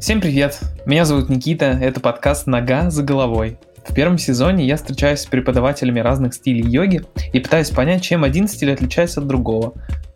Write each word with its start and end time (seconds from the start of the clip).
Всем 0.00 0.20
привет! 0.20 0.60
Меня 0.86 1.04
зовут 1.04 1.28
Никита, 1.28 1.66
это 1.66 1.98
подкаст 1.98 2.46
«Нога 2.46 2.88
за 2.88 3.02
головой». 3.02 3.58
В 3.84 3.92
первом 3.92 4.16
сезоне 4.16 4.64
я 4.64 4.76
встречаюсь 4.76 5.20
с 5.20 5.26
преподавателями 5.26 5.98
разных 5.98 6.34
стилей 6.34 6.62
йоги 6.62 7.02
и 7.32 7.40
пытаюсь 7.40 7.70
понять, 7.70 8.00
чем 8.00 8.22
один 8.22 8.46
стиль 8.46 8.72
отличается 8.72 9.20
от 9.20 9.26
другого. 9.26 9.72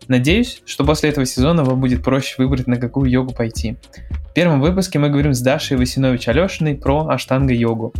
Надеюсь, 0.07 0.61
что 0.65 0.85
после 0.85 1.09
этого 1.09 1.25
сезона 1.25 1.65
вам 1.65 1.81
будет 1.81 2.01
проще 2.01 2.35
выбрать, 2.37 2.65
на 2.65 2.77
какую 2.77 3.11
йогу 3.11 3.33
пойти. 3.33 3.75
В 4.29 4.33
первом 4.33 4.61
выпуске 4.61 4.99
мы 4.99 5.09
говорим 5.09 5.33
с 5.33 5.41
Дашей 5.41 5.75
Васинович-Алешиной 5.75 6.75
про 6.75 7.09
аштанга-йогу. 7.09 7.93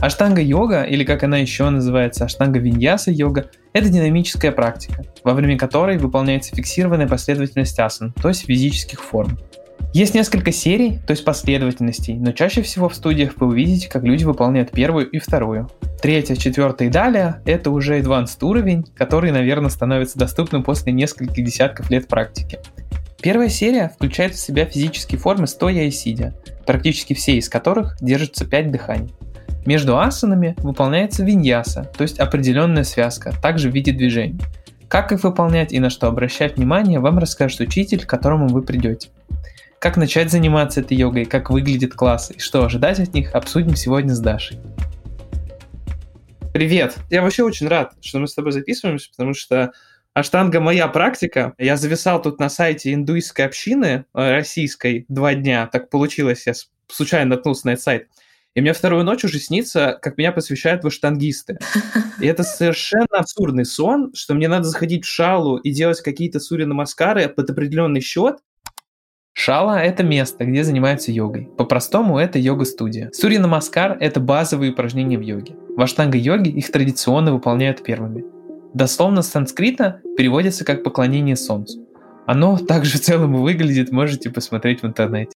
Аштанга-йога, 0.00 0.82
или 0.82 1.02
как 1.02 1.22
она 1.22 1.38
еще 1.38 1.70
называется, 1.70 2.26
аштанга-виньяса-йога, 2.26 3.46
это 3.72 3.88
динамическая 3.88 4.52
практика, 4.52 5.02
во 5.24 5.32
время 5.32 5.56
которой 5.56 5.96
выполняется 5.96 6.54
фиксированная 6.54 7.08
последовательность 7.08 7.78
асан, 7.78 8.12
то 8.20 8.28
есть 8.28 8.44
физических 8.44 9.02
форм. 9.02 9.38
Есть 9.92 10.14
несколько 10.14 10.52
серий, 10.52 11.00
то 11.06 11.10
есть 11.10 11.22
последовательностей, 11.22 12.14
но 12.14 12.32
чаще 12.32 12.62
всего 12.62 12.88
в 12.88 12.94
студиях 12.94 13.34
вы 13.36 13.48
увидите, 13.48 13.90
как 13.90 14.04
люди 14.04 14.24
выполняют 14.24 14.70
первую 14.70 15.10
и 15.10 15.18
вторую. 15.18 15.68
Третья, 16.00 16.34
четвертая 16.34 16.88
и 16.88 16.90
далее– 16.90 17.42
это 17.44 17.70
уже 17.70 18.00
advanced 18.00 18.42
уровень, 18.42 18.86
который, 18.96 19.32
наверное, 19.32 19.68
становится 19.68 20.18
доступным 20.18 20.62
после 20.62 20.94
нескольких 20.94 21.44
десятков 21.44 21.90
лет 21.90 22.08
практики. 22.08 22.58
Первая 23.20 23.50
серия 23.50 23.92
включает 23.94 24.34
в 24.34 24.40
себя 24.40 24.64
физические 24.64 25.18
формы 25.18 25.46
стоя 25.46 25.84
и 25.84 25.90
сидя, 25.90 26.32
практически 26.66 27.12
все 27.12 27.36
из 27.36 27.50
которых 27.50 27.98
держатся 28.00 28.46
5 28.46 28.70
дыханий. 28.70 29.12
Между 29.66 29.98
асанами 29.98 30.56
выполняется 30.58 31.22
виньяса, 31.22 31.88
то 31.96 32.02
есть 32.02 32.18
определенная 32.18 32.84
связка, 32.84 33.34
также 33.42 33.70
в 33.70 33.74
виде 33.74 33.92
движений. 33.92 34.40
Как 34.88 35.12
их 35.12 35.22
выполнять 35.22 35.72
и 35.72 35.80
на 35.80 35.88
что 35.88 36.08
обращать 36.08 36.56
внимание, 36.56 36.98
вам 36.98 37.18
расскажет 37.18 37.60
учитель, 37.60 38.04
к 38.04 38.08
которому 38.08 38.48
вы 38.48 38.60
придете. 38.60 39.08
Как 39.82 39.96
начать 39.96 40.30
заниматься 40.30 40.78
этой 40.78 40.96
йогой, 40.96 41.24
как 41.24 41.50
выглядит 41.50 41.92
класс 41.92 42.30
и 42.30 42.38
что 42.38 42.64
ожидать 42.64 43.00
от 43.00 43.14
них, 43.14 43.34
обсудим 43.34 43.74
сегодня 43.74 44.14
с 44.14 44.20
Дашей. 44.20 44.60
Привет! 46.54 46.98
Я 47.10 47.20
вообще 47.20 47.42
очень 47.42 47.66
рад, 47.66 47.92
что 48.00 48.20
мы 48.20 48.28
с 48.28 48.34
тобой 48.34 48.52
записываемся, 48.52 49.10
потому 49.10 49.34
что 49.34 49.72
Аштанга 50.14 50.60
моя 50.60 50.86
практика. 50.86 51.54
Я 51.58 51.76
зависал 51.76 52.22
тут 52.22 52.38
на 52.38 52.48
сайте 52.48 52.94
индуистской 52.94 53.44
общины 53.44 54.04
э, 54.14 54.30
российской 54.30 55.04
два 55.08 55.34
дня. 55.34 55.66
Так 55.66 55.90
получилось, 55.90 56.46
я 56.46 56.52
случайно 56.86 57.30
наткнулся 57.30 57.66
на 57.66 57.70
этот 57.72 57.82
сайт. 57.82 58.08
И 58.54 58.60
мне 58.60 58.74
вторую 58.74 59.02
ночь 59.02 59.24
уже 59.24 59.40
снится, 59.40 59.98
как 60.00 60.16
меня 60.16 60.30
посвящают 60.30 60.84
в 60.84 60.86
аштангисты. 60.86 61.58
И 62.20 62.26
это 62.28 62.44
совершенно 62.44 63.18
абсурдный 63.18 63.64
сон, 63.64 64.12
что 64.14 64.34
мне 64.34 64.46
надо 64.46 64.62
заходить 64.62 65.04
в 65.04 65.08
шалу 65.08 65.56
и 65.56 65.72
делать 65.72 66.00
какие-то 66.02 66.38
сури 66.38 66.66
намаскары 66.66 67.28
под 67.28 67.50
определенный 67.50 68.00
счет, 68.00 68.36
Шала– 69.44 69.82
это 69.82 70.04
место, 70.04 70.44
где 70.44 70.62
занимаются 70.62 71.10
йогой. 71.10 71.48
По-простому, 71.56 72.16
это 72.16 72.38
йога-студия. 72.38 73.10
Сурья 73.12 73.40
Намаскар– 73.40 73.96
это 74.00 74.20
базовые 74.20 74.70
упражнения 74.70 75.18
в 75.18 75.20
йоге. 75.20 75.56
В 75.76 75.80
аштанга-йоге 75.80 76.52
их 76.52 76.70
традиционно 76.70 77.32
выполняют 77.32 77.82
первыми. 77.82 78.24
Дословно 78.72 79.20
с 79.22 79.32
санскрита 79.32 80.00
переводится 80.16 80.64
как 80.64 80.84
«поклонение 80.84 81.34
солнцу». 81.34 81.80
Оно 82.24 82.56
также 82.56 82.98
в 82.98 83.00
целом 83.00 83.34
выглядит, 83.34 83.90
можете 83.90 84.30
посмотреть 84.30 84.82
в 84.82 84.86
интернете 84.86 85.32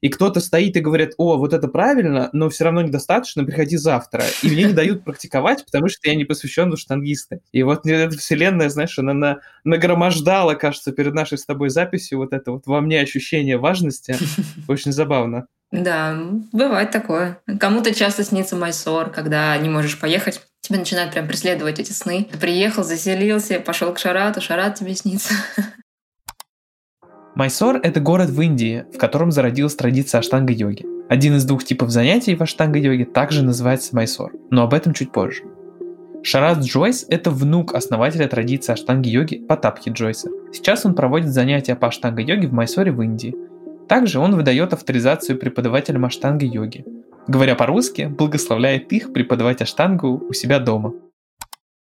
и 0.00 0.08
кто-то 0.08 0.40
стоит 0.40 0.76
и 0.76 0.80
говорит, 0.80 1.12
о, 1.18 1.36
вот 1.36 1.52
это 1.52 1.68
правильно, 1.68 2.30
но 2.32 2.48
все 2.48 2.64
равно 2.64 2.82
недостаточно, 2.82 3.44
приходи 3.44 3.76
завтра. 3.76 4.24
И 4.42 4.48
мне 4.48 4.64
не 4.64 4.72
дают 4.72 5.04
практиковать, 5.04 5.64
потому 5.64 5.88
что 5.88 6.08
я 6.08 6.14
не 6.14 6.24
посвящен 6.24 6.70
в 6.70 6.78
штангисты. 6.78 7.40
И 7.52 7.62
вот 7.62 7.86
эта 7.86 8.16
вселенная, 8.16 8.70
знаешь, 8.70 8.98
она 8.98 9.12
на, 9.12 9.40
нагромождала, 9.64 10.54
кажется, 10.54 10.92
перед 10.92 11.14
нашей 11.14 11.38
с 11.38 11.44
тобой 11.44 11.70
записью 11.70 12.18
вот 12.18 12.32
это 12.32 12.52
вот 12.52 12.66
во 12.66 12.80
мне 12.80 13.00
ощущение 13.00 13.58
важности. 13.58 14.16
Очень 14.68 14.92
забавно. 14.92 15.46
Да, 15.70 16.18
бывает 16.52 16.90
такое. 16.90 17.40
Кому-то 17.60 17.94
часто 17.94 18.24
снится 18.24 18.56
Майсор, 18.56 19.10
когда 19.10 19.56
не 19.58 19.68
можешь 19.68 20.00
поехать. 20.00 20.40
Тебе 20.60 20.78
начинают 20.78 21.12
прям 21.12 21.28
преследовать 21.28 21.78
эти 21.78 21.92
сны. 21.92 22.26
Ты 22.30 22.38
приехал, 22.38 22.82
заселился, 22.82 23.60
пошел 23.60 23.92
к 23.92 23.98
Шарату, 23.98 24.40
Шарат 24.40 24.74
тебе 24.74 24.94
снится. 24.94 25.32
Майсор– 27.40 27.80
это 27.82 28.00
город 28.00 28.28
в 28.28 28.38
Индии, 28.42 28.84
в 28.92 28.98
котором 28.98 29.30
зародилась 29.32 29.74
традиция 29.74 30.18
аштанга-йоги. 30.18 30.84
Один 31.08 31.36
из 31.36 31.46
двух 31.46 31.64
типов 31.64 31.88
занятий 31.88 32.36
в 32.36 32.42
аштанга-йоге 32.42 33.06
также 33.06 33.42
называется 33.42 33.96
майсор, 33.96 34.32
но 34.50 34.62
об 34.62 34.74
этом 34.74 34.92
чуть 34.92 35.10
позже. 35.10 35.44
Шарат 36.22 36.58
Джойс– 36.58 37.06
это 37.08 37.30
внук 37.30 37.72
основателя 37.74 38.28
традиции 38.28 38.74
аштанги-йоги 38.74 39.46
Патапхи 39.46 39.88
Джойса. 39.88 40.28
Сейчас 40.52 40.84
он 40.84 40.94
проводит 40.94 41.30
занятия 41.30 41.76
по 41.76 41.86
аштанга-йоге 41.86 42.46
в 42.46 42.52
Майсоре 42.52 42.92
в 42.92 43.00
Индии. 43.00 43.34
Также 43.88 44.18
он 44.18 44.36
выдает 44.36 44.74
авторизацию 44.74 45.38
преподавателям 45.38 46.04
аштанга-йоги. 46.04 46.84
Говоря 47.26 47.54
по-русски, 47.54 48.02
благословляет 48.02 48.92
их 48.92 49.14
преподавать 49.14 49.62
аштангу 49.62 50.26
у 50.28 50.34
себя 50.34 50.58
дома. 50.58 50.92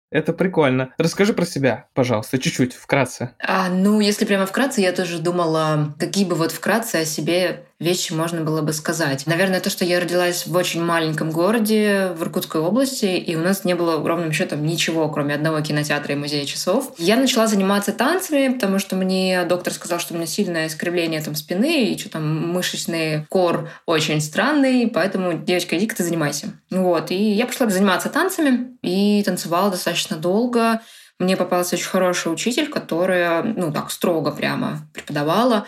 Это 0.09 0.34
прикольно. 0.34 0.94
Расскажи 0.97 1.34
про 1.34 1.45
себя, 1.45 1.88
пожалуйста, 1.94 2.40
чуть-чуть, 2.40 2.73
вкратце. 2.73 3.31
А, 3.40 3.69
ну, 3.69 4.00
если 4.00 4.25
прямо 4.25 4.45
вкратце, 4.45 4.81
я 4.81 4.94
тоже 4.94 5.19
думала, 5.19 5.94
какие 6.00 6.25
бы 6.25 6.35
вот 6.35 6.51
вкратце 6.51 6.97
о 6.97 7.06
себе 7.06 7.66
вещи 7.79 8.11
можно 8.11 8.41
было 8.41 8.61
бы 8.61 8.73
сказать. 8.73 9.27
Наверное, 9.27 9.59
то, 9.59 9.69
что 9.69 9.85
я 9.85 9.99
родилась 9.99 10.47
в 10.47 10.55
очень 10.55 10.83
маленьком 10.83 11.31
городе 11.31 12.11
в 12.15 12.23
Иркутской 12.23 12.61
области, 12.61 13.05
и 13.05 13.35
у 13.35 13.41
нас 13.41 13.63
не 13.65 13.75
было 13.75 14.05
ровным 14.05 14.31
счетом 14.31 14.65
ничего, 14.65 15.07
кроме 15.09 15.35
одного 15.35 15.61
кинотеатра 15.61 16.13
и 16.13 16.17
музея 16.17 16.45
часов. 16.45 16.93
Я 16.97 17.17
начала 17.17 17.47
заниматься 17.47 17.91
танцами, 17.91 18.53
потому 18.53 18.79
что 18.79 18.95
мне 18.95 19.43
доктор 19.45 19.73
сказал, 19.73 19.99
что 19.99 20.13
у 20.13 20.17
меня 20.17 20.25
сильное 20.25 20.67
искривление 20.67 21.21
там 21.21 21.35
спины, 21.35 21.85
и 21.85 21.97
что 21.97 22.09
там 22.09 22.51
мышечный 22.51 23.25
кор 23.29 23.69
очень 23.85 24.21
странный, 24.21 24.88
поэтому, 24.88 25.33
девочка, 25.33 25.77
иди-ка 25.77 25.95
ты 25.95 26.03
занимайся. 26.03 26.53
Вот, 26.71 27.11
и 27.11 27.31
я 27.31 27.45
пошла 27.45 27.69
заниматься 27.69 28.09
танцами, 28.09 28.77
и 28.81 29.21
танцевала 29.23 29.69
достаточно 29.69 30.17
долго. 30.17 30.81
Мне 31.19 31.35
попался 31.35 31.75
очень 31.75 31.88
хороший 31.88 32.31
учитель, 32.31 32.69
которая, 32.69 33.41
ну, 33.41 33.71
так 33.71 33.91
строго 33.91 34.31
прямо 34.31 34.81
преподавала. 34.94 35.65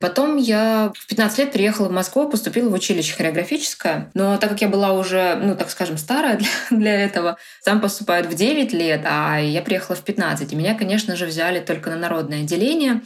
Потом 0.00 0.38
я 0.38 0.92
в 0.98 1.06
15 1.08 1.38
лет 1.38 1.52
приехала 1.52 1.88
в 1.88 1.92
Москву, 1.92 2.26
поступила 2.26 2.70
в 2.70 2.72
училище 2.72 3.14
хореографическое. 3.14 4.10
Но 4.14 4.38
так 4.38 4.48
как 4.48 4.62
я 4.62 4.68
была 4.68 4.94
уже, 4.94 5.34
ну, 5.36 5.54
так 5.54 5.68
скажем, 5.70 5.98
старая 5.98 6.38
для, 6.70 6.78
для 6.78 7.04
этого, 7.04 7.36
там 7.64 7.82
поступают 7.82 8.26
в 8.26 8.34
9 8.34 8.72
лет, 8.72 9.02
а 9.04 9.38
я 9.38 9.60
приехала 9.60 9.94
в 9.96 10.00
15. 10.02 10.50
И 10.52 10.56
меня, 10.56 10.74
конечно 10.74 11.16
же, 11.16 11.26
взяли 11.26 11.60
только 11.60 11.90
на 11.90 11.96
народное 11.96 12.40
отделение. 12.40 13.02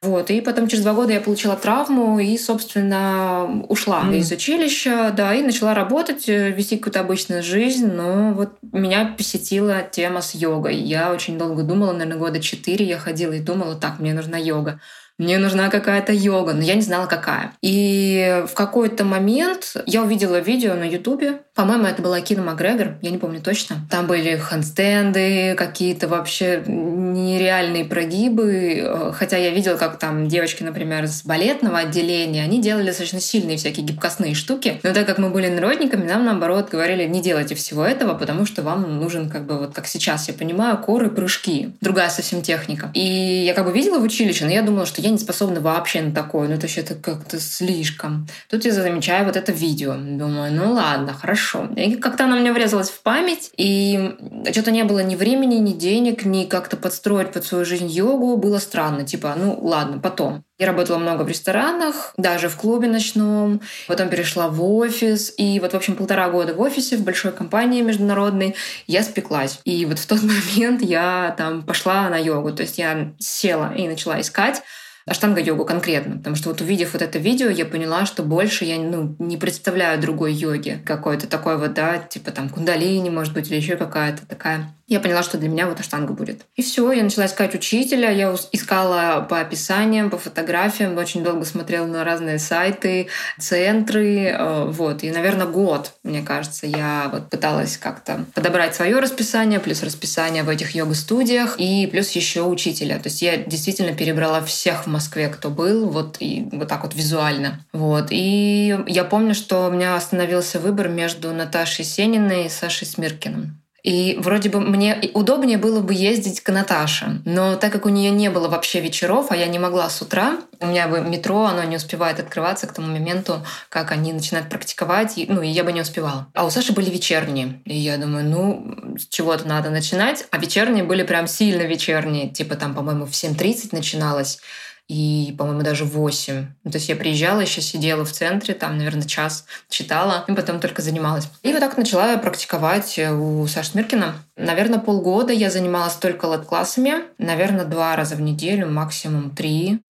Вот, 0.00 0.30
и 0.30 0.40
потом 0.40 0.68
через 0.68 0.84
два 0.84 0.92
года 0.92 1.12
я 1.12 1.20
получила 1.20 1.56
травму 1.56 2.20
и, 2.20 2.38
собственно, 2.38 3.64
ушла 3.68 4.04
mm. 4.04 4.18
из 4.18 4.30
училища, 4.30 5.12
да, 5.16 5.34
и 5.34 5.42
начала 5.42 5.74
работать, 5.74 6.28
э, 6.28 6.52
вести 6.52 6.76
какую-то 6.76 7.00
обычную 7.00 7.42
жизнь, 7.42 7.90
но 7.90 8.32
вот 8.32 8.50
меня 8.62 9.12
посетила 9.18 9.82
тема 9.82 10.20
с 10.20 10.36
йогой. 10.36 10.76
Я 10.76 11.10
очень 11.12 11.36
долго 11.36 11.64
думала, 11.64 11.90
наверное, 11.90 12.16
года 12.16 12.40
четыре 12.40 12.86
я 12.86 12.96
ходила 12.96 13.32
и 13.32 13.40
думала, 13.40 13.74
так, 13.74 13.98
мне 13.98 14.14
нужна 14.14 14.38
йога 14.38 14.80
мне 15.18 15.38
нужна 15.38 15.68
какая-то 15.68 16.12
йога, 16.12 16.52
но 16.54 16.62
я 16.62 16.74
не 16.74 16.82
знала, 16.82 17.06
какая. 17.06 17.52
И 17.60 18.44
в 18.48 18.54
какой-то 18.54 19.04
момент 19.04 19.74
я 19.86 20.02
увидела 20.02 20.38
видео 20.38 20.74
на 20.74 20.84
Ютубе. 20.84 21.40
По-моему, 21.54 21.84
это 21.84 22.02
была 22.02 22.20
Кина 22.20 22.42
Макгрегор, 22.42 22.98
я 23.02 23.10
не 23.10 23.18
помню 23.18 23.40
точно. 23.40 23.78
Там 23.90 24.06
были 24.06 24.36
хендстенды, 24.38 25.56
какие-то 25.56 26.06
вообще 26.06 26.62
нереальные 26.66 27.84
прогибы. 27.84 29.12
Хотя 29.14 29.36
я 29.36 29.50
видела, 29.50 29.76
как 29.76 29.98
там 29.98 30.28
девочки, 30.28 30.62
например, 30.62 31.08
с 31.08 31.24
балетного 31.24 31.78
отделения, 31.78 32.44
они 32.44 32.62
делали 32.62 32.86
достаточно 32.86 33.20
сильные 33.20 33.56
всякие 33.56 33.84
гибкостные 33.84 34.34
штуки. 34.34 34.78
Но 34.84 34.94
так 34.94 35.06
как 35.06 35.18
мы 35.18 35.30
были 35.30 35.48
народниками, 35.48 36.06
нам, 36.06 36.24
наоборот, 36.24 36.68
говорили, 36.70 37.04
не 37.08 37.20
делайте 37.20 37.56
всего 37.56 37.84
этого, 37.84 38.14
потому 38.14 38.46
что 38.46 38.62
вам 38.62 39.00
нужен, 39.00 39.28
как 39.28 39.46
бы, 39.46 39.58
вот 39.58 39.74
как 39.74 39.88
сейчас 39.88 40.28
я 40.28 40.34
понимаю, 40.34 40.78
коры, 40.78 41.10
прыжки. 41.10 41.72
Другая 41.80 42.08
совсем 42.08 42.42
техника. 42.42 42.90
И 42.94 43.00
я 43.44 43.54
как 43.54 43.64
бы 43.64 43.72
видела 43.72 43.98
в 43.98 44.04
училище, 44.04 44.44
но 44.44 44.52
я 44.52 44.62
думала, 44.62 44.86
что 44.86 45.02
я 45.02 45.07
я 45.08 45.12
не 45.12 45.18
способна 45.18 45.60
вообще 45.60 46.02
на 46.02 46.14
такое, 46.14 46.48
ну 46.48 46.54
это 46.54 46.62
вообще 46.62 46.82
как-то 46.82 47.40
слишком. 47.40 48.28
Тут 48.50 48.64
я 48.64 48.72
замечаю 48.72 49.24
вот 49.24 49.36
это 49.36 49.52
видео, 49.52 49.94
думаю, 49.94 50.52
ну 50.52 50.72
ладно, 50.72 51.14
хорошо. 51.14 51.68
И 51.76 51.96
как-то 51.96 52.24
оно 52.24 52.36
мне 52.36 52.52
врезалось 52.52 52.90
в 52.90 53.00
память, 53.00 53.50
и 53.56 54.16
что-то 54.50 54.70
не 54.70 54.84
было 54.84 55.00
ни 55.00 55.16
времени, 55.16 55.54
ни 55.56 55.72
денег, 55.72 56.24
ни 56.24 56.44
как-то 56.44 56.76
подстроить 56.76 57.32
под 57.32 57.44
свою 57.44 57.64
жизнь 57.64 57.86
йогу, 57.86 58.36
было 58.36 58.58
странно, 58.58 59.04
типа, 59.04 59.34
ну 59.36 59.58
ладно, 59.60 59.98
потом. 59.98 60.44
Я 60.58 60.66
работала 60.66 60.98
много 60.98 61.22
в 61.22 61.28
ресторанах, 61.28 62.12
даже 62.16 62.48
в 62.48 62.56
клубе 62.56 62.88
ночном, 62.88 63.60
потом 63.86 64.08
перешла 64.08 64.48
в 64.48 64.62
офис, 64.62 65.32
и 65.36 65.60
вот, 65.60 65.72
в 65.72 65.76
общем, 65.76 65.94
полтора 65.94 66.28
года 66.30 66.52
в 66.52 66.60
офисе, 66.60 66.96
в 66.96 67.04
большой 67.04 67.30
компании 67.30 67.80
международной, 67.80 68.56
я 68.88 69.04
спеклась. 69.04 69.60
И 69.64 69.86
вот 69.86 70.00
в 70.00 70.06
тот 70.06 70.20
момент 70.22 70.82
я 70.82 71.34
там 71.38 71.62
пошла 71.62 72.08
на 72.10 72.18
йогу, 72.18 72.52
то 72.52 72.62
есть 72.62 72.76
я 72.76 73.12
села 73.18 73.72
и 73.74 73.86
начала 73.86 74.20
искать, 74.20 74.62
аштанга-йогу 75.08 75.64
конкретно. 75.64 76.18
Потому 76.18 76.36
что 76.36 76.50
вот 76.50 76.60
увидев 76.60 76.92
вот 76.92 77.02
это 77.02 77.18
видео, 77.18 77.48
я 77.48 77.64
поняла, 77.64 78.06
что 78.06 78.22
больше 78.22 78.64
я 78.64 78.76
ну, 78.78 79.16
не 79.18 79.36
представляю 79.36 80.00
другой 80.00 80.32
йоги. 80.32 80.80
Какой-то 80.84 81.26
такой 81.26 81.56
вот, 81.58 81.74
да, 81.74 81.98
типа 81.98 82.30
там 82.30 82.48
кундалини, 82.48 83.10
может 83.10 83.34
быть, 83.34 83.48
или 83.48 83.56
еще 83.56 83.76
какая-то 83.76 84.26
такая. 84.26 84.72
Я 84.88 85.00
поняла, 85.00 85.22
что 85.22 85.36
для 85.36 85.50
меня 85.50 85.66
вот 85.66 85.78
аштанга 85.80 86.14
будет. 86.14 86.46
И 86.56 86.62
все, 86.62 86.90
я 86.92 87.02
начала 87.02 87.26
искать 87.26 87.54
учителя. 87.54 88.10
Я 88.10 88.34
искала 88.52 89.20
по 89.28 89.38
описаниям, 89.38 90.08
по 90.08 90.16
фотографиям, 90.16 90.96
очень 90.96 91.22
долго 91.22 91.44
смотрела 91.44 91.84
на 91.84 92.04
разные 92.04 92.38
сайты, 92.38 93.08
центры. 93.38 94.28
Э, 94.28 94.64
вот. 94.64 95.02
И, 95.04 95.10
наверное, 95.10 95.46
год, 95.46 95.92
мне 96.04 96.22
кажется, 96.22 96.66
я 96.66 97.10
вот 97.12 97.28
пыталась 97.28 97.76
как-то 97.76 98.24
подобрать 98.34 98.74
свое 98.74 98.98
расписание, 98.98 99.60
плюс 99.60 99.82
расписание 99.82 100.42
в 100.42 100.48
этих 100.48 100.74
йога-студиях, 100.74 101.56
и 101.58 101.86
плюс 101.86 102.10
еще 102.12 102.44
учителя. 102.44 102.96
То 102.96 103.08
есть 103.08 103.20
я 103.20 103.36
действительно 103.36 103.94
перебрала 103.94 104.40
всех 104.40 104.84
в 104.84 104.88
Москве, 104.98 105.28
кто 105.28 105.48
был, 105.48 105.88
вот 105.88 106.16
и 106.18 106.48
вот 106.50 106.66
так 106.66 106.82
вот 106.82 106.92
визуально. 106.92 107.64
Вот. 107.72 108.08
И 108.10 108.76
я 108.88 109.04
помню, 109.04 109.32
что 109.32 109.68
у 109.68 109.70
меня 109.70 109.94
остановился 109.94 110.58
выбор 110.58 110.88
между 110.88 111.32
Наташей 111.32 111.84
Сениной 111.84 112.46
и 112.46 112.48
Сашей 112.48 112.86
Смиркиным. 112.86 113.62
И 113.84 114.18
вроде 114.20 114.50
бы 114.50 114.60
мне 114.60 115.00
удобнее 115.14 115.56
было 115.56 115.80
бы 115.80 115.94
ездить 115.94 116.40
к 116.40 116.50
Наташе, 116.50 117.22
но 117.24 117.54
так 117.54 117.72
как 117.72 117.86
у 117.86 117.88
нее 117.88 118.10
не 118.10 118.28
было 118.28 118.48
вообще 118.48 118.80
вечеров, 118.80 119.28
а 119.30 119.36
я 119.36 119.46
не 119.46 119.60
могла 119.60 119.88
с 119.88 120.02
утра, 120.02 120.38
у 120.58 120.66
меня 120.66 120.88
бы 120.88 121.00
метро, 121.00 121.44
оно 121.44 121.62
не 121.62 121.76
успевает 121.76 122.18
открываться 122.18 122.66
к 122.66 122.72
тому 122.72 122.88
моменту, 122.88 123.46
как 123.68 123.92
они 123.92 124.12
начинают 124.12 124.48
практиковать, 124.48 125.16
и, 125.16 125.26
ну, 125.28 125.42
и 125.42 125.48
я 125.48 125.62
бы 125.62 125.72
не 125.72 125.80
успевала. 125.80 126.26
А 126.34 126.44
у 126.44 126.50
Саши 126.50 126.72
были 126.72 126.90
вечерние, 126.90 127.62
и 127.64 127.76
я 127.76 127.96
думаю, 127.98 128.24
ну, 128.24 128.96
с 128.98 129.06
чего-то 129.06 129.46
надо 129.46 129.70
начинать, 129.70 130.26
а 130.32 130.38
вечерние 130.38 130.82
были 130.82 131.04
прям 131.04 131.28
сильно 131.28 131.62
вечерние, 131.62 132.28
типа 132.28 132.56
там, 132.56 132.74
по-моему, 132.74 133.06
в 133.06 133.12
7.30 133.12 133.68
начиналось, 133.72 134.40
и, 134.88 135.34
по-моему, 135.36 135.62
даже 135.62 135.84
8. 135.84 136.46
Ну, 136.64 136.70
то 136.70 136.78
есть 136.78 136.88
я 136.88 136.96
приезжала, 136.96 137.40
еще 137.40 137.60
сидела 137.60 138.04
в 138.04 138.12
центре, 138.12 138.54
там, 138.54 138.78
наверное, 138.78 139.02
час 139.02 139.44
читала, 139.68 140.24
и 140.26 140.32
потом 140.32 140.60
только 140.60 140.80
занималась. 140.80 141.28
И 141.42 141.52
вот 141.52 141.60
так 141.60 141.76
начала 141.76 142.16
практиковать 142.16 142.98
у 142.98 143.46
Саши 143.46 143.70
Смиркина. 143.70 144.14
Наверное, 144.36 144.78
полгода 144.78 145.32
я 145.32 145.50
занималась 145.50 145.94
только 145.94 146.26
лед-классами, 146.26 146.94
наверное, 147.18 147.66
два 147.66 147.94
раза 147.96 148.16
в 148.16 148.22
неделю, 148.22 148.70
максимум 148.70 149.30
три. 149.30 149.80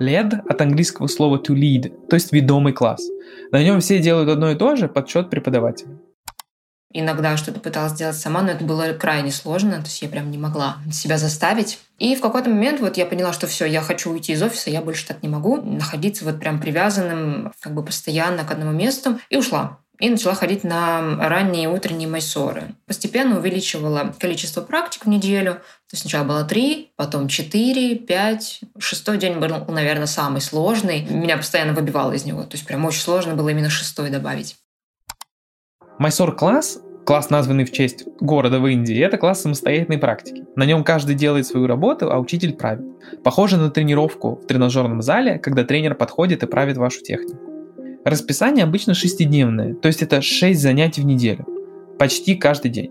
LED 0.00 0.40
от 0.48 0.60
английского 0.60 1.06
слова 1.06 1.36
to 1.36 1.54
lead, 1.54 2.08
то 2.08 2.16
есть 2.16 2.32
ведомый 2.32 2.72
класс. 2.72 3.02
На 3.52 3.62
нем 3.62 3.80
все 3.80 4.00
делают 4.00 4.28
одно 4.28 4.50
и 4.50 4.56
то 4.56 4.74
же 4.74 4.88
под 4.88 5.08
счет 5.08 5.30
преподавателя. 5.30 5.96
Иногда 6.92 7.36
что-то 7.36 7.60
пыталась 7.60 7.92
сделать 7.92 8.16
сама, 8.16 8.42
но 8.42 8.50
это 8.50 8.64
было 8.64 8.92
крайне 8.92 9.30
сложно, 9.30 9.76
то 9.76 9.84
есть 9.84 10.02
я 10.02 10.08
прям 10.08 10.30
не 10.30 10.38
могла 10.38 10.76
себя 10.92 11.18
заставить. 11.18 11.78
И 11.98 12.14
в 12.16 12.20
какой-то 12.20 12.50
момент 12.50 12.80
вот 12.80 12.96
я 12.96 13.06
поняла, 13.06 13.32
что 13.32 13.46
все, 13.46 13.64
я 13.64 13.80
хочу 13.80 14.10
уйти 14.10 14.32
из 14.32 14.42
офиса, 14.42 14.70
я 14.70 14.82
больше 14.82 15.06
так 15.06 15.22
не 15.22 15.28
могу, 15.28 15.56
находиться 15.56 16.24
вот 16.24 16.38
прям 16.38 16.60
привязанным 16.60 17.52
как 17.60 17.74
бы 17.74 17.84
постоянно 17.84 18.44
к 18.44 18.50
одному 18.50 18.72
месту, 18.72 19.18
и 19.30 19.36
ушла 19.36 19.78
и 20.02 20.10
начала 20.10 20.34
ходить 20.34 20.64
на 20.64 21.16
ранние 21.28 21.68
утренние 21.68 22.08
майсоры. 22.08 22.74
Постепенно 22.88 23.38
увеличивала 23.38 24.12
количество 24.18 24.60
практик 24.60 25.04
в 25.04 25.08
неделю. 25.08 25.54
То 25.54 25.92
есть 25.92 26.02
сначала 26.02 26.24
было 26.24 26.42
три, 26.42 26.90
потом 26.96 27.28
четыре, 27.28 27.94
пять. 27.94 28.62
Шестой 28.80 29.16
день 29.18 29.38
был, 29.38 29.64
наверное, 29.68 30.06
самый 30.06 30.40
сложный. 30.40 31.02
Меня 31.02 31.36
постоянно 31.36 31.72
выбивало 31.72 32.14
из 32.14 32.24
него. 32.24 32.42
То 32.42 32.56
есть 32.56 32.66
прям 32.66 32.84
очень 32.84 33.00
сложно 33.00 33.36
было 33.36 33.50
именно 33.50 33.70
шестой 33.70 34.10
добавить. 34.10 34.56
Майсор-класс 36.02 36.80
класс, 37.06 37.30
названный 37.30 37.64
в 37.64 37.70
честь 37.70 38.06
города 38.18 38.58
в 38.58 38.66
Индии, 38.66 38.98
это 38.98 39.18
класс 39.18 39.42
самостоятельной 39.42 39.98
практики. 39.98 40.42
На 40.56 40.66
нем 40.66 40.82
каждый 40.82 41.14
делает 41.14 41.46
свою 41.46 41.68
работу, 41.68 42.10
а 42.10 42.18
учитель 42.18 42.54
правит. 42.54 42.84
Похоже 43.22 43.56
на 43.56 43.70
тренировку 43.70 44.40
в 44.42 44.46
тренажерном 44.48 45.00
зале, 45.00 45.38
когда 45.38 45.62
тренер 45.62 45.94
подходит 45.94 46.42
и 46.42 46.48
правит 46.48 46.76
вашу 46.76 47.02
технику. 47.02 47.38
Расписание 48.04 48.64
обычно 48.64 48.94
шестидневное, 48.94 49.74
то 49.74 49.86
есть 49.86 50.02
это 50.02 50.22
6 50.22 50.60
занятий 50.60 51.02
в 51.02 51.04
неделю. 51.04 51.46
Почти 52.00 52.34
каждый 52.34 52.72
день. 52.72 52.90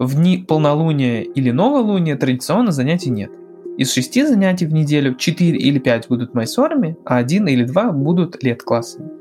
В 0.00 0.16
дни 0.16 0.38
полнолуния 0.38 1.20
или 1.20 1.52
новолуния 1.52 2.16
традиционно 2.16 2.72
занятий 2.72 3.10
нет. 3.10 3.30
Из 3.78 3.92
шести 3.92 4.26
занятий 4.26 4.66
в 4.66 4.72
неделю 4.72 5.14
4 5.14 5.56
или 5.56 5.78
5 5.78 6.08
будут 6.08 6.34
майсорами, 6.34 6.96
а 7.04 7.18
один 7.18 7.46
или 7.46 7.62
два 7.62 7.92
будут 7.92 8.42
лет-классами. 8.42 9.20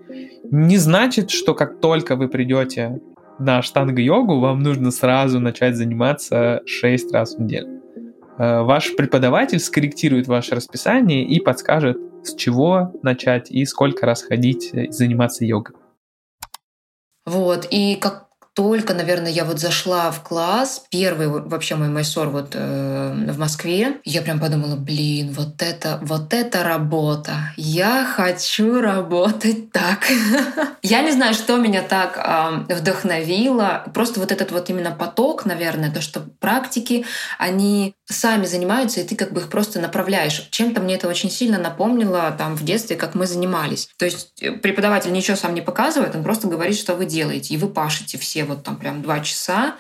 Не 0.52 0.78
значит, 0.78 1.30
что 1.30 1.54
как 1.54 1.80
только 1.80 2.16
вы 2.16 2.28
придете 2.28 3.00
на 3.40 3.62
штанга-йогу, 3.62 4.40
вам 4.40 4.62
нужно 4.62 4.92
сразу 4.92 5.40
начать 5.40 5.76
заниматься 5.76 6.62
6 6.66 7.12
раз 7.14 7.36
в 7.36 7.42
неделю. 7.42 7.82
Э, 8.38 8.62
ваш 8.62 8.96
преподаватель 8.96 9.60
скорректирует 9.60 10.28
ваше 10.28 10.56
расписание 10.56 11.26
и 11.26 11.40
подскажет, 11.40 11.98
с 12.24 12.36
чего 12.36 12.94
начать 13.02 13.52
и 13.52 13.66
сколько 13.66 14.06
раз 14.06 14.24
ходить 14.24 14.70
и 14.74 14.92
заниматься 14.92 15.46
йогой. 15.46 15.76
Вот, 17.26 17.68
и 17.70 17.96
как 17.96 18.30
только, 18.54 18.94
наверное, 18.94 19.32
я 19.32 19.46
вот 19.46 19.60
зашла 19.60 20.12
в 20.12 20.24
класс, 20.24 20.86
первый 20.92 21.28
вообще 21.28 21.76
мой 21.76 21.88
майсор 21.88 22.28
вот 22.30 22.52
э, 22.56 22.99
в 23.10 23.38
Москве, 23.38 23.98
я 24.06 24.22
прям 24.22 24.40
подумала, 24.40 24.76
блин, 24.76 25.32
вот 25.32 25.62
это, 25.62 26.00
вот 26.02 26.34
это 26.34 26.64
работа. 26.64 27.54
Я 27.58 28.06
хочу 28.06 28.82
работать 28.82 29.72
так. 29.72 30.06
я 30.82 31.02
не 31.02 31.12
знаю, 31.12 31.34
что 31.34 31.58
меня 31.58 31.82
так 31.82 32.68
вдохновило. 32.70 33.84
Просто 33.94 34.20
вот 34.20 34.32
этот 34.32 34.52
вот 34.52 34.70
именно 34.70 34.92
поток, 34.92 35.46
наверное, 35.46 35.92
то, 35.92 36.02
что 36.02 36.22
практики, 36.40 37.06
они 37.38 37.94
сами 38.06 38.46
занимаются, 38.46 39.02
и 39.02 39.04
ты 39.04 39.16
как 39.16 39.32
бы 39.32 39.42
их 39.42 39.50
просто 39.50 39.80
направляешь. 39.80 40.48
Чем-то 40.50 40.82
мне 40.82 40.96
это 40.96 41.08
очень 41.08 41.30
сильно 41.30 41.60
напомнило 41.60 42.34
там 42.38 42.56
в 42.56 42.64
детстве, 42.64 42.96
как 42.96 43.14
мы 43.16 43.28
занимались. 43.28 43.90
То 43.98 44.06
есть 44.06 44.42
э, 44.42 44.52
преподаватель 44.52 45.12
ничего 45.12 45.38
сам 45.38 45.54
не 45.54 45.62
показывает, 45.62 46.16
он 46.16 46.24
просто 46.24 46.48
говорит, 46.48 46.78
что 46.78 46.96
вы 46.96 47.06
делаете, 47.06 47.54
и 47.54 47.58
вы 47.58 47.70
пашете 47.70 48.18
все 48.18 48.46
вот 48.46 48.64
там 48.64 48.78
прям 48.78 49.02
два 49.02 49.20
часа 49.20 49.76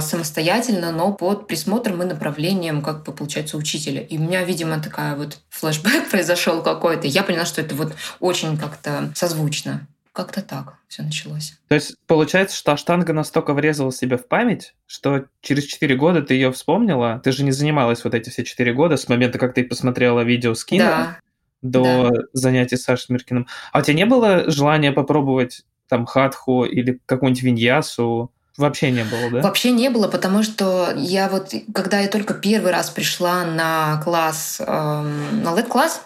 самостоятельно, 0.00 0.92
но 0.92 1.12
под 1.12 1.46
присмотром 1.46 2.02
и 2.02 2.06
направлением, 2.06 2.80
как 2.80 3.04
бы, 3.04 3.12
получается, 3.12 3.56
учителя. 3.58 4.00
И 4.00 4.16
у 4.16 4.20
меня, 4.20 4.42
видимо, 4.42 4.80
такая 4.80 5.14
вот 5.14 5.38
флешбэк 5.50 6.08
произошел 6.10 6.62
какой-то. 6.62 7.06
Я 7.06 7.22
поняла, 7.22 7.44
что 7.44 7.60
это 7.60 7.74
вот 7.74 7.94
очень 8.20 8.56
как-то 8.56 9.12
созвучно. 9.14 9.86
Как-то 10.12 10.42
так 10.42 10.78
все 10.88 11.02
началось. 11.02 11.54
То 11.68 11.74
есть 11.74 11.94
получается, 12.06 12.56
что 12.56 12.72
Аштанга 12.72 13.12
настолько 13.12 13.52
врезала 13.52 13.92
себе 13.92 14.16
в 14.16 14.26
память, 14.26 14.74
что 14.86 15.26
через 15.42 15.64
4 15.64 15.94
года 15.96 16.22
ты 16.22 16.34
ее 16.34 16.50
вспомнила. 16.50 17.20
Ты 17.22 17.30
же 17.30 17.44
не 17.44 17.52
занималась 17.52 18.02
вот 18.02 18.14
эти 18.14 18.30
все 18.30 18.44
4 18.44 18.72
года 18.72 18.96
с 18.96 19.08
момента, 19.08 19.38
как 19.38 19.54
ты 19.54 19.62
посмотрела 19.62 20.22
видео 20.22 20.54
с 20.54 20.64
Кино 20.64 20.84
да. 20.84 21.18
до 21.62 22.10
да. 22.10 22.22
занятий 22.32 22.76
с 22.76 22.82
Сашей 22.82 23.04
Смиркиным. 23.04 23.46
А 23.70 23.78
у 23.78 23.82
тебя 23.82 23.94
не 23.94 24.06
было 24.06 24.50
желания 24.50 24.92
попробовать 24.92 25.62
там 25.88 26.06
хатху 26.06 26.64
или 26.64 27.00
какую-нибудь 27.06 27.42
виньясу? 27.42 28.32
Вообще 28.58 28.90
не 28.90 29.04
было, 29.04 29.30
да? 29.30 29.40
Вообще 29.40 29.70
не 29.70 29.88
было, 29.88 30.08
потому 30.08 30.42
что 30.42 30.92
я 30.96 31.28
вот, 31.28 31.54
когда 31.72 32.00
я 32.00 32.08
только 32.08 32.34
первый 32.34 32.72
раз 32.72 32.90
пришла 32.90 33.44
на 33.44 34.00
класс, 34.02 34.60
эм, 34.60 35.42
на 35.44 35.54
LED-класс, 35.54 36.02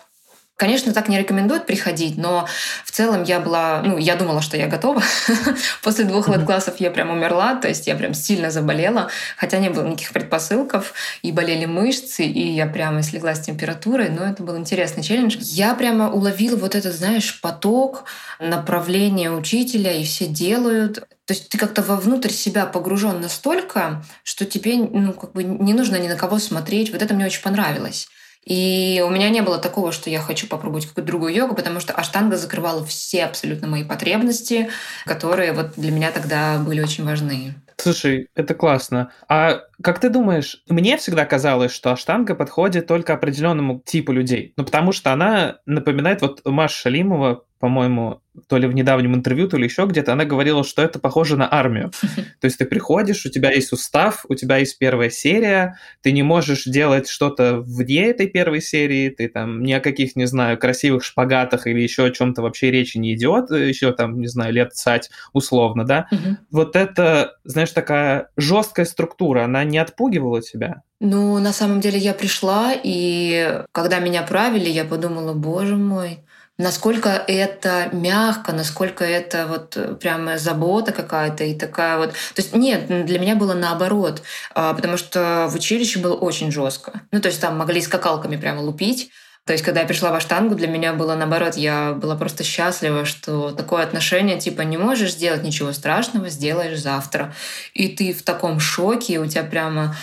Конечно, 0.62 0.92
так 0.92 1.08
не 1.08 1.18
рекомендуют 1.18 1.66
приходить, 1.66 2.16
но 2.16 2.46
в 2.84 2.92
целом 2.92 3.24
я 3.24 3.40
была, 3.40 3.82
ну, 3.84 3.98
я 3.98 4.14
думала, 4.14 4.40
что 4.40 4.56
я 4.56 4.68
готова. 4.68 5.02
После 5.82 6.04
двух 6.04 6.28
лет 6.28 6.44
классов 6.44 6.76
я 6.78 6.92
прям 6.92 7.10
умерла, 7.10 7.56
то 7.56 7.66
есть 7.66 7.88
я 7.88 7.96
прям 7.96 8.14
сильно 8.14 8.52
заболела, 8.52 9.10
хотя 9.36 9.58
не 9.58 9.70
было 9.70 9.84
никаких 9.84 10.12
предпосылков, 10.12 10.94
и 11.22 11.32
болели 11.32 11.64
мышцы, 11.64 12.22
и 12.22 12.52
я 12.52 12.68
прямо 12.68 13.02
слегла 13.02 13.34
с 13.34 13.40
температурой, 13.40 14.08
но 14.08 14.24
это 14.24 14.44
был 14.44 14.56
интересный 14.56 15.02
челлендж. 15.02 15.36
Я 15.40 15.74
прямо 15.74 16.12
уловила 16.12 16.54
вот 16.54 16.76
этот, 16.76 16.94
знаешь, 16.94 17.40
поток, 17.40 18.04
направление 18.38 19.32
учителя, 19.32 19.90
и 19.90 20.04
все 20.04 20.26
делают. 20.26 21.00
То 21.24 21.34
есть 21.34 21.48
ты 21.48 21.58
как-то 21.58 21.82
вовнутрь 21.82 22.30
себя 22.30 22.66
погружен 22.66 23.20
настолько, 23.20 24.04
что 24.22 24.44
тебе 24.44 24.76
ну, 24.76 25.12
как 25.12 25.32
бы 25.32 25.42
не 25.42 25.74
нужно 25.74 25.96
ни 25.96 26.06
на 26.06 26.14
кого 26.14 26.38
смотреть. 26.38 26.92
Вот 26.92 27.02
это 27.02 27.14
мне 27.14 27.26
очень 27.26 27.42
понравилось. 27.42 28.06
И 28.44 29.02
у 29.06 29.10
меня 29.10 29.30
не 29.30 29.40
было 29.40 29.58
такого, 29.58 29.92
что 29.92 30.10
я 30.10 30.20
хочу 30.20 30.48
попробовать 30.48 30.86
какую-то 30.86 31.06
другую 31.06 31.34
йогу, 31.34 31.54
потому 31.54 31.78
что 31.80 31.92
аштанга 31.92 32.36
закрывала 32.36 32.84
все 32.84 33.24
абсолютно 33.24 33.68
мои 33.68 33.84
потребности, 33.84 34.68
которые 35.06 35.52
вот 35.52 35.74
для 35.76 35.92
меня 35.92 36.10
тогда 36.10 36.58
были 36.58 36.80
очень 36.80 37.04
важны. 37.04 37.54
Слушай, 37.76 38.28
это 38.34 38.54
классно. 38.54 39.10
А 39.28 39.62
как 39.82 39.98
ты 39.98 40.08
думаешь, 40.08 40.62
мне 40.68 40.96
всегда 40.96 41.24
казалось, 41.24 41.72
что 41.72 41.92
аштанга 41.92 42.34
подходит 42.34 42.86
только 42.86 43.14
определенному 43.14 43.82
типу 43.84 44.12
людей. 44.12 44.52
Ну, 44.56 44.64
потому 44.64 44.92
что 44.92 45.12
она 45.12 45.58
напоминает, 45.66 46.20
вот 46.20 46.42
Маша 46.44 46.76
Шалимова 46.76 47.44
по-моему, 47.62 48.20
то 48.48 48.58
ли 48.58 48.66
в 48.66 48.74
недавнем 48.74 49.14
интервью, 49.14 49.46
то 49.46 49.56
ли 49.56 49.66
еще 49.66 49.86
где-то, 49.86 50.14
она 50.14 50.24
говорила, 50.24 50.64
что 50.64 50.82
это 50.82 50.98
похоже 50.98 51.36
на 51.36 51.46
армию. 51.48 51.92
То 52.40 52.46
есть 52.46 52.58
ты 52.58 52.64
приходишь, 52.64 53.24
у 53.24 53.30
тебя 53.30 53.52
есть 53.52 53.70
устав, 53.70 54.26
у 54.28 54.34
тебя 54.34 54.56
есть 54.56 54.78
первая 54.78 55.10
серия, 55.10 55.78
ты 56.00 56.10
не 56.10 56.24
можешь 56.24 56.64
делать 56.64 57.08
что-то 57.08 57.60
вне 57.60 58.06
этой 58.06 58.26
первой 58.26 58.60
серии, 58.60 59.10
ты 59.10 59.28
там 59.28 59.62
ни 59.62 59.72
о 59.72 59.78
каких, 59.78 60.16
не 60.16 60.26
знаю, 60.26 60.58
красивых 60.58 61.04
шпагатах 61.04 61.68
или 61.68 61.80
еще 61.80 62.06
о 62.06 62.10
чем-то 62.10 62.42
вообще 62.42 62.72
речи 62.72 62.98
не 62.98 63.14
идет, 63.14 63.52
еще 63.52 63.92
там, 63.92 64.20
не 64.20 64.26
знаю, 64.26 64.52
лет 64.52 64.72
цать 64.74 65.10
условно, 65.32 65.84
да. 65.84 66.08
Вот 66.50 66.74
это, 66.74 67.36
знаешь, 67.44 67.70
такая 67.70 68.28
жесткая 68.36 68.86
структура, 68.86 69.44
она 69.44 69.62
не 69.62 69.78
отпугивала 69.78 70.42
тебя? 70.42 70.82
Ну, 70.98 71.38
на 71.38 71.52
самом 71.52 71.80
деле 71.80 71.98
я 71.98 72.12
пришла, 72.12 72.72
и 72.74 73.62
когда 73.70 74.00
меня 74.00 74.22
правили, 74.22 74.68
я 74.68 74.84
подумала, 74.84 75.32
боже 75.32 75.76
мой, 75.76 76.24
насколько 76.62 77.10
это 77.10 77.88
мягко, 77.92 78.52
насколько 78.52 79.04
это 79.04 79.46
вот 79.46 79.98
прямо 79.98 80.38
забота 80.38 80.92
какая-то 80.92 81.44
и 81.44 81.54
такая 81.54 81.98
вот. 81.98 82.12
То 82.12 82.42
есть 82.42 82.54
нет, 82.54 82.86
для 83.06 83.18
меня 83.18 83.36
было 83.36 83.54
наоборот, 83.54 84.22
а, 84.54 84.72
потому 84.74 84.96
что 84.96 85.48
в 85.50 85.54
училище 85.54 85.98
было 85.98 86.14
очень 86.14 86.50
жестко. 86.50 87.02
Ну 87.10 87.20
то 87.20 87.28
есть 87.28 87.40
там 87.40 87.58
могли 87.58 87.80
скакалками 87.80 88.36
прямо 88.36 88.60
лупить. 88.60 89.10
То 89.44 89.52
есть, 89.52 89.64
когда 89.64 89.80
я 89.80 89.86
пришла 89.86 90.12
в 90.12 90.14
Аштангу, 90.14 90.54
для 90.54 90.68
меня 90.68 90.92
было 90.92 91.16
наоборот, 91.16 91.56
я 91.56 91.94
была 91.94 92.14
просто 92.14 92.44
счастлива, 92.44 93.04
что 93.04 93.50
такое 93.50 93.82
отношение, 93.82 94.38
типа, 94.38 94.62
не 94.62 94.76
можешь 94.76 95.14
сделать 95.14 95.42
ничего 95.42 95.72
страшного, 95.72 96.28
сделаешь 96.28 96.78
завтра. 96.78 97.34
И 97.74 97.88
ты 97.88 98.12
в 98.12 98.22
таком 98.22 98.60
шоке, 98.60 99.18
у 99.18 99.26
тебя 99.26 99.42
прямо 99.42 99.96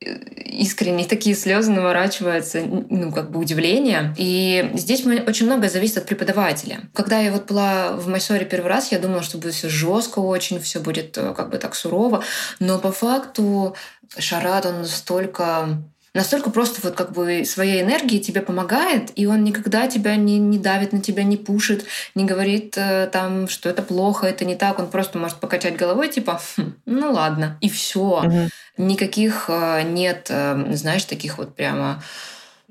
э, 0.00 0.12
искренне 0.44 1.06
такие 1.06 1.34
слезы 1.34 1.70
наворачиваются, 1.70 2.60
ну, 2.60 3.10
как 3.12 3.30
бы 3.30 3.40
удивление. 3.40 4.14
И 4.18 4.70
здесь 4.74 5.06
очень 5.06 5.46
много 5.46 5.70
зависит 5.70 5.96
от 5.96 6.06
преподавателя. 6.06 6.80
Когда 6.92 7.18
я 7.18 7.32
вот 7.32 7.46
была 7.46 7.92
в 7.92 8.08
Майсоре 8.08 8.44
первый 8.44 8.68
раз, 8.68 8.92
я 8.92 8.98
думала, 8.98 9.22
что 9.22 9.38
будет 9.38 9.54
все 9.54 9.70
жестко 9.70 10.18
очень, 10.18 10.60
все 10.60 10.80
будет 10.80 11.16
э, 11.16 11.32
как 11.34 11.48
бы 11.48 11.56
так 11.56 11.74
сурово. 11.74 12.24
Но 12.60 12.78
по 12.78 12.92
факту 12.92 13.74
Шарат, 14.18 14.66
он 14.66 14.82
настолько 14.82 15.82
настолько 16.14 16.50
просто 16.50 16.80
вот 16.82 16.94
как 16.94 17.12
бы 17.12 17.44
своей 17.44 17.82
энергией 17.82 18.20
тебе 18.20 18.42
помогает, 18.42 19.10
и 19.16 19.26
он 19.26 19.44
никогда 19.44 19.86
тебя 19.86 20.16
не, 20.16 20.38
не 20.38 20.58
давит 20.58 20.92
на 20.92 21.00
тебя, 21.00 21.22
не 21.22 21.36
пушит, 21.36 21.86
не 22.14 22.24
говорит 22.24 22.74
э, 22.76 23.08
там, 23.10 23.48
что 23.48 23.68
это 23.68 23.82
плохо, 23.82 24.26
это 24.26 24.44
не 24.44 24.54
так. 24.54 24.78
Он 24.78 24.88
просто 24.88 25.18
может 25.18 25.38
покачать 25.38 25.76
головой, 25.76 26.08
типа, 26.08 26.40
хм, 26.56 26.74
ну 26.86 27.12
ладно, 27.12 27.56
и 27.60 27.68
все. 27.68 28.22
Угу. 28.22 28.48
Никаких 28.78 29.46
э, 29.48 29.82
нет, 29.82 30.26
э, 30.28 30.74
знаешь, 30.74 31.04
таких 31.04 31.38
вот 31.38 31.54
прямо 31.54 32.02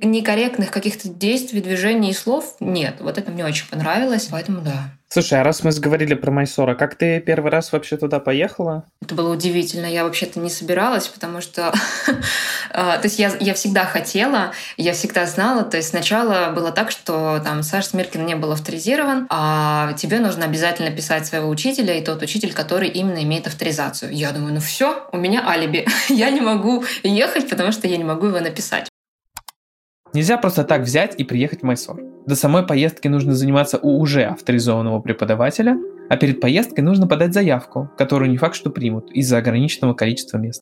некорректных 0.01 0.72
каких-то 0.72 1.10
действий, 1.10 1.62
движений 1.62 2.12
и 2.12 2.13
слов 2.13 2.55
нет. 2.60 2.96
Вот 3.00 3.17
это 3.17 3.31
мне 3.31 3.46
очень 3.46 3.67
понравилось, 3.70 4.27
поэтому 4.31 4.62
да. 4.62 4.91
Слушай, 5.13 5.41
а 5.41 5.43
раз 5.43 5.62
мы 5.65 5.74
заговорили 5.74 6.13
про 6.13 6.31
Майсора, 6.31 6.74
как 6.74 6.96
ты 6.96 7.20
первый 7.20 7.51
раз 7.51 7.74
вообще 7.74 7.98
туда 7.98 8.22
поехала? 8.22 8.86
Это 9.01 9.13
было 9.13 9.34
удивительно. 9.34 9.86
Я 9.86 10.05
вообще-то 10.05 10.39
не 10.39 10.50
собиралась, 10.50 11.10
потому 11.10 11.41
что... 11.41 11.74
А, 12.72 12.98
то 12.98 13.08
есть 13.08 13.20
я, 13.20 13.34
я 13.41 13.53
всегда 13.53 13.84
хотела, 13.84 14.53
я 14.77 14.93
всегда 14.93 15.25
знала. 15.25 15.63
То 15.63 15.75
есть 15.75 15.89
сначала 15.89 16.51
было 16.51 16.72
так, 16.72 16.91
что 16.91 17.41
там 17.43 17.62
Саш 17.62 17.88
Смиркин 17.88 18.25
не 18.25 18.38
был 18.38 18.53
авторизирован, 18.53 19.27
а 19.29 19.91
тебе 19.98 20.20
нужно 20.20 20.46
обязательно 20.46 20.91
писать 20.91 21.25
своего 21.25 21.50
учителя 21.50 21.93
и 21.93 22.05
тот 22.05 22.22
учитель, 22.22 22.53
который 22.53 22.88
именно 22.88 23.22
имеет 23.22 23.48
авторизацию. 23.48 24.13
Я 24.13 24.31
думаю, 24.31 24.53
ну 24.53 24.62
все, 24.62 25.10
у 25.12 25.17
меня 25.17 25.46
алиби. 25.46 25.86
я 26.08 26.29
не 26.29 26.39
могу 26.39 26.86
ехать, 27.03 27.50
потому 27.50 27.74
что 27.74 27.86
я 27.86 27.98
не 27.98 28.05
могу 28.05 28.27
его 28.27 28.39
написать. 28.39 28.90
Нельзя 30.13 30.38
просто 30.38 30.63
так 30.63 30.82
взять 30.82 31.15
и 31.18 31.24
приехать 31.24 31.62
в 31.62 31.63
Майсор. 31.63 32.01
До 32.25 32.36
самой 32.36 32.65
поездки 32.65 33.08
нужно 33.08 33.34
заниматься 33.34 33.77
у 33.77 34.00
уже 34.00 34.25
авторизованного 34.25 35.00
преподавателя, 35.00 35.77
а 36.10 36.18
перед 36.18 36.41
поездкой 36.41 36.84
нужно 36.84 37.08
подать 37.08 37.34
заявку, 37.34 37.89
которую 37.98 38.30
не 38.30 38.38
факт, 38.38 38.56
что 38.56 38.70
примут 38.70 39.10
из-за 39.12 39.38
ограниченного 39.38 39.94
количества 39.94 40.38
мест. 40.38 40.62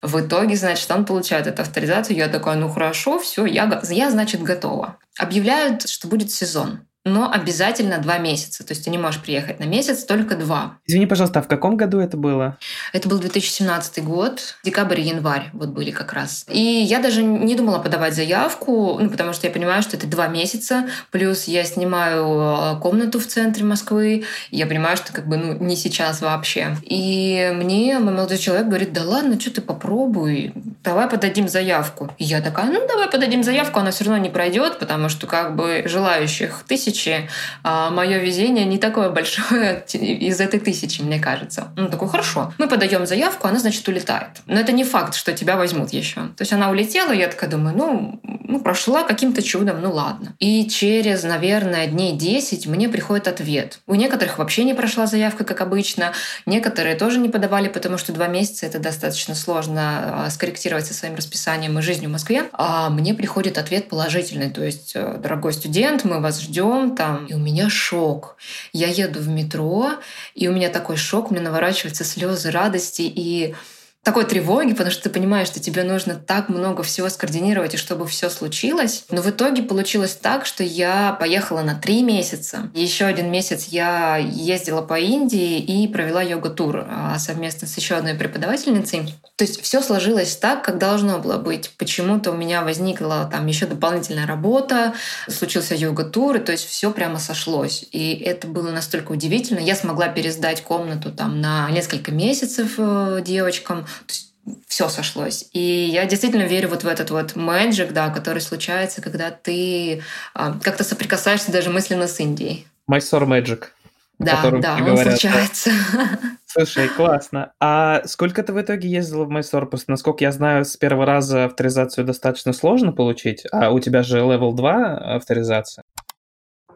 В 0.00 0.18
итоге, 0.20 0.56
значит, 0.56 0.90
он 0.90 1.04
получает 1.04 1.46
эту 1.46 1.60
авторизацию. 1.60 2.16
Я 2.16 2.28
такая, 2.28 2.56
ну 2.56 2.70
хорошо, 2.70 3.18
все, 3.18 3.44
я, 3.44 3.80
я, 3.90 4.10
значит, 4.10 4.42
готова. 4.42 4.96
Объявляют, 5.18 5.86
что 5.88 6.08
будет 6.08 6.30
сезон 6.30 6.80
но 7.04 7.30
обязательно 7.30 7.98
два 7.98 8.18
месяца. 8.18 8.64
То 8.64 8.72
есть 8.72 8.84
ты 8.84 8.90
не 8.90 8.98
можешь 8.98 9.22
приехать 9.22 9.58
на 9.58 9.64
месяц, 9.64 10.04
только 10.04 10.36
два. 10.36 10.78
Извини, 10.86 11.06
пожалуйста, 11.06 11.40
а 11.40 11.42
в 11.42 11.48
каком 11.48 11.76
году 11.76 11.98
это 11.98 12.16
было? 12.16 12.58
Это 12.92 13.08
был 13.08 13.18
2017 13.18 14.04
год, 14.04 14.56
декабрь 14.64 15.00
и 15.00 15.04
январь 15.04 15.50
вот 15.52 15.70
были 15.70 15.90
как 15.90 16.12
раз. 16.12 16.44
И 16.48 16.60
я 16.60 17.00
даже 17.00 17.22
не 17.22 17.54
думала 17.54 17.78
подавать 17.78 18.14
заявку, 18.14 18.98
ну, 19.00 19.08
потому 19.08 19.32
что 19.32 19.46
я 19.46 19.52
понимаю, 19.52 19.82
что 19.82 19.96
это 19.96 20.06
два 20.06 20.28
месяца, 20.28 20.88
плюс 21.10 21.44
я 21.44 21.64
снимаю 21.64 22.26
а, 22.26 22.76
комнату 22.76 23.18
в 23.18 23.26
центре 23.26 23.64
Москвы, 23.64 24.24
я 24.50 24.66
понимаю, 24.66 24.96
что 24.96 25.12
как 25.12 25.26
бы 25.26 25.38
ну, 25.38 25.54
не 25.54 25.76
сейчас 25.76 26.20
вообще. 26.20 26.76
И 26.82 27.50
мне 27.54 27.98
мой 27.98 28.12
молодой 28.12 28.38
человек 28.38 28.66
говорит, 28.66 28.92
да 28.92 29.04
ладно, 29.04 29.40
что 29.40 29.54
ты 29.54 29.62
попробуй, 29.62 30.52
давай 30.84 31.08
подадим 31.08 31.48
заявку. 31.48 32.10
И 32.18 32.24
я 32.24 32.42
такая, 32.42 32.66
ну 32.66 32.86
давай 32.86 33.10
подадим 33.10 33.42
заявку, 33.42 33.78
она 33.78 33.90
все 33.90 34.04
равно 34.04 34.22
не 34.22 34.30
пройдет, 34.30 34.78
потому 34.78 35.08
что 35.08 35.26
как 35.26 35.56
бы 35.56 35.84
желающих 35.86 36.64
тысяч 36.66 36.89
тысячи, 36.90 37.28
а 37.62 37.90
мое 37.90 38.18
везение 38.18 38.64
не 38.64 38.78
такое 38.78 39.10
большое 39.10 39.84
из 39.92 40.40
этой 40.40 40.60
тысячи, 40.60 41.02
мне 41.02 41.18
кажется. 41.18 41.68
Ну, 41.76 41.88
такой, 41.88 42.08
хорошо, 42.08 42.52
мы 42.58 42.68
подаем 42.68 43.06
заявку, 43.06 43.48
она, 43.48 43.58
значит, 43.58 43.86
улетает. 43.88 44.42
Но 44.46 44.58
это 44.58 44.72
не 44.72 44.84
факт, 44.84 45.14
что 45.14 45.32
тебя 45.32 45.56
возьмут 45.56 45.92
еще. 45.92 46.14
То 46.36 46.40
есть 46.40 46.52
она 46.52 46.70
улетела, 46.70 47.12
я 47.12 47.28
такая 47.28 47.50
думаю, 47.50 47.76
ну, 47.76 48.20
ну 48.22 48.60
прошла 48.60 49.04
каким-то 49.04 49.42
чудом, 49.42 49.80
ну 49.80 49.92
ладно. 49.92 50.34
И 50.38 50.68
через, 50.68 51.22
наверное, 51.22 51.86
дней 51.86 52.16
10 52.16 52.66
мне 52.66 52.88
приходит 52.88 53.28
ответ. 53.28 53.78
У 53.86 53.94
некоторых 53.94 54.38
вообще 54.38 54.64
не 54.64 54.74
прошла 54.74 55.06
заявка, 55.06 55.44
как 55.44 55.60
обычно. 55.60 56.12
Некоторые 56.46 56.96
тоже 56.96 57.18
не 57.18 57.28
подавали, 57.28 57.68
потому 57.68 57.98
что 57.98 58.12
два 58.12 58.26
месяца 58.26 58.66
это 58.66 58.78
достаточно 58.78 59.34
сложно 59.34 60.24
а, 60.24 60.30
скорректировать 60.30 60.86
со 60.86 60.94
своим 60.94 61.14
расписанием 61.14 61.78
и 61.78 61.82
жизнью 61.82 62.08
в 62.08 62.12
Москве. 62.12 62.44
А 62.52 62.90
мне 62.90 63.14
приходит 63.14 63.58
ответ 63.58 63.88
положительный. 63.88 64.50
То 64.50 64.64
есть, 64.64 64.92
э, 64.94 65.18
дорогой 65.18 65.52
студент, 65.52 66.04
мы 66.04 66.20
вас 66.20 66.40
ждем, 66.40 66.79
потом 66.80 66.96
там, 66.96 67.26
и 67.26 67.34
у 67.34 67.38
меня 67.38 67.68
шок. 67.68 68.36
Я 68.72 68.88
еду 68.88 69.20
в 69.20 69.28
метро, 69.28 69.92
и 70.34 70.48
у 70.48 70.52
меня 70.52 70.70
такой 70.70 70.96
шок, 70.96 71.30
у 71.30 71.34
меня 71.34 71.44
наворачиваются 71.44 72.04
слезы 72.04 72.50
радости, 72.50 73.02
и 73.02 73.54
такой 74.02 74.24
тревоги, 74.24 74.72
потому 74.72 74.90
что 74.90 75.04
ты 75.04 75.10
понимаешь, 75.10 75.48
что 75.48 75.60
тебе 75.60 75.84
нужно 75.84 76.14
так 76.14 76.48
много 76.48 76.82
всего 76.82 77.10
скоординировать, 77.10 77.74
и 77.74 77.76
чтобы 77.76 78.06
все 78.06 78.30
случилось. 78.30 79.04
Но 79.10 79.20
в 79.20 79.28
итоге 79.28 79.62
получилось 79.62 80.14
так, 80.20 80.46
что 80.46 80.64
я 80.64 81.16
поехала 81.20 81.60
на 81.60 81.74
три 81.74 82.02
месяца. 82.02 82.70
Еще 82.74 83.04
один 83.04 83.30
месяц 83.30 83.66
я 83.66 84.16
ездила 84.16 84.80
по 84.80 84.98
Индии 84.98 85.58
и 85.58 85.86
провела 85.86 86.22
йога-тур 86.22 86.86
а, 86.88 87.18
совместно 87.18 87.68
с 87.68 87.76
еще 87.76 87.94
одной 87.94 88.14
преподавательницей. 88.14 89.14
То 89.36 89.44
есть 89.44 89.62
все 89.62 89.82
сложилось 89.82 90.34
так, 90.36 90.64
как 90.64 90.78
должно 90.78 91.18
было 91.18 91.36
быть. 91.36 91.70
Почему-то 91.76 92.30
у 92.30 92.36
меня 92.36 92.62
возникла 92.62 93.28
там 93.30 93.46
еще 93.46 93.66
дополнительная 93.66 94.26
работа, 94.26 94.94
случился 95.28 95.74
йога-тур, 95.74 96.38
то 96.38 96.52
есть 96.52 96.66
все 96.66 96.90
прямо 96.90 97.18
сошлось. 97.18 97.84
И 97.92 98.14
это 98.14 98.46
было 98.46 98.70
настолько 98.70 99.12
удивительно. 99.12 99.58
Я 99.58 99.76
смогла 99.76 100.08
пересдать 100.08 100.62
комнату 100.62 101.12
там 101.12 101.40
на 101.40 101.70
несколько 101.70 102.12
месяцев 102.12 102.74
э, 102.78 103.20
девочкам. 103.22 103.86
То 104.06 104.12
есть 104.12 104.30
все 104.66 104.88
сошлось. 104.88 105.48
И 105.52 105.60
я 105.60 106.06
действительно 106.06 106.44
верю 106.44 106.68
вот 106.68 106.84
в 106.84 106.88
этот 106.88 107.10
вот 107.10 107.36
мэджик, 107.36 107.92
да, 107.92 108.10
который 108.10 108.40
случается, 108.40 109.02
когда 109.02 109.30
ты 109.30 110.02
а, 110.34 110.58
как-то 110.62 110.84
соприкасаешься 110.84 111.52
даже 111.52 111.70
мысленно 111.70 112.08
с 112.08 112.18
Индией. 112.20 112.66
Майсор 112.86 113.26
Мэджик. 113.26 113.72
Да, 114.18 114.50
да, 114.60 114.76
он 114.76 114.84
говорят. 114.84 115.12
случается. 115.12 115.70
Слушай, 116.46 116.88
классно. 116.88 117.52
А 117.58 118.02
сколько 118.04 118.42
ты 118.42 118.52
в 118.52 118.60
итоге 118.60 118.88
ездила 118.88 119.24
в 119.24 119.30
Майсор? 119.30 119.66
Просто, 119.66 119.90
насколько 119.90 120.24
я 120.24 120.32
знаю, 120.32 120.64
с 120.64 120.76
первого 120.76 121.06
раза 121.06 121.46
авторизацию 121.46 122.04
достаточно 122.04 122.52
сложно 122.52 122.92
получить, 122.92 123.44
а 123.50 123.70
у 123.70 123.80
тебя 123.80 124.02
же 124.02 124.18
level 124.18 124.52
2 124.52 125.14
авторизация. 125.14 125.84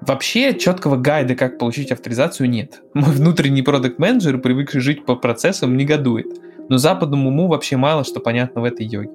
Вообще 0.00 0.58
четкого 0.58 0.96
гайда, 0.96 1.34
как 1.34 1.58
получить 1.58 1.92
авторизацию, 1.92 2.48
нет. 2.48 2.82
Мой 2.94 3.10
внутренний 3.10 3.62
продукт 3.62 3.98
менеджер 3.98 4.38
привыкший 4.38 4.80
жить 4.80 5.04
по 5.04 5.16
процессам, 5.16 5.76
негодует. 5.76 6.26
Но 6.68 6.78
западному 6.78 7.28
уму 7.28 7.48
вообще 7.48 7.76
мало 7.76 8.04
что 8.04 8.20
понятно 8.20 8.60
в 8.60 8.64
этой 8.64 8.86
йоге. 8.86 9.10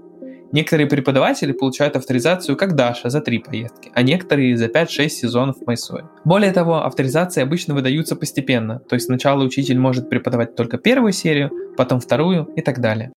Некоторые 0.51 0.87
преподаватели 0.87 1.51
получают 1.51 1.95
авторизацию 1.95 2.57
как 2.57 2.75
Даша 2.75 3.09
за 3.09 3.21
три 3.21 3.37
поездки, 3.37 3.91
а 3.93 4.01
некоторые 4.01 4.57
за 4.57 4.65
5-6 4.65 5.09
сезонов 5.09 5.57
в 5.57 5.67
Майсоре. 5.67 6.05
Более 6.25 6.51
того, 6.51 6.83
авторизации 6.83 7.43
обычно 7.43 7.75
выдаются 7.75 8.15
постепенно, 8.15 8.79
то 8.79 8.95
есть 8.95 9.05
сначала 9.05 9.43
учитель 9.43 9.77
может 9.77 10.09
преподавать 10.09 10.55
только 10.55 10.79
первую 10.79 11.11
серию, 11.11 11.51
потом 11.77 11.99
вторую 11.99 12.45
и 12.55 12.61
так 12.61 12.79
далее. 12.79 13.13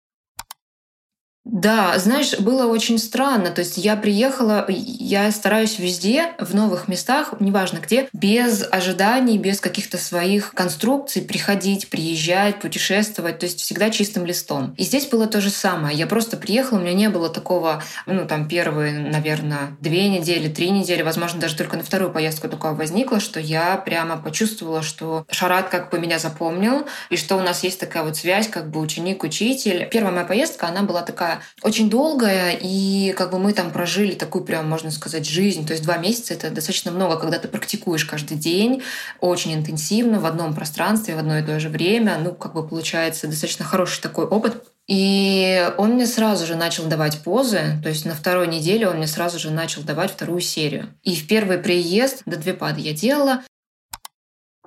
Да, 1.52 2.00
знаешь, 2.00 2.40
было 2.40 2.66
очень 2.66 2.98
странно. 2.98 3.50
То 3.50 3.60
есть 3.60 3.78
я 3.78 3.98
приехала, 3.98 4.66
я 4.70 5.30
стараюсь 5.32 5.80
везде, 5.80 6.32
в 6.40 6.56
новых 6.56 6.88
местах, 6.88 7.34
неважно 7.42 7.80
где, 7.80 8.08
без 8.14 8.66
ожиданий, 8.72 9.38
без 9.38 9.60
каких-то 9.60 9.98
своих 9.98 10.54
конструкций 10.54 11.22
приходить, 11.22 11.90
приезжать, 11.90 12.62
путешествовать, 12.62 13.40
то 13.40 13.48
есть 13.48 13.60
всегда 13.60 13.90
чистым 13.90 14.26
листом. 14.26 14.74
И 14.78 14.84
здесь 14.84 15.08
было 15.08 15.28
то 15.28 15.42
же 15.42 15.50
самое. 15.50 15.98
Я 15.98 16.08
просто 16.08 16.38
приехала, 16.38 16.80
у 16.80 16.82
меня 16.82 16.94
не 16.94 17.10
было 17.10 17.28
такого, 17.28 17.84
ну 18.06 18.26
там 18.26 18.48
первые, 18.48 18.94
наверное, 18.94 19.76
две 19.82 20.08
недели, 20.08 20.48
три 20.48 20.70
недели, 20.70 21.02
возможно, 21.02 21.42
даже 21.42 21.58
только 21.58 21.76
на 21.76 21.84
вторую 21.84 22.14
поездку 22.14 22.48
такое 22.48 22.72
возникло, 22.72 23.20
что 23.20 23.42
я 23.42 23.76
прямо 23.76 24.16
почувствовала, 24.16 24.82
что 24.82 25.26
Шарат 25.30 25.68
как 25.68 25.92
бы 25.92 26.00
меня 26.00 26.18
запомнил, 26.18 26.88
и 27.10 27.18
что 27.18 27.36
у 27.36 27.42
нас 27.42 27.66
есть 27.66 27.80
такая 27.80 28.04
вот 28.04 28.16
связь, 28.16 28.48
как 28.48 28.70
бы 28.70 28.80
ученик-учитель. 28.80 29.90
Первая 29.92 30.14
моя 30.14 30.26
поездка, 30.26 30.68
она 30.68 30.84
была 30.84 31.02
такая 31.02 31.41
очень 31.62 31.90
долгая, 31.90 32.58
и 32.60 33.14
как 33.14 33.32
бы 33.32 33.40
мы 33.40 33.54
там 33.54 33.72
прожили 33.72 34.14
такую 34.14 34.44
прям, 34.44 34.70
можно 34.70 34.92
сказать, 34.92 35.28
жизнь. 35.28 35.66
То 35.66 35.74
есть 35.74 35.84
два 35.84 35.98
месяца— 35.98 36.34
это 36.36 36.50
достаточно 36.50 36.92
много, 36.92 37.18
когда 37.18 37.40
ты 37.40 37.48
практикуешь 37.48 38.06
каждый 38.06 38.38
день, 38.38 38.84
очень 39.20 39.54
интенсивно, 39.54 40.20
в 40.20 40.26
одном 40.26 40.54
пространстве, 40.54 41.16
в 41.16 41.20
одно 41.20 41.38
и 41.38 41.44
то 41.44 41.60
же 41.60 41.70
время. 41.70 42.18
Ну, 42.24 42.34
как 42.34 42.54
бы 42.54 42.68
получается 42.68 43.28
достаточно 43.28 43.66
хороший 43.66 44.02
такой 44.02 44.26
опыт. 44.26 44.64
И 44.88 45.72
он 45.78 45.92
мне 45.92 46.06
сразу 46.06 46.46
же 46.46 46.56
начал 46.56 46.86
давать 46.86 47.20
позы, 47.24 47.80
то 47.82 47.90
есть 47.90 48.06
на 48.06 48.14
второй 48.14 48.48
неделе 48.48 48.90
он 48.90 48.98
мне 48.98 49.08
сразу 49.08 49.40
же 49.40 49.52
начал 49.52 49.84
давать 49.84 50.12
вторую 50.12 50.42
серию. 50.42 50.90
И 51.04 51.16
в 51.16 51.28
первый 51.28 51.60
приезд 51.60 52.24
до 52.26 52.36
две 52.38 52.54
пады 52.54 52.82
я 52.82 52.94
делала. 52.94 53.42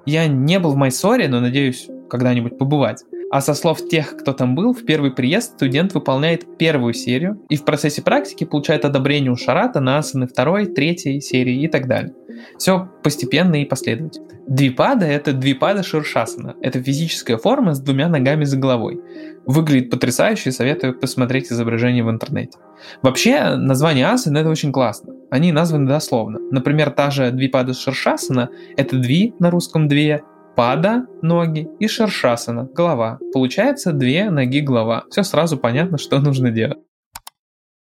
Я 0.07 0.26
не 0.26 0.59
был 0.59 0.73
в 0.73 0.76
Майсоре, 0.76 1.28
но 1.28 1.40
надеюсь 1.40 1.88
когда-нибудь 2.09 2.59
побывать. 2.59 3.02
А 3.34 3.40
со 3.40 3.54
слов 3.54 3.88
тех, 3.88 4.16
кто 4.16 4.32
там 4.32 4.54
был, 4.54 4.72
в 4.72 4.84
первый 4.84 5.10
приезд 5.10 5.54
студент 5.54 5.92
выполняет 5.92 6.56
первую 6.56 6.94
серию 6.94 7.42
и 7.48 7.56
в 7.56 7.64
процессе 7.64 8.00
практики 8.00 8.44
получает 8.44 8.84
одобрение 8.84 9.32
у 9.32 9.36
Шарата 9.36 9.80
на 9.80 9.98
асаны 9.98 10.28
второй, 10.28 10.66
третьей 10.66 11.20
серии 11.20 11.64
и 11.64 11.66
так 11.66 11.88
далее. 11.88 12.14
Все 12.58 12.88
постепенно 13.02 13.60
и 13.60 13.64
последовательно. 13.64 14.28
Двипада— 14.46 15.06
это 15.06 15.32
двипада 15.32 15.82
ширшасана. 15.82 16.54
Это 16.60 16.80
физическая 16.80 17.36
форма 17.36 17.74
с 17.74 17.80
двумя 17.80 18.08
ногами 18.08 18.44
за 18.44 18.56
головой. 18.56 19.00
Выглядит 19.46 19.90
потрясающе, 19.90 20.52
советую 20.52 20.96
посмотреть 20.96 21.50
изображение 21.50 22.04
в 22.04 22.10
интернете. 22.10 22.58
Вообще, 23.02 23.56
название 23.56 24.06
асаны— 24.06 24.38
это 24.38 24.48
очень 24.48 24.70
классно. 24.70 25.12
Они 25.30 25.50
названы 25.50 25.88
дословно. 25.88 26.38
Например, 26.52 26.90
та 26.90 27.10
же 27.10 27.32
двипада 27.32 27.74
ширшасана— 27.74 28.50
это 28.76 28.96
дви 28.96 29.34
на 29.40 29.50
русском 29.50 29.88
две, 29.88 30.22
пада– 30.54 31.06
ноги 31.23 31.68
и 31.78 31.88
шершасана– 31.88 32.68
голова. 32.75 33.18
Получается 33.32 33.92
две 33.92 34.30
ноги 34.30 34.61
голова. 34.61 35.04
Все 35.11 35.23
сразу 35.23 35.56
понятно, 35.56 35.99
что 35.99 36.18
нужно 36.18 36.50
делать. 36.50 36.78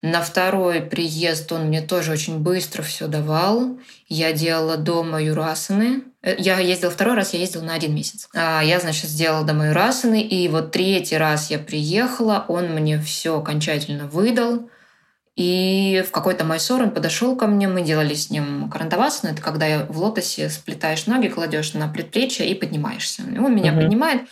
На 0.01 0.21
второй 0.21 0.79
приезд 0.79 1.51
он 1.51 1.65
мне 1.65 1.81
тоже 1.81 2.13
очень 2.13 2.39
быстро 2.39 2.83
все 2.83 3.07
давал. 3.07 3.77
Я 4.07 4.31
делала 4.31 4.77
дома 4.77 5.21
юрасаны. 5.21 6.03
Э, 6.21 6.35
я 6.38 6.57
ездила 6.59 6.89
второй 6.89 7.15
раз, 7.15 7.33
я 7.33 7.39
ездила 7.39 7.63
на 7.63 7.73
один 7.73 7.93
месяц. 7.93 8.29
А 8.33 8.61
я, 8.61 8.79
значит, 8.79 9.09
сделала 9.09 9.45
дома 9.45 9.67
юрасаны, 9.67 10.21
и 10.21 10.47
вот 10.47 10.71
третий 10.71 11.17
раз 11.17 11.51
я 11.51 11.59
приехала, 11.59 12.45
он 12.47 12.67
мне 12.67 12.97
все 13.01 13.38
окончательно 13.39 14.07
выдал. 14.07 14.69
И 15.39 16.03
в 16.05 16.12
какой-то 16.12 16.43
майсор 16.43 16.81
он 16.81 16.91
подошел 16.91 17.34
ко 17.38 17.48
мне, 17.48 17.69
мы 17.69 17.81
делали 17.81 18.13
с 18.13 18.29
ним 18.29 18.69
карандавасану. 18.69 19.31
Это 19.31 19.41
когда 19.41 19.86
в 19.86 19.98
лотосе 19.98 20.50
сплетаешь 20.50 21.05
ноги, 21.05 21.29
кладешь 21.29 21.74
на 21.74 21.88
предплечье 21.88 22.46
и 22.46 22.53
поднимаешься. 22.53 23.22
И 23.24 23.38
он 23.38 23.55
меня 23.55 23.72
uh-huh. 23.72 23.77
поднимает 23.77 24.24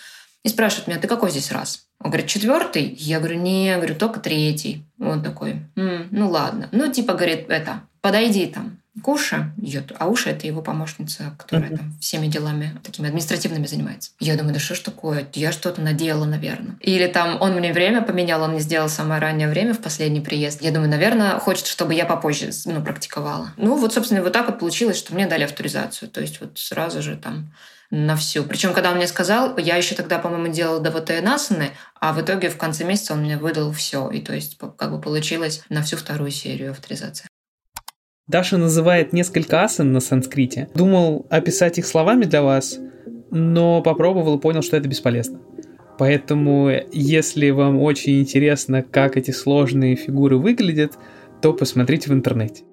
и 0.43 0.49
спрашивает 0.49 0.87
меня, 0.87 0.99
ты 0.99 1.07
какой 1.07 1.31
здесь 1.31 1.49
раз? 1.53 1.85
Он 2.01 2.11
говорит, 2.11 2.27
четвертый? 2.27 2.93
Я 2.99 3.19
говорю, 3.19 3.39
не, 3.39 3.67
я 3.67 3.77
говорю, 3.77 3.95
только 3.95 4.19
третий. 4.19 4.83
Он 4.99 5.23
такой, 5.23 5.61
М, 5.77 6.09
ну 6.11 6.29
ладно. 6.29 6.67
Ну, 6.73 6.91
типа, 6.91 7.13
говорит, 7.13 7.45
это, 7.47 7.83
подойди 8.01 8.45
там, 8.47 8.77
Куша 9.03 9.53
идет, 9.57 9.91
а 9.97 10.07
Уша 10.07 10.31
это 10.31 10.47
его 10.47 10.61
помощница, 10.61 11.35
которая 11.37 11.71
uh-huh. 11.71 11.77
там 11.77 11.97
всеми 11.99 12.27
делами 12.27 12.79
такими 12.83 13.07
административными 13.07 13.65
занимается. 13.65 14.11
Я 14.19 14.35
думаю, 14.35 14.53
да 14.53 14.59
что 14.59 14.75
ж 14.75 14.79
такое? 14.79 15.27
Я 15.33 15.51
что-то 15.51 15.81
наделала, 15.81 16.25
наверное. 16.25 16.75
Или 16.81 17.07
там 17.07 17.41
он 17.41 17.53
мне 17.53 17.73
время 17.73 18.01
поменял, 18.01 18.41
он 18.41 18.51
мне 18.51 18.59
сделал 18.59 18.89
самое 18.89 19.21
раннее 19.21 19.47
время 19.47 19.73
в 19.73 19.79
последний 19.79 20.21
приезд. 20.21 20.61
Я 20.61 20.71
думаю, 20.71 20.89
наверное, 20.89 21.39
хочет, 21.39 21.67
чтобы 21.67 21.93
я 21.93 22.05
попозже 22.05 22.49
ну, 22.65 22.83
практиковала. 22.83 23.53
Ну 23.57 23.75
вот, 23.75 23.93
собственно, 23.93 24.21
вот 24.21 24.33
так 24.33 24.47
вот 24.47 24.59
получилось, 24.59 24.97
что 24.97 25.13
мне 25.13 25.27
дали 25.27 25.43
авторизацию. 25.43 26.09
То 26.09 26.21
есть 26.21 26.41
вот 26.41 26.57
сразу 26.57 27.01
же 27.01 27.15
там 27.15 27.51
на 27.89 28.15
всю. 28.15 28.43
Причем, 28.43 28.73
когда 28.73 28.91
он 28.91 28.97
мне 28.97 29.07
сказал, 29.07 29.57
я 29.57 29.77
еще 29.77 29.95
тогда, 29.95 30.19
по-моему, 30.19 30.47
делала 30.47 30.79
ДВТ 30.79 31.11
и 31.11 31.21
Насаны, 31.21 31.71
а 31.99 32.13
в 32.13 32.21
итоге 32.21 32.49
в 32.49 32.57
конце 32.57 32.83
месяца 32.83 33.13
он 33.13 33.21
мне 33.21 33.37
выдал 33.37 33.71
все. 33.71 34.09
И 34.09 34.21
то 34.21 34.33
есть 34.33 34.57
как 34.77 34.91
бы 34.91 34.99
получилось 34.99 35.63
на 35.69 35.81
всю 35.81 35.97
вторую 35.97 36.31
серию 36.31 36.71
авторизации. 36.71 37.27
Даша 38.27 38.57
называет 38.57 39.13
несколько 39.13 39.63
асан 39.63 39.93
на 39.93 40.01
санскрите. 40.01 40.67
Думал 40.75 41.25
описать 41.29 41.77
их 41.77 41.85
словами 41.85 42.25
для 42.25 42.41
вас, 42.41 42.77
но 43.31 43.81
попробовал 43.81 44.37
и 44.37 44.41
понял, 44.41 44.61
что 44.61 44.75
это 44.75 44.89
бесполезно. 44.89 45.39
Поэтому, 45.97 46.69
если 46.91 47.49
вам 47.51 47.81
очень 47.81 48.19
интересно, 48.19 48.83
как 48.83 49.15
эти 49.15 49.31
сложные 49.31 49.95
фигуры 49.95 50.37
выглядят, 50.37 50.97
то 51.41 51.53
посмотрите 51.53 52.09
в 52.09 52.13
интернете. 52.13 52.63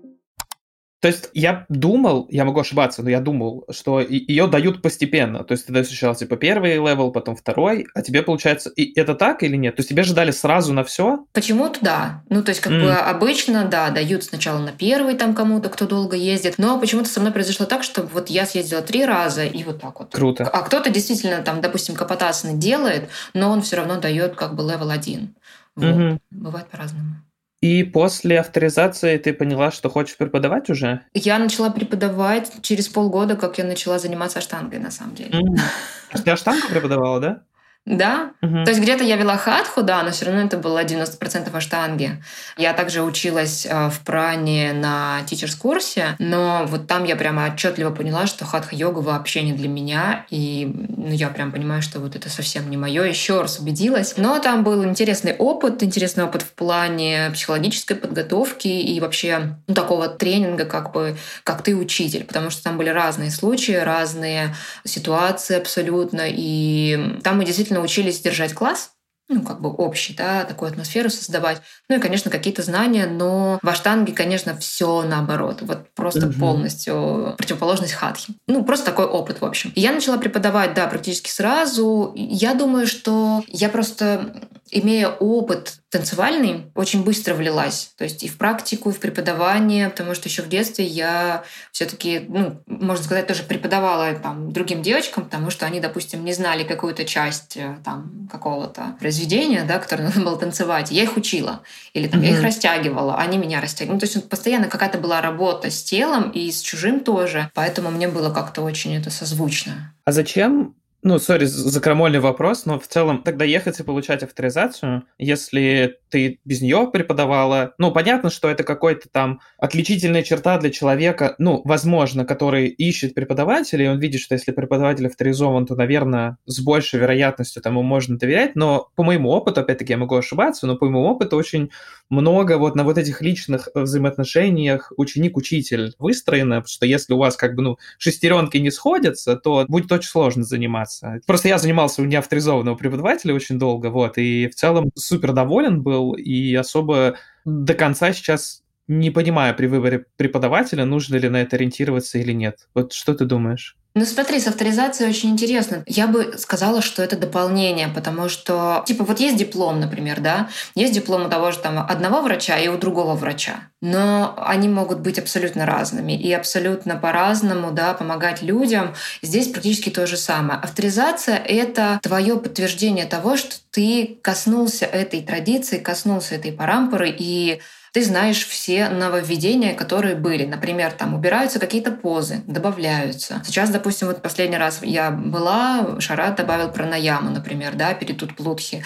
То 1.04 1.08
есть 1.08 1.28
я 1.34 1.66
думал, 1.68 2.28
я 2.30 2.46
могу 2.46 2.60
ошибаться, 2.60 3.02
но 3.02 3.10
я 3.10 3.20
думал, 3.20 3.66
что 3.70 4.00
ее 4.00 4.46
дают 4.46 4.80
постепенно. 4.80 5.44
То 5.44 5.52
есть 5.52 5.66
ты 5.66 5.72
даешь 5.74 5.88
сначала 5.88 6.14
типа 6.14 6.36
первый 6.36 6.76
level, 6.76 7.12
потом 7.12 7.36
второй, 7.36 7.86
а 7.94 8.00
тебе 8.00 8.22
получается... 8.22 8.70
И 8.70 8.98
это 8.98 9.14
так 9.14 9.42
или 9.42 9.54
нет? 9.54 9.76
То 9.76 9.80
есть 9.80 9.90
тебе 9.90 10.02
же 10.02 10.14
дали 10.14 10.30
сразу 10.30 10.72
на 10.72 10.82
все? 10.82 11.26
Почему-то 11.34 11.78
да. 11.82 12.22
Ну, 12.30 12.42
то 12.42 12.48
есть 12.52 12.62
как 12.62 12.72
mm. 12.72 12.82
бы 12.82 12.92
обычно, 12.94 13.66
да, 13.66 13.90
дают 13.90 14.24
сначала 14.24 14.60
на 14.60 14.72
первый 14.72 15.14
там 15.14 15.34
кому-то, 15.34 15.68
кто 15.68 15.86
долго 15.86 16.16
ездит. 16.16 16.54
Но 16.56 16.80
почему-то 16.80 17.10
со 17.10 17.20
мной 17.20 17.34
произошло 17.34 17.66
так, 17.66 17.82
что 17.82 18.04
вот 18.04 18.30
я 18.30 18.46
съездила 18.46 18.80
три 18.80 19.04
раза 19.04 19.44
и 19.44 19.62
вот 19.62 19.82
так 19.82 20.00
вот. 20.00 20.14
Круто. 20.14 20.44
А 20.44 20.62
кто-то 20.62 20.88
действительно 20.88 21.42
там, 21.42 21.60
допустим, 21.60 21.96
капотасану 21.96 22.54
делает, 22.54 23.10
но 23.34 23.50
он 23.50 23.60
все 23.60 23.76
равно 23.76 24.00
дает 24.00 24.36
как 24.36 24.54
бы 24.54 24.62
level 24.62 24.88
один. 24.88 25.34
Вот. 25.76 25.84
Mm-hmm. 25.84 26.18
Бывает 26.30 26.66
по-разному. 26.68 27.16
И 27.64 27.82
после 27.82 28.40
авторизации 28.40 29.16
ты 29.16 29.32
поняла, 29.32 29.70
что 29.70 29.88
хочешь 29.88 30.18
преподавать 30.18 30.68
уже? 30.68 31.00
Я 31.14 31.38
начала 31.38 31.70
преподавать 31.70 32.52
через 32.60 32.88
полгода, 32.88 33.36
как 33.36 33.56
я 33.56 33.64
начала 33.64 33.98
заниматься 33.98 34.42
штангой, 34.42 34.80
на 34.80 34.90
самом 34.90 35.14
деле. 35.14 35.30
Mm. 35.30 36.22
Ты 36.22 36.36
штангу 36.36 36.68
преподавала, 36.68 37.20
да? 37.20 37.42
Да. 37.86 38.30
Угу. 38.40 38.64
То 38.64 38.70
есть 38.70 38.80
где-то 38.80 39.04
я 39.04 39.16
вела 39.16 39.36
хатху, 39.36 39.82
да, 39.82 40.02
но 40.02 40.10
все 40.10 40.26
равно 40.26 40.42
это 40.42 40.56
было 40.56 40.82
90% 40.82 41.54
аштанги. 41.54 42.22
Я 42.56 42.72
также 42.72 43.02
училась 43.02 43.66
э, 43.66 43.90
в 43.90 44.00
пране 44.00 44.72
на 44.72 45.20
тичерс-курсе, 45.26 46.16
но 46.18 46.64
вот 46.66 46.86
там 46.86 47.04
я 47.04 47.14
прямо 47.14 47.46
отчетливо 47.52 47.90
поняла, 47.90 48.26
что 48.26 48.46
хатха-йога 48.46 49.00
вообще 49.00 49.42
не 49.42 49.52
для 49.52 49.68
меня, 49.68 50.24
и 50.30 50.72
ну, 50.96 51.12
я 51.12 51.28
прям 51.28 51.52
понимаю, 51.52 51.82
что 51.82 52.00
вот 52.00 52.16
это 52.16 52.30
совсем 52.30 52.70
не 52.70 52.78
мое. 52.78 53.04
Еще 53.04 53.42
раз 53.42 53.58
убедилась. 53.58 54.14
Но 54.16 54.38
там 54.38 54.64
был 54.64 54.82
интересный 54.84 55.34
опыт, 55.36 55.82
интересный 55.82 56.24
опыт 56.24 56.40
в 56.40 56.52
плане 56.52 57.30
психологической 57.34 57.96
подготовки 57.96 58.68
и 58.68 58.98
вообще 59.00 59.56
ну, 59.66 59.74
такого 59.74 60.08
тренинга, 60.08 60.64
как 60.64 60.92
бы, 60.92 61.16
как 61.42 61.62
ты 61.62 61.76
учитель, 61.76 62.24
потому 62.24 62.48
что 62.48 62.62
там 62.62 62.78
были 62.78 62.88
разные 62.88 63.30
случаи, 63.30 63.72
разные 63.72 64.54
ситуации 64.84 65.56
абсолютно, 65.56 66.22
и 66.26 67.18
там 67.22 67.36
мы 67.36 67.44
действительно 67.44 67.73
научились 67.74 68.20
держать 68.20 68.54
класс, 68.54 68.94
ну, 69.28 69.42
как 69.42 69.60
бы 69.60 69.70
общий, 69.70 70.14
да, 70.14 70.44
такую 70.44 70.70
атмосферу 70.70 71.08
создавать. 71.08 71.62
Ну 71.88 71.96
и, 71.96 71.98
конечно, 71.98 72.30
какие-то 72.30 72.62
знания, 72.62 73.06
но 73.06 73.58
в 73.62 73.68
аштанге, 73.68 74.12
конечно, 74.12 74.56
все 74.56 75.02
наоборот. 75.02 75.62
Вот 75.62 75.94
просто 75.94 76.26
угу. 76.26 76.38
полностью 76.38 77.34
противоположность 77.38 77.94
хатхи. 77.94 78.34
Ну, 78.46 78.64
просто 78.64 78.86
такой 78.86 79.06
опыт, 79.06 79.40
в 79.40 79.44
общем. 79.44 79.72
И 79.74 79.80
я 79.80 79.92
начала 79.92 80.18
преподавать, 80.18 80.74
да, 80.74 80.86
практически 80.88 81.30
сразу. 81.30 82.12
Я 82.14 82.54
думаю, 82.54 82.86
что 82.86 83.42
я 83.48 83.70
просто 83.70 84.34
имея 84.74 85.08
опыт 85.08 85.78
танцевальный, 85.90 86.72
очень 86.74 87.04
быстро 87.04 87.34
влилась. 87.34 87.92
То 87.96 88.04
есть 88.04 88.24
и 88.24 88.28
в 88.28 88.36
практику, 88.36 88.90
и 88.90 88.92
в 88.92 88.98
преподавание, 88.98 89.88
потому 89.88 90.14
что 90.14 90.28
еще 90.28 90.42
в 90.42 90.48
детстве 90.48 90.84
я 90.84 91.44
все-таки, 91.70 92.26
ну, 92.28 92.60
можно 92.66 93.04
сказать, 93.04 93.28
тоже 93.28 93.44
преподавала 93.44 94.12
там 94.14 94.52
другим 94.52 94.82
девочкам, 94.82 95.24
потому 95.24 95.50
что 95.50 95.66
они, 95.66 95.78
допустим, 95.78 96.24
не 96.24 96.32
знали 96.32 96.64
какую-то 96.64 97.04
часть 97.04 97.56
э, 97.56 97.76
там 97.84 98.28
какого-то 98.30 98.96
произведения, 98.98 99.64
да, 99.64 99.78
которое 99.78 100.02
надо 100.08 100.20
было 100.20 100.36
танцевать. 100.36 100.90
Я 100.90 101.04
их 101.04 101.16
учила. 101.16 101.62
Или 101.92 102.08
там 102.08 102.20
mm-hmm. 102.20 102.26
я 102.26 102.30
их 102.32 102.42
растягивала, 102.42 103.16
они 103.16 103.38
меня 103.38 103.60
растягивали. 103.60 103.94
Ну, 103.94 104.00
то 104.00 104.06
есть 104.06 104.28
постоянно 104.28 104.66
какая-то 104.66 104.98
была 104.98 105.20
работа 105.20 105.70
с 105.70 105.84
телом 105.84 106.30
и 106.30 106.50
с 106.50 106.60
чужим 106.60 107.00
тоже. 107.00 107.50
Поэтому 107.54 107.90
мне 107.90 108.08
было 108.08 108.30
как-то 108.30 108.62
очень 108.62 108.96
это 108.96 109.10
созвучно. 109.10 109.94
А 110.04 110.10
зачем 110.10 110.74
Ну, 111.06 111.18
сори, 111.18 111.44
закромольный 111.44 112.18
вопрос, 112.18 112.64
но 112.64 112.80
в 112.80 112.88
целом 112.88 113.22
тогда 113.22 113.44
ехать 113.44 113.78
и 113.78 113.82
получать 113.82 114.22
авторизацию, 114.22 115.02
если 115.18 115.98
ты 116.08 116.40
без 116.46 116.62
нее 116.62 116.88
преподавала, 116.90 117.74
ну, 117.76 117.92
понятно, 117.92 118.30
что 118.30 118.48
это 118.48 118.64
какой-то 118.64 119.10
там 119.10 119.40
отличительная 119.58 120.22
черта 120.22 120.56
для 120.56 120.70
человека, 120.70 121.34
ну, 121.36 121.60
возможно, 121.66 122.24
который 122.24 122.68
ищет 122.68 123.12
преподавателя, 123.14 123.84
и 123.84 123.88
он 123.88 123.98
видит, 123.98 124.22
что 124.22 124.34
если 124.34 124.50
преподаватель 124.52 125.06
авторизован, 125.06 125.66
то, 125.66 125.74
наверное, 125.74 126.38
с 126.46 126.60
большей 126.60 127.00
вероятностью 127.00 127.60
тому 127.60 127.82
можно 127.82 128.16
доверять, 128.16 128.56
но 128.56 128.88
по 128.96 129.02
моему 129.02 129.28
опыту, 129.28 129.60
опять-таки, 129.60 129.92
я 129.92 129.98
могу 129.98 130.14
ошибаться, 130.14 130.66
но 130.66 130.76
по 130.76 130.86
моему 130.86 131.04
опыту 131.04 131.36
очень 131.36 131.68
много 132.08 132.56
вот 132.56 132.76
на 132.76 132.84
вот 132.84 132.96
этих 132.96 133.20
личных 133.20 133.68
взаимоотношениях 133.74 134.90
ученик-учитель 134.96 135.92
выстроено, 135.98 136.56
потому 136.56 136.68
что 136.68 136.86
если 136.86 137.12
у 137.12 137.18
вас 137.18 137.36
как 137.36 137.56
бы, 137.56 137.62
ну, 137.62 137.78
шестеренки 137.98 138.56
не 138.56 138.70
сходятся, 138.70 139.36
то 139.36 139.66
будет 139.68 139.92
очень 139.92 140.08
сложно 140.08 140.44
заниматься. 140.44 140.93
Просто 141.26 141.48
я 141.48 141.58
занимался 141.58 142.02
у 142.02 142.04
неавторизованного 142.04 142.74
преподавателя 142.76 143.34
очень 143.34 143.58
долго, 143.58 143.88
вот, 143.90 144.18
и 144.18 144.48
в 144.48 144.54
целом 144.54 144.90
супер 144.96 145.32
доволен 145.32 145.82
был, 145.82 146.14
и 146.14 146.54
особо 146.54 147.16
до 147.44 147.74
конца 147.74 148.12
сейчас 148.12 148.63
не 148.88 149.10
понимаю 149.10 149.54
при 149.54 149.66
выборе 149.66 150.06
преподавателя, 150.16 150.84
нужно 150.84 151.16
ли 151.16 151.28
на 151.28 151.42
это 151.42 151.56
ориентироваться 151.56 152.18
или 152.18 152.32
нет. 152.32 152.68
Вот 152.74 152.92
что 152.92 153.14
ты 153.14 153.24
думаешь? 153.24 153.76
Ну 153.96 154.04
смотри, 154.04 154.40
с 154.40 154.48
авторизацией 154.48 155.08
очень 155.08 155.30
интересно. 155.30 155.84
Я 155.86 156.08
бы 156.08 156.34
сказала, 156.36 156.82
что 156.82 157.00
это 157.00 157.16
дополнение, 157.16 157.86
потому 157.86 158.28
что, 158.28 158.82
типа, 158.88 159.04
вот 159.04 159.20
есть 159.20 159.36
диплом, 159.36 159.78
например, 159.78 160.18
да, 160.20 160.48
есть 160.74 160.94
диплом 160.94 161.26
у 161.26 161.28
того 161.28 161.52
же 161.52 161.60
там 161.60 161.78
одного 161.78 162.20
врача 162.20 162.58
и 162.58 162.66
у 162.66 162.76
другого 162.76 163.14
врача, 163.14 163.70
но 163.80 164.34
они 164.36 164.68
могут 164.68 164.98
быть 164.98 165.20
абсолютно 165.20 165.64
разными 165.64 166.12
и 166.12 166.32
абсолютно 166.32 166.96
по-разному, 166.96 167.70
да, 167.70 167.94
помогать 167.94 168.42
людям. 168.42 168.94
Здесь 169.22 169.46
практически 169.46 169.90
то 169.90 170.08
же 170.08 170.16
самое. 170.16 170.58
Авторизация— 170.58 171.36
это 171.36 172.00
твое 172.02 172.36
подтверждение 172.36 173.06
того, 173.06 173.36
что 173.36 173.54
ты 173.70 174.18
коснулся 174.22 174.86
этой 174.86 175.22
традиции, 175.22 175.78
коснулся 175.78 176.34
этой 176.34 176.50
парампоры 176.50 177.14
и 177.16 177.60
ты 177.94 178.02
знаешь 178.02 178.44
все 178.44 178.88
нововведения, 178.88 179.72
которые 179.72 180.16
были. 180.16 180.44
Например, 180.44 180.90
там 180.90 181.14
убираются 181.14 181.60
какие-то 181.60 181.92
позы, 181.92 182.42
добавляются. 182.48 183.40
Сейчас, 183.44 183.70
допустим, 183.70 184.08
вот 184.08 184.20
последний 184.20 184.56
раз 184.56 184.80
я 184.82 185.12
была, 185.12 186.00
Шарат 186.00 186.34
добавил 186.34 186.72
пранаяму, 186.72 187.30
например, 187.30 187.76
да, 187.76 187.94
перед 187.94 188.18
тут 188.18 188.34
плутхи. 188.34 188.84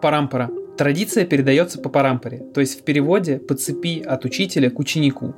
Парампора. 0.00 0.48
Традиция 0.78 1.26
передается 1.26 1.78
по 1.78 1.90
парампоре, 1.90 2.38
то 2.54 2.60
есть 2.62 2.80
в 2.80 2.84
переводе 2.84 3.38
по 3.38 3.54
цепи 3.54 4.00
от 4.00 4.24
учителя 4.24 4.70
к 4.70 4.78
ученику. 4.78 5.34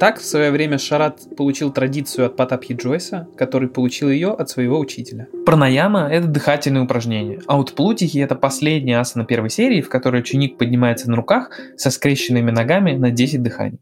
Так 0.00 0.18
в 0.18 0.24
свое 0.24 0.50
время 0.50 0.78
Шарат 0.78 1.36
получил 1.36 1.70
традицию 1.70 2.24
от 2.24 2.34
Потапхи 2.34 2.72
Джойса, 2.72 3.28
который 3.36 3.68
получил 3.68 4.08
ее 4.08 4.30
от 4.30 4.48
своего 4.48 4.78
учителя. 4.78 5.28
Пранаяма– 5.44 6.08
это 6.10 6.26
дыхательное 6.26 6.80
упражнение, 6.80 7.40
а 7.46 7.58
утплутихи– 7.58 8.16
это 8.20 8.34
последняя 8.34 9.00
асана 9.00 9.26
первой 9.26 9.50
серии, 9.50 9.82
в 9.82 9.90
которой 9.90 10.22
ученик 10.22 10.56
поднимается 10.56 11.10
на 11.10 11.16
руках 11.16 11.50
со 11.76 11.90
скрещенными 11.90 12.50
ногами 12.50 12.92
на 12.92 13.10
10 13.10 13.42
дыханий. 13.42 13.78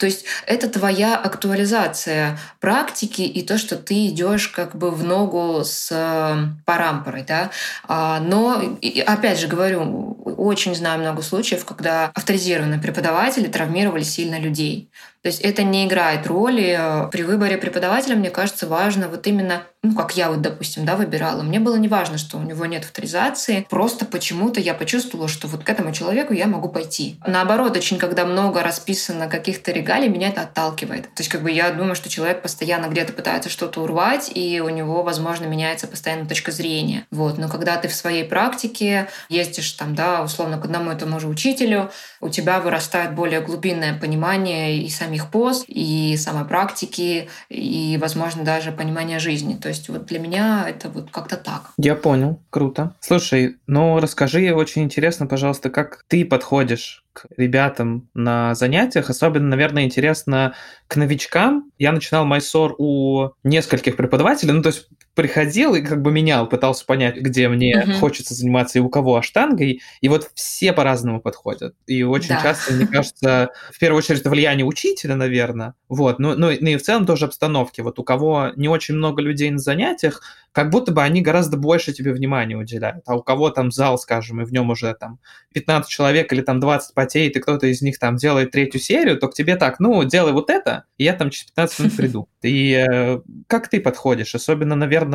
То 0.00 0.06
есть 0.06 0.24
это 0.46 0.66
твоя 0.70 1.14
актуализация 1.14 2.38
практики 2.58 3.20
и 3.20 3.42
то, 3.42 3.58
что 3.58 3.76
ты 3.76 4.06
идешь 4.06 4.48
как 4.48 4.74
бы 4.74 4.90
в 4.90 5.04
ногу 5.04 5.60
с 5.62 5.90
э, 5.92 6.64
парампорой, 6.64 7.22
да. 7.22 7.50
А, 7.86 8.18
но, 8.18 8.78
опять 9.06 9.38
же 9.38 9.46
говорю, 9.46 10.16
очень 10.38 10.74
знаю 10.74 11.00
много 11.00 11.20
случаев, 11.20 11.66
когда 11.66 12.10
авторизированные 12.14 12.80
преподаватели 12.80 13.46
травмировали 13.46 14.02
сильно 14.02 14.40
людей. 14.40 14.88
То 15.22 15.28
есть 15.28 15.40
это 15.40 15.62
не 15.62 15.86
играет 15.86 16.26
роли. 16.26 17.08
При 17.12 17.22
выборе 17.22 17.58
преподавателя, 17.58 18.16
мне 18.16 18.30
кажется, 18.30 18.66
важно 18.66 19.08
вот 19.08 19.26
именно, 19.26 19.64
ну, 19.82 19.94
как 19.94 20.16
я 20.16 20.30
вот, 20.30 20.40
допустим, 20.40 20.86
да, 20.86 20.96
выбирала. 20.96 21.42
Мне 21.42 21.60
было 21.60 21.76
не 21.76 21.88
важно, 21.88 22.16
что 22.16 22.38
у 22.38 22.42
него 22.42 22.64
нет 22.64 22.84
авторизации. 22.84 23.66
Просто 23.68 24.06
почему-то 24.06 24.60
я 24.60 24.72
почувствовала, 24.72 25.28
что 25.28 25.46
вот 25.46 25.62
к 25.62 25.68
этому 25.68 25.92
человеку 25.92 26.32
я 26.32 26.46
могу 26.46 26.70
пойти. 26.70 27.20
Наоборот, 27.26 27.76
очень, 27.76 27.98
когда 27.98 28.24
много 28.24 28.62
расписано 28.62 29.28
каких-то 29.28 29.72
регалий, 29.72 30.08
меня 30.08 30.28
это 30.28 30.42
отталкивает. 30.42 31.02
То 31.02 31.20
есть 31.20 31.28
как 31.28 31.42
бы 31.42 31.50
я 31.50 31.70
думаю, 31.70 31.94
что 31.94 32.08
человек 32.08 32.40
постоянно 32.40 32.86
где-то 32.86 33.12
пытается 33.12 33.50
что-то 33.50 33.82
урвать, 33.82 34.30
и 34.34 34.60
у 34.60 34.70
него, 34.70 35.02
возможно, 35.02 35.44
меняется 35.44 35.86
постоянно 35.86 36.26
точка 36.26 36.50
зрения. 36.50 37.04
Вот. 37.10 37.36
Но 37.36 37.48
когда 37.48 37.76
ты 37.76 37.88
в 37.88 37.94
своей 37.94 38.24
практике 38.24 39.08
ездишь 39.28 39.72
там, 39.72 39.94
да, 39.94 40.22
условно, 40.22 40.58
к 40.58 40.64
одному 40.64 40.92
и 40.92 40.96
тому 40.96 41.20
же 41.20 41.28
учителю, 41.28 41.90
у 42.22 42.30
тебя 42.30 42.60
вырастает 42.60 43.14
более 43.14 43.40
глубинное 43.40 43.98
понимание 43.98 44.78
и 44.78 44.88
сами 44.88 45.09
самих 45.10 45.30
поз, 45.30 45.64
и 45.66 46.16
самой 46.16 46.44
практики, 46.44 47.28
и, 47.48 47.98
возможно, 48.00 48.44
даже 48.44 48.70
понимания 48.70 49.18
жизни. 49.18 49.54
То 49.54 49.68
есть 49.68 49.88
вот 49.88 50.06
для 50.06 50.20
меня 50.20 50.66
это 50.68 50.88
вот 50.88 51.10
как-то 51.10 51.36
так. 51.36 51.72
Я 51.76 51.96
понял, 51.96 52.40
круто. 52.50 52.94
Слушай, 53.00 53.56
ну 53.66 53.98
расскажи, 53.98 54.54
очень 54.54 54.82
интересно, 54.82 55.26
пожалуйста, 55.26 55.68
как 55.68 56.04
ты 56.06 56.24
подходишь 56.24 57.04
к 57.12 57.26
ребятам 57.36 58.08
на 58.14 58.54
занятиях. 58.54 59.10
Особенно, 59.10 59.48
наверное, 59.48 59.82
интересно 59.82 60.54
к 60.86 60.94
новичкам. 60.94 61.70
Я 61.76 61.90
начинал 61.90 62.24
Майсор 62.24 62.76
у 62.78 63.30
нескольких 63.42 63.96
преподавателей. 63.96 64.52
Ну, 64.52 64.62
то 64.62 64.68
есть 64.68 64.88
приходил 65.20 65.74
и 65.74 65.82
как 65.82 66.00
бы 66.00 66.10
менял, 66.10 66.48
пытался 66.48 66.86
понять, 66.86 67.16
где 67.16 67.46
мне 67.50 67.74
uh-huh. 67.74 67.98
хочется 67.98 68.32
заниматься 68.32 68.78
и 68.78 68.80
у 68.80 68.88
кого 68.88 69.16
аштангой. 69.16 69.82
И 70.00 70.08
вот 70.08 70.30
все 70.34 70.72
по-разному 70.72 71.20
подходят. 71.20 71.74
И 71.86 72.02
очень 72.02 72.30
да. 72.30 72.42
часто, 72.42 72.72
мне 72.72 72.86
кажется, 72.90 73.50
в 73.70 73.78
первую 73.78 73.98
очередь, 73.98 74.20
это 74.20 74.30
влияние 74.30 74.64
учителя, 74.64 75.16
наверное. 75.16 75.74
Вот. 75.90 76.20
Ну, 76.20 76.34
ну, 76.36 76.50
ну 76.58 76.68
и 76.68 76.76
в 76.78 76.82
целом 76.82 77.04
тоже 77.04 77.26
обстановки. 77.26 77.82
Вот 77.82 77.98
у 77.98 78.02
кого 78.02 78.52
не 78.56 78.68
очень 78.68 78.94
много 78.94 79.20
людей 79.20 79.50
на 79.50 79.58
занятиях, 79.58 80.22
как 80.52 80.70
будто 80.70 80.92
бы 80.92 81.02
они 81.02 81.22
гораздо 81.22 81.56
больше 81.56 81.92
тебе 81.92 82.12
внимания 82.12 82.56
уделяют. 82.56 83.04
А 83.06 83.16
у 83.16 83.22
кого 83.22 83.50
там 83.50 83.70
зал, 83.70 83.98
скажем, 83.98 84.40
и 84.40 84.44
в 84.44 84.52
нем 84.52 84.70
уже 84.70 84.94
там 84.94 85.18
15 85.54 85.90
человек 85.90 86.32
или 86.32 86.42
там 86.42 86.60
20 86.60 86.94
потеет, 86.94 87.36
и 87.36 87.40
кто-то 87.40 87.66
из 87.66 87.82
них 87.82 87.98
там 87.98 88.16
делает 88.16 88.50
третью 88.50 88.80
серию, 88.80 89.18
то 89.18 89.28
к 89.28 89.34
тебе 89.34 89.56
так, 89.56 89.80
ну, 89.80 90.02
делай 90.04 90.32
вот 90.32 90.50
это, 90.50 90.84
и 90.98 91.04
я 91.04 91.12
там 91.12 91.30
через 91.30 91.50
15 91.50 91.78
минут 91.78 91.92
приду. 91.96 92.28
И 92.42 92.72
э, 92.72 93.20
как 93.46 93.68
ты 93.68 93.80
подходишь? 93.80 94.34
Особенно, 94.34 94.74
наверное, 94.74 95.09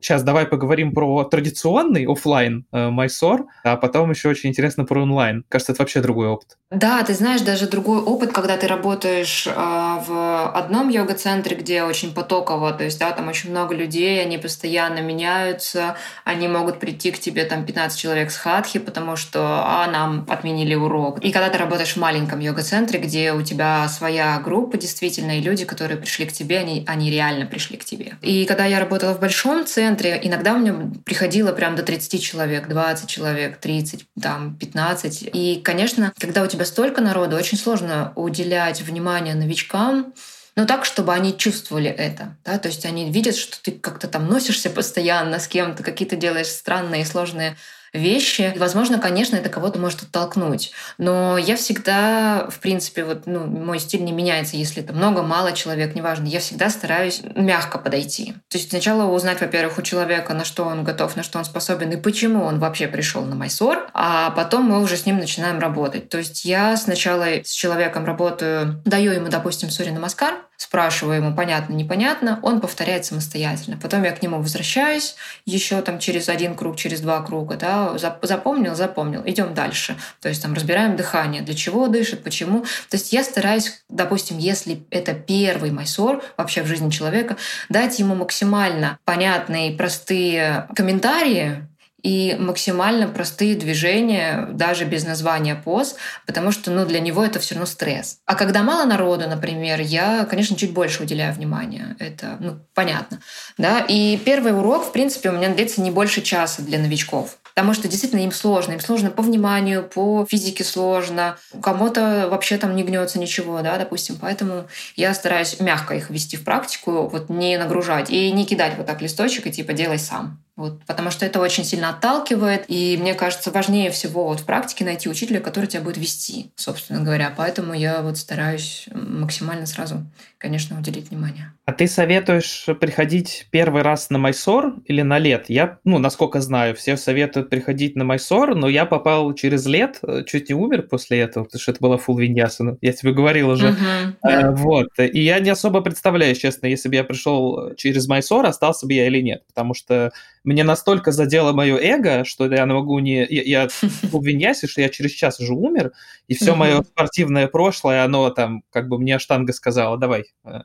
сейчас 0.00 0.22
давай 0.22 0.46
поговорим 0.46 0.92
про 0.92 1.24
традиционный 1.24 2.06
офлайн 2.06 2.66
э, 2.72 2.90
Майсор, 2.90 3.46
а 3.64 3.76
потом 3.76 4.10
еще 4.10 4.28
очень 4.28 4.50
интересно 4.50 4.84
про 4.84 5.02
онлайн. 5.02 5.44
Кажется, 5.48 5.72
это 5.72 5.82
вообще 5.82 6.00
другой 6.00 6.28
опыт. 6.28 6.56
Да, 6.70 7.02
ты 7.02 7.14
знаешь, 7.14 7.42
даже 7.42 7.68
другой 7.68 8.00
опыт, 8.00 8.32
когда 8.32 8.56
ты 8.56 8.66
работаешь 8.66 9.46
э, 9.46 9.50
в 9.54 10.50
одном 10.54 10.88
йога-центре, 10.88 11.56
где 11.56 11.82
очень 11.82 12.14
потоково, 12.14 12.72
то 12.72 12.84
есть, 12.84 12.98
да, 12.98 13.10
там 13.12 13.28
очень 13.28 13.50
много 13.50 13.74
людей, 13.74 14.22
они 14.22 14.38
постоянно 14.38 15.00
меняются, 15.00 15.96
они 16.24 16.48
могут 16.48 16.80
прийти 16.80 17.10
к 17.10 17.18
тебе, 17.18 17.44
там, 17.44 17.66
15 17.66 17.98
человек 17.98 18.30
с 18.30 18.36
хатхи, 18.36 18.78
потому 18.78 19.16
что, 19.16 19.62
а, 19.64 19.86
нам 19.90 20.24
отменили 20.28 20.74
урок. 20.74 21.18
И 21.20 21.30
когда 21.30 21.48
ты 21.50 21.58
работаешь 21.58 21.92
в 21.92 21.98
маленьком 21.98 22.40
йога-центре, 22.40 22.98
где 22.98 23.32
у 23.32 23.42
тебя 23.42 23.86
своя 23.88 24.40
группа, 24.40 24.78
действительно, 24.78 25.38
и 25.38 25.42
люди, 25.42 25.64
которые 25.64 25.98
пришли 25.98 26.26
к 26.26 26.32
тебе, 26.32 26.58
они, 26.58 26.84
они 26.86 27.10
реально 27.10 27.46
пришли 27.46 27.76
к 27.76 27.84
тебе. 27.84 28.14
И 28.22 28.46
когда 28.46 28.64
я 28.64 28.80
работала 28.80 29.14
в 29.14 29.20
большом 29.22 29.64
центре, 29.64 30.18
иногда 30.20 30.52
у 30.52 30.58
меня 30.58 30.90
приходило 31.04 31.52
прям 31.52 31.76
до 31.76 31.84
30 31.84 32.20
человек, 32.20 32.66
20 32.66 33.08
человек, 33.08 33.58
30, 33.58 34.04
там, 34.20 34.56
15. 34.58 35.30
И, 35.32 35.62
конечно, 35.64 36.12
когда 36.18 36.42
у 36.42 36.48
тебя 36.48 36.64
столько 36.64 37.00
народу, 37.00 37.36
очень 37.36 37.56
сложно 37.56 38.12
уделять 38.16 38.82
внимание 38.82 39.36
новичкам, 39.36 40.12
но 40.56 40.66
так, 40.66 40.84
чтобы 40.84 41.14
они 41.14 41.38
чувствовали 41.38 41.88
это. 41.88 42.36
Да? 42.44 42.58
То 42.58 42.66
есть 42.66 42.84
они 42.84 43.12
видят, 43.12 43.36
что 43.36 43.62
ты 43.62 43.70
как-то 43.70 44.08
там 44.08 44.26
носишься 44.26 44.70
постоянно 44.70 45.38
с 45.38 45.46
кем-то, 45.46 45.84
какие-то 45.84 46.16
делаешь 46.16 46.48
странные 46.48 47.02
и 47.02 47.06
сложные 47.06 47.56
вещи. 47.92 48.54
Возможно, 48.56 48.98
конечно, 48.98 49.36
это 49.36 49.48
кого-то 49.48 49.78
может 49.78 50.02
оттолкнуть. 50.02 50.72
Но 50.98 51.36
я 51.36 51.56
всегда, 51.56 52.48
в 52.50 52.58
принципе, 52.58 53.04
вот, 53.04 53.26
ну, 53.26 53.46
мой 53.46 53.78
стиль 53.78 54.02
не 54.04 54.12
меняется, 54.12 54.56
если 54.56 54.82
это 54.82 54.92
много, 54.92 55.22
мало 55.22 55.52
человек, 55.52 55.94
неважно. 55.94 56.26
Я 56.26 56.40
всегда 56.40 56.70
стараюсь 56.70 57.20
мягко 57.34 57.78
подойти. 57.78 58.34
То 58.48 58.58
есть 58.58 58.70
сначала 58.70 59.10
узнать, 59.10 59.40
во-первых, 59.40 59.78
у 59.78 59.82
человека, 59.82 60.32
на 60.34 60.44
что 60.44 60.64
он 60.64 60.84
готов, 60.84 61.16
на 61.16 61.22
что 61.22 61.38
он 61.38 61.44
способен 61.44 61.90
и 61.90 61.96
почему 61.96 62.44
он 62.44 62.58
вообще 62.58 62.88
пришел 62.88 63.22
на 63.24 63.34
Майсор, 63.34 63.88
а 63.92 64.30
потом 64.30 64.64
мы 64.64 64.80
уже 64.80 64.96
с 64.96 65.06
ним 65.06 65.18
начинаем 65.18 65.58
работать. 65.58 66.08
То 66.08 66.18
есть 66.18 66.44
я 66.44 66.76
сначала 66.76 67.26
с 67.44 67.50
человеком 67.50 68.04
работаю, 68.04 68.82
даю 68.84 69.12
ему, 69.12 69.28
допустим, 69.28 69.70
Сури 69.70 69.90
Намаскар, 69.90 70.34
спрашиваю 70.62 71.16
ему, 71.16 71.34
понятно, 71.34 71.74
непонятно, 71.74 72.38
он 72.42 72.60
повторяет 72.60 73.04
самостоятельно. 73.04 73.76
Потом 73.82 74.04
я 74.04 74.12
к 74.12 74.22
нему 74.22 74.38
возвращаюсь 74.38 75.16
еще 75.44 75.82
там 75.82 75.98
через 75.98 76.28
один 76.28 76.54
круг, 76.54 76.76
через 76.76 77.00
два 77.00 77.20
круга, 77.20 77.56
да, 77.56 77.98
запомнил, 77.98 78.76
запомнил, 78.76 79.22
идем 79.26 79.54
дальше. 79.54 79.96
То 80.20 80.28
есть 80.28 80.40
там 80.40 80.54
разбираем 80.54 80.94
дыхание, 80.94 81.42
для 81.42 81.54
чего 81.54 81.88
дышит, 81.88 82.22
почему. 82.22 82.60
То 82.88 82.96
есть 82.96 83.12
я 83.12 83.24
стараюсь, 83.24 83.82
допустим, 83.88 84.38
если 84.38 84.84
это 84.90 85.14
первый 85.14 85.72
майсор 85.72 86.22
вообще 86.36 86.62
в 86.62 86.68
жизни 86.68 86.90
человека, 86.90 87.36
дать 87.68 87.98
ему 87.98 88.14
максимально 88.14 88.98
понятные, 89.04 89.72
простые 89.72 90.68
комментарии, 90.76 91.66
и 92.02 92.36
максимально 92.38 93.08
простые 93.08 93.54
движения, 93.54 94.48
даже 94.52 94.84
без 94.84 95.04
названия 95.04 95.54
поз, 95.54 95.96
потому 96.26 96.50
что 96.52 96.70
ну, 96.70 96.84
для 96.84 97.00
него 97.00 97.24
это 97.24 97.38
все 97.38 97.54
равно 97.54 97.66
стресс. 97.66 98.18
А 98.26 98.34
когда 98.34 98.62
мало 98.62 98.84
народу, 98.84 99.28
например, 99.28 99.80
я, 99.80 100.24
конечно, 100.24 100.56
чуть 100.56 100.72
больше 100.72 101.02
уделяю 101.02 101.32
внимания. 101.34 101.96
Это 101.98 102.36
ну, 102.40 102.58
понятно. 102.74 103.20
Да? 103.58 103.84
И 103.88 104.16
первый 104.18 104.56
урок, 104.56 104.86
в 104.86 104.92
принципе, 104.92 105.30
у 105.30 105.32
меня 105.32 105.48
длится 105.48 105.80
не 105.80 105.90
больше 105.90 106.22
часа 106.22 106.62
для 106.62 106.78
новичков. 106.78 107.38
Потому 107.54 107.74
что 107.74 107.86
действительно 107.86 108.20
им 108.20 108.32
сложно. 108.32 108.72
Им 108.72 108.80
сложно 108.80 109.10
по 109.10 109.22
вниманию, 109.22 109.82
по 109.82 110.26
физике 110.28 110.64
сложно. 110.64 111.36
Кому-то 111.62 112.28
вообще 112.30 112.56
там 112.56 112.74
не 112.74 112.82
гнется 112.82 113.18
ничего, 113.18 113.60
да, 113.60 113.76
допустим. 113.76 114.16
Поэтому 114.20 114.66
я 114.96 115.12
стараюсь 115.12 115.60
мягко 115.60 115.94
их 115.94 116.08
ввести 116.08 116.36
в 116.36 116.44
практику, 116.44 117.08
вот 117.08 117.28
не 117.28 117.58
нагружать 117.58 118.10
и 118.10 118.32
не 118.32 118.46
кидать 118.46 118.76
вот 118.78 118.86
так 118.86 119.02
листочек 119.02 119.46
и 119.46 119.52
типа 119.52 119.74
делай 119.74 119.98
сам. 119.98 120.42
Вот, 120.62 120.84
потому 120.86 121.10
что 121.10 121.26
это 121.26 121.40
очень 121.40 121.64
сильно 121.64 121.88
отталкивает, 121.88 122.66
и 122.68 122.96
мне 122.96 123.14
кажется, 123.14 123.50
важнее 123.50 123.90
всего 123.90 124.28
вот 124.28 124.38
в 124.38 124.44
практике 124.44 124.84
найти 124.84 125.08
учителя, 125.08 125.40
который 125.40 125.66
тебя 125.66 125.82
будет 125.82 125.96
вести, 125.96 126.52
собственно 126.54 127.00
говоря. 127.02 127.34
Поэтому 127.36 127.74
я 127.74 128.00
вот 128.00 128.16
стараюсь 128.16 128.86
максимально 128.94 129.66
сразу, 129.66 130.06
конечно, 130.38 130.78
уделить 130.78 131.10
внимание. 131.10 131.52
А 131.64 131.72
ты 131.72 131.88
советуешь 131.88 132.66
приходить 132.80 133.48
первый 133.50 133.82
раз 133.82 134.08
на 134.10 134.18
Майсор 134.18 134.74
или 134.86 135.02
на 135.02 135.18
лет? 135.18 135.46
Я, 135.48 135.78
ну, 135.82 135.98
насколько 135.98 136.40
знаю, 136.40 136.76
все 136.76 136.96
советуют 136.96 137.50
приходить 137.50 137.96
на 137.96 138.04
Майсор, 138.04 138.54
но 138.54 138.68
я 138.68 138.86
попал 138.86 139.34
через 139.34 139.66
лет, 139.66 139.98
э, 140.04 140.22
чуть 140.24 140.48
не 140.48 140.54
умер 140.54 140.82
после 140.82 141.18
этого, 141.18 141.42
потому 141.42 141.60
что 141.60 141.72
это 141.72 141.80
была 141.80 141.98
фул 141.98 142.18
виньясана. 142.18 142.78
Я 142.80 142.92
тебе 142.92 143.12
говорил 143.12 143.50
уже. 143.50 143.70
Uh-huh, 143.70 144.14
да. 144.22 144.52
Вот. 144.52 144.90
И 144.98 145.24
я 145.24 145.40
не 145.40 145.50
особо 145.50 145.80
представляю, 145.80 146.36
честно, 146.36 146.68
если 146.68 146.88
бы 146.88 146.94
я 146.94 147.02
пришел 147.02 147.74
через 147.74 148.06
Майсор, 148.06 148.46
остался 148.46 148.86
бы 148.86 148.92
я 148.92 149.08
или 149.08 149.20
нет, 149.20 149.42
потому 149.48 149.74
что 149.74 150.12
мне 150.44 150.64
настолько 150.64 151.12
задело 151.12 151.52
мое 151.52 151.76
эго, 151.76 152.24
что 152.24 152.52
я 152.52 152.66
могу 152.66 152.98
не... 152.98 153.26
Я, 153.28 153.42
я 153.42 153.68
Виньясе, 154.12 154.66
что 154.66 154.80
я 154.80 154.88
через 154.88 155.12
час 155.12 155.40
уже 155.40 155.52
умер, 155.52 155.92
и 156.28 156.34
все 156.34 156.54
мое 156.54 156.82
спортивное 156.82 157.48
прошлое, 157.48 158.04
оно 158.04 158.30
там, 158.30 158.62
как 158.70 158.88
бы 158.88 158.98
мне 158.98 159.18
штанга 159.18 159.52
сказала, 159.52 159.98
давай, 159.98 160.24
э, 160.44 160.60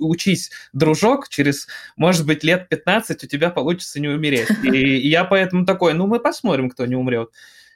учись, 0.00 0.50
дружок, 0.72 1.28
через, 1.28 1.66
может 1.96 2.26
быть, 2.26 2.44
лет 2.44 2.68
15 2.68 3.24
у 3.24 3.26
тебя 3.26 3.50
получится 3.50 4.00
не 4.00 4.08
умереть. 4.08 4.48
И, 4.62 4.68
и 4.68 5.08
я 5.08 5.24
поэтому 5.24 5.64
такой, 5.64 5.94
ну, 5.94 6.06
мы 6.06 6.20
посмотрим, 6.20 6.70
кто 6.70 6.86
не 6.86 6.96
умрет. 6.96 7.30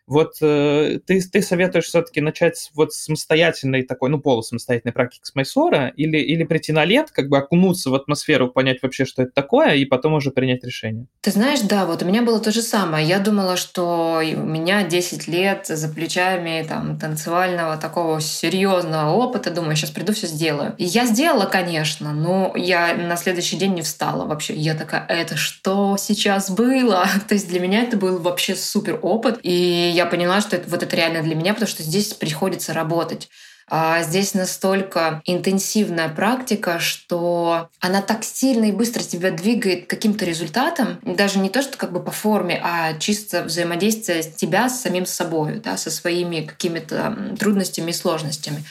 Вот 0.09 0.37
э, 0.41 1.01
ты, 1.07 1.21
ты 1.21 1.43
советуешь 1.43 1.85
все-таки 1.85 2.23
начать 2.23 2.71
вот 2.75 2.95
самостоятельной 2.95 3.83
такой, 3.83 4.09
ну, 4.09 4.19
полусамостоятельной 4.19 4.93
практики 4.93 5.23
с 5.25 5.35
Майсора 5.35 5.93
или, 5.97 6.17
или 6.17 6.45
прийти 6.45 6.73
на 6.73 6.87
лет, 6.87 7.11
как 7.11 7.29
бы 7.29 7.37
окунуться 7.37 7.91
в 7.91 7.95
атмосферу, 7.95 8.49
понять 8.49 8.79
вообще, 8.83 9.05
что 9.05 9.23
это 9.23 9.33
такое, 9.33 9.75
и 9.75 9.85
потом 9.85 10.15
уже 10.15 10.31
принять 10.31 10.65
решение? 10.65 11.07
Ты 11.21 11.31
знаешь, 11.31 11.61
да, 11.61 11.85
вот 11.85 12.03
у 12.03 12.07
меня 12.07 12.23
было 12.23 12.41
то 12.41 12.51
же 12.51 12.63
самое. 12.63 13.07
Я 13.07 13.19
думала, 13.19 13.59
что 13.59 14.23
у 14.23 14.47
меня 14.47 14.83
10 14.83 15.29
лет 15.29 15.67
за 15.67 15.89
плечами 15.89 16.65
там 16.67 16.99
танцевального 16.99 17.77
такого 17.77 18.21
серьезного 18.21 19.13
опыта. 19.13 19.51
Думаю, 19.51 19.77
сейчас 19.77 19.91
приду, 19.91 20.15
все 20.15 20.27
сделаю. 20.27 20.75
И 20.79 20.85
я 20.85 21.05
сделала, 21.05 21.45
конечно, 21.45 22.15
но 22.15 22.53
я 22.57 22.95
на 22.95 23.17
следующий 23.17 23.57
день 23.57 23.75
не 23.75 23.83
встала 23.83 24.25
вообще. 24.25 24.55
Я 24.55 24.75
такая, 24.75 25.05
это 25.07 25.37
что 25.37 25.97
сейчас 25.99 26.51
было? 26.51 27.07
То 27.29 27.35
есть 27.35 27.49
для 27.49 27.61
меня 27.61 27.83
это 27.83 27.99
был 27.99 28.19
вообще 28.19 28.55
супер 28.55 28.99
опыт. 29.03 29.39
И 29.43 29.93
я 29.99 30.07
поняла, 30.07 30.41
что 30.41 30.57
это, 30.57 30.71
вот 30.71 30.83
это 30.83 30.95
реально 30.97 31.23
для 31.23 31.35
меня, 31.35 31.53
потому 31.53 31.69
что 31.69 31.83
здесь 31.83 32.15
приходится 32.15 32.73
работать. 32.73 33.29
А 33.71 34.03
здесь 34.03 34.33
настолько 34.33 35.21
интенсивная 35.27 36.09
практика, 36.09 36.79
что 36.79 37.69
она 37.81 38.01
так 38.01 38.25
сильно 38.25 38.65
и 38.67 38.73
быстро 38.73 39.03
тебя 39.03 39.31
двигает 39.31 39.87
к 39.87 39.91
каким-то 39.91 40.25
результатам, 40.25 40.99
даже 41.03 41.39
не 41.39 41.51
то, 41.51 41.61
что 41.61 41.77
как 41.77 41.93
бы 41.93 42.03
по 42.03 42.11
форме, 42.11 42.59
а 42.65 42.95
чисто 42.95 43.43
взаимодействие 43.43 44.23
тебя 44.23 44.71
с 44.71 44.81
самим 44.81 45.05
собой, 45.05 45.61
да, 45.63 45.77
со 45.77 45.91
своими 45.91 46.47
какими-то 46.47 47.35
трудностями 47.39 47.91
и 47.91 47.95
сложностями. 47.95 48.65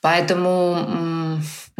Поэтому 0.00 1.29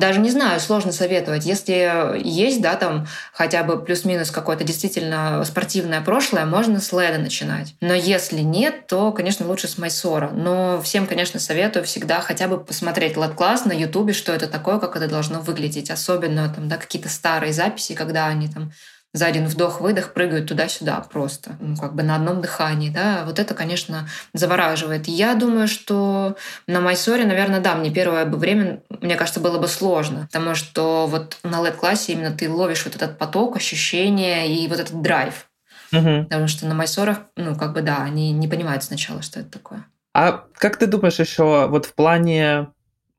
даже 0.00 0.18
не 0.18 0.30
знаю, 0.30 0.58
сложно 0.58 0.90
советовать. 0.90 1.46
Если 1.46 2.18
есть, 2.18 2.60
да, 2.60 2.74
там 2.74 3.06
хотя 3.32 3.62
бы 3.62 3.82
плюс-минус 3.82 4.30
какое-то 4.30 4.64
действительно 4.64 5.44
спортивное 5.44 6.00
прошлое, 6.00 6.44
можно 6.46 6.80
с 6.80 6.92
леда 6.92 7.18
начинать. 7.18 7.74
Но 7.80 7.94
если 7.94 8.40
нет, 8.40 8.86
то, 8.88 9.12
конечно, 9.12 9.46
лучше 9.46 9.68
с 9.68 9.78
майсора. 9.78 10.30
Но 10.30 10.80
всем, 10.82 11.06
конечно, 11.06 11.38
советую 11.38 11.84
всегда 11.84 12.20
хотя 12.20 12.48
бы 12.48 12.58
посмотреть 12.58 13.16
лед-класс 13.16 13.66
на 13.66 13.72
ютубе, 13.72 14.12
что 14.12 14.32
это 14.32 14.48
такое, 14.48 14.78
как 14.78 14.96
это 14.96 15.06
должно 15.06 15.40
выглядеть. 15.40 15.90
Особенно 15.90 16.52
там, 16.52 16.68
да, 16.68 16.76
какие-то 16.76 17.08
старые 17.08 17.52
записи, 17.52 17.94
когда 17.94 18.26
они 18.26 18.48
там 18.48 18.72
за 19.12 19.26
один 19.26 19.46
вдох-выдох 19.46 20.12
прыгают 20.12 20.48
туда-сюда 20.48 21.04
просто, 21.10 21.56
ну, 21.60 21.76
как 21.76 21.94
бы 21.94 22.02
на 22.02 22.16
одном 22.16 22.40
дыхании, 22.40 22.90
да, 22.90 23.24
вот 23.26 23.38
это, 23.38 23.54
конечно, 23.54 24.08
завораживает. 24.34 25.08
Я 25.08 25.34
думаю, 25.34 25.66
что 25.66 26.36
на 26.66 26.80
Майсоре, 26.80 27.24
наверное, 27.24 27.60
да, 27.60 27.74
мне 27.74 27.90
первое 27.90 28.24
бы 28.24 28.38
время, 28.38 28.82
мне 29.00 29.16
кажется, 29.16 29.40
было 29.40 29.58
бы 29.58 29.66
сложно, 29.68 30.28
потому 30.32 30.54
что 30.54 31.06
вот 31.08 31.38
на 31.42 31.60
LED-классе 31.60 32.12
именно 32.12 32.30
ты 32.30 32.48
ловишь 32.48 32.84
вот 32.84 32.94
этот 32.94 33.18
поток, 33.18 33.56
ощущения 33.56 34.46
и 34.46 34.68
вот 34.68 34.78
этот 34.78 35.02
драйв. 35.02 35.46
Угу. 35.92 36.24
Потому 36.24 36.46
что 36.46 36.66
на 36.66 36.74
Майсорах, 36.74 37.18
ну, 37.36 37.56
как 37.56 37.72
бы, 37.72 37.82
да, 37.82 38.02
они 38.02 38.30
не 38.30 38.46
понимают 38.46 38.84
сначала, 38.84 39.22
что 39.22 39.40
это 39.40 39.50
такое. 39.50 39.86
А 40.14 40.44
как 40.54 40.76
ты 40.76 40.86
думаешь 40.86 41.18
еще 41.18 41.66
вот 41.68 41.86
в 41.86 41.94
плане 41.94 42.68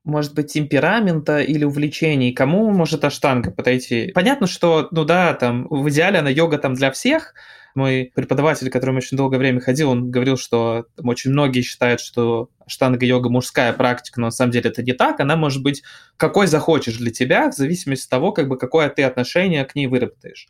может 0.04 0.34
быть, 0.34 0.52
темперамента 0.52 1.40
или 1.40 1.64
увлечений, 1.64 2.32
кому 2.32 2.70
может 2.70 3.04
аштанга 3.04 3.50
подойти. 3.50 4.10
Понятно, 4.14 4.46
что, 4.46 4.88
ну 4.90 5.04
да, 5.04 5.32
там, 5.34 5.66
в 5.68 5.88
идеале 5.90 6.18
она 6.18 6.30
йога 6.30 6.58
там 6.58 6.74
для 6.74 6.90
всех. 6.90 7.34
Мой 7.74 8.12
преподаватель, 8.14 8.68
который 8.68 8.94
очень 8.94 9.16
долгое 9.16 9.38
время 9.38 9.60
ходил, 9.60 9.90
он 9.90 10.10
говорил, 10.10 10.36
что 10.36 10.86
там, 10.96 11.08
очень 11.08 11.30
многие 11.30 11.62
считают, 11.62 12.00
что 12.00 12.50
штанга-йога 12.66 13.30
мужская 13.30 13.72
практика, 13.72 14.20
но 14.20 14.26
на 14.26 14.30
самом 14.30 14.50
деле 14.50 14.70
это 14.70 14.82
не 14.82 14.92
так. 14.92 15.20
Она 15.20 15.36
может 15.36 15.62
быть 15.62 15.82
какой 16.16 16.48
захочешь 16.48 16.98
для 16.98 17.10
тебя, 17.10 17.50
в 17.50 17.54
зависимости 17.54 18.04
от 18.04 18.10
того, 18.10 18.32
как 18.32 18.48
бы, 18.48 18.58
какое 18.58 18.88
ты 18.90 19.04
отношение 19.04 19.64
к 19.64 19.74
ней 19.74 19.86
выработаешь. 19.86 20.48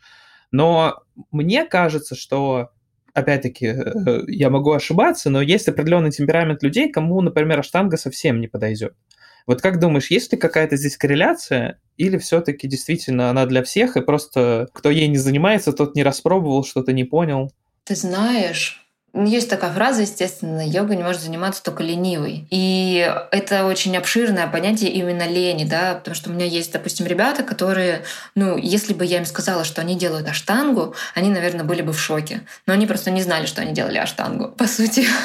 Но 0.51 0.99
мне 1.31 1.63
кажется, 1.65 2.15
что 2.15 2.71
опять-таки, 3.13 3.67
э, 3.67 4.23
я 4.27 4.49
могу 4.49 4.71
ошибаться, 4.71 5.29
но 5.29 5.41
есть 5.41 5.67
определенный 5.67 6.11
темперамент 6.11 6.63
людей, 6.63 6.91
кому, 6.91 7.21
например, 7.21 7.59
аштанга 7.59 7.97
совсем 7.97 8.41
не 8.41 8.47
подойдет. 8.47 8.95
Вот 9.45 9.61
как 9.61 9.79
думаешь, 9.79 10.11
есть 10.11 10.31
ли 10.31 10.37
какая-то 10.37 10.77
здесь 10.77 10.97
корреляция, 10.97 11.79
или 11.97 12.17
все-таки 12.17 12.67
действительно 12.67 13.29
она 13.29 13.45
для 13.45 13.63
всех, 13.63 13.97
и 13.97 14.01
просто 14.01 14.67
кто 14.73 14.89
ей 14.89 15.07
не 15.07 15.17
занимается, 15.17 15.73
тот 15.73 15.95
не 15.95 16.03
распробовал, 16.03 16.63
что-то 16.63 16.93
не 16.93 17.03
понял? 17.03 17.51
Ты 17.83 17.95
знаешь, 17.95 18.82
есть 19.13 19.49
такая 19.49 19.71
фраза, 19.71 20.01
естественно, 20.01 20.67
йога 20.67 20.95
не 20.95 21.03
может 21.03 21.21
заниматься 21.21 21.61
только 21.61 21.83
ленивый. 21.83 22.47
И 22.49 23.13
это 23.31 23.65
очень 23.65 23.95
обширное 23.95 24.47
понятие 24.47 24.91
именно 24.91 25.27
лени, 25.27 25.65
да, 25.65 25.95
потому 25.95 26.15
что 26.15 26.31
у 26.31 26.33
меня 26.33 26.45
есть, 26.45 26.71
допустим, 26.71 27.05
ребята, 27.05 27.43
которые, 27.43 28.03
ну, 28.33 28.57
если 28.57 28.93
бы 28.93 29.05
я 29.05 29.19
им 29.19 29.25
сказала, 29.25 29.65
что 29.65 29.81
они 29.81 29.95
делают 29.95 30.27
аштангу, 30.27 30.95
они, 31.13 31.29
наверное, 31.29 31.63
были 31.63 31.83
бы 31.83 31.93
в 31.93 31.99
шоке. 31.99 32.41
Но 32.65 32.73
они 32.73 32.87
просто 32.87 33.11
не 33.11 33.21
знали, 33.21 33.45
что 33.45 33.61
они 33.61 33.73
делали 33.73 33.99
аштангу, 33.99 34.49
по 34.49 34.67
сути. 34.67 35.07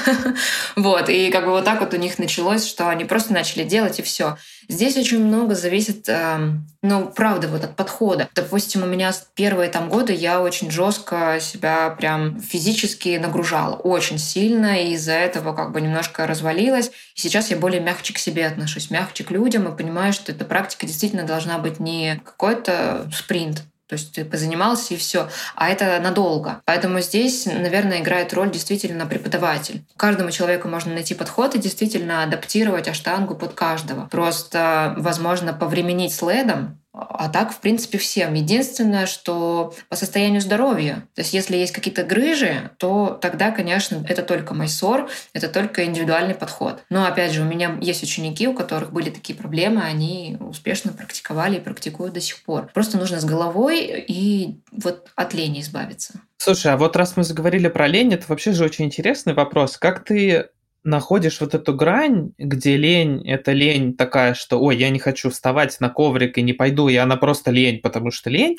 Вот, 0.77 1.09
и 1.09 1.31
как 1.31 1.45
бы 1.45 1.51
вот 1.51 1.65
так 1.65 1.81
вот 1.81 1.95
у 1.95 1.97
них 1.97 2.19
началось, 2.19 2.67
что 2.67 2.89
они 2.89 3.05
просто 3.05 3.33
начали 3.33 3.65
делать, 3.65 3.99
и 3.99 4.03
все. 4.03 4.37
Здесь 4.71 4.99
очень 4.99 5.25
много 5.25 5.55
зависит, 5.55 6.09
эм, 6.09 6.67
ну, 6.83 7.09
правда, 7.09 7.49
вот 7.49 7.65
от 7.65 7.75
подхода. 7.75 8.29
Допустим, 8.35 8.83
у 8.83 8.87
меня 8.87 9.13
первые 9.35 9.71
там 9.71 9.89
годы 9.89 10.13
я 10.13 10.43
очень 10.43 10.71
жестко 10.71 11.39
себя 11.41 11.89
прям 11.99 12.39
физически 12.41 13.17
нагружала, 13.17 13.77
очень 13.77 14.19
сильно, 14.19 14.83
и 14.83 14.93
из-за 14.93 15.13
этого 15.13 15.55
как 15.55 15.73
бы 15.73 15.81
немножко 15.81 16.27
развалилась. 16.27 16.89
И 17.15 17.21
сейчас 17.21 17.51
я 17.51 17.57
более 17.57 17.81
мягче 17.81 18.13
к 18.13 18.19
себе 18.19 18.47
отношусь, 18.47 18.91
мягче 18.91 19.25
к 19.25 19.31
людям 19.31 19.67
и 19.67 19.77
понимаю, 19.77 20.13
что 20.13 20.33
эта 20.33 20.45
практика 20.45 20.87
действительно 20.87 21.25
должна 21.25 21.59
быть 21.59 21.81
не 21.81 22.21
какой-то 22.23 23.11
спринт, 23.15 23.63
то 23.89 23.95
есть 23.95 24.13
ты 24.13 24.25
позанимался 24.25 24.95
и 24.95 24.97
все. 24.99 25.29
А 25.57 25.69
это 25.71 25.99
надолго. 26.01 26.61
Поэтому 26.67 27.01
здесь, 27.01 27.47
наверное, 27.47 28.01
играет 28.01 28.35
роль 28.35 28.51
действительно 28.51 29.07
преподаватель. 29.07 29.83
Каждому 29.97 30.31
человеку 30.31 30.69
можно 30.69 30.93
найти 30.93 31.15
подход 31.15 31.55
и 31.55 31.59
действительно 31.59 32.23
адаптировать 32.23 32.87
аштангу 32.87 33.35
под 33.35 33.55
каждого. 33.55 34.07
Просто, 34.09 34.95
возможно, 34.99 35.55
повременить 35.55 36.15
с 36.15 36.21
ледом, 36.21 36.79
а 36.99 37.29
так, 37.29 37.53
в 37.53 37.61
принципе, 37.61 37.99
всем. 37.99 38.35
Единственное, 38.35 39.07
что 39.07 39.75
по 39.89 39.97
состоянию 39.97 40.41
здоровья. 40.41 41.07
То 41.15 41.23
есть, 41.23 41.33
если 41.33 41.57
есть 41.57 41.73
какие-то 41.73 42.03
грыжи, 42.03 42.71
то 42.79 43.19
тогда, 43.21 43.51
конечно, 43.51 44.05
это 44.09 44.23
только 44.23 44.55
майсор, 44.55 45.09
это 45.33 45.49
только 45.49 45.85
индивидуальный 45.85 46.35
подход. 46.35 46.83
Но, 46.91 47.07
опять 47.07 47.33
же, 47.33 47.43
у 47.43 47.45
меня 47.45 47.79
есть 47.81 48.03
ученики, 48.03 48.49
у 48.49 48.55
которых 48.55 48.93
были 48.93 49.11
такие 49.11 49.39
проблемы, 49.39 49.83
они 49.83 50.37
успешно 50.41 50.93
практиковали 50.93 51.57
и 51.57 51.61
практикуют 51.61 52.15
до 52.15 52.21
сих 52.21 52.43
пор. 52.43 52.71
Просто 52.75 52.99
нужно 52.99 53.21
с 53.21 53.25
головой 53.25 54.05
и 54.09 54.61
вот 54.73 55.09
от 55.15 55.35
лени 55.35 55.61
избавиться. 55.61 56.21
Слушай, 56.39 56.73
а 56.73 56.77
вот 56.77 56.97
раз 56.97 57.17
мы 57.17 57.25
заговорили 57.25 57.69
про 57.69 57.87
лень, 57.89 58.15
это 58.15 58.25
вообще 58.29 58.53
же 58.53 58.65
очень 58.65 58.85
интересный 58.85 59.35
вопрос. 59.35 59.77
Как 59.77 60.05
ты 60.05 60.49
находишь 60.89 61.41
вот 61.41 61.55
эту 61.55 61.75
грань, 61.75 62.33
где 62.39 62.77
лень– 62.77 63.23
это 63.29 63.53
лень 63.53 63.95
такая, 63.95 64.35
что 64.35 64.61
«Ой, 64.61 64.77
я 64.77 64.91
не 64.91 64.99
хочу 64.99 65.31
вставать 65.31 65.79
на 65.81 65.91
коврик 65.91 66.39
и 66.39 66.43
не 66.43 66.53
пойду», 66.55 66.89
и 66.89 66.97
она 66.97 67.17
просто 67.17 67.51
лень, 67.51 67.81
потому 67.81 68.11
что 68.11 68.31
лень, 68.31 68.57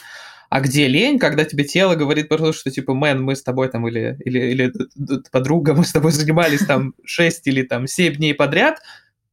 А 0.49 0.61
где 0.61 0.87
лень, 0.87 1.19
когда 1.19 1.45
тебе 1.45 1.63
тело 1.63 1.95
говорит 1.95 2.29
просто, 2.29 2.53
что 2.53 2.71
типа, 2.71 2.93
мэн, 2.93 3.21
мы 3.21 3.35
с 3.35 3.43
тобой 3.43 3.69
там, 3.69 3.87
или, 3.87 4.17
или, 4.25 4.39
или 4.39 4.73
подруга, 5.31 5.73
мы 5.73 5.83
с 5.83 5.91
тобой 5.91 6.11
занимались 6.11 6.65
там 6.65 6.93
6 7.05 7.47
или 7.47 7.61
там 7.63 7.87
7 7.87 8.15
дней 8.15 8.33
подряд, 8.33 8.79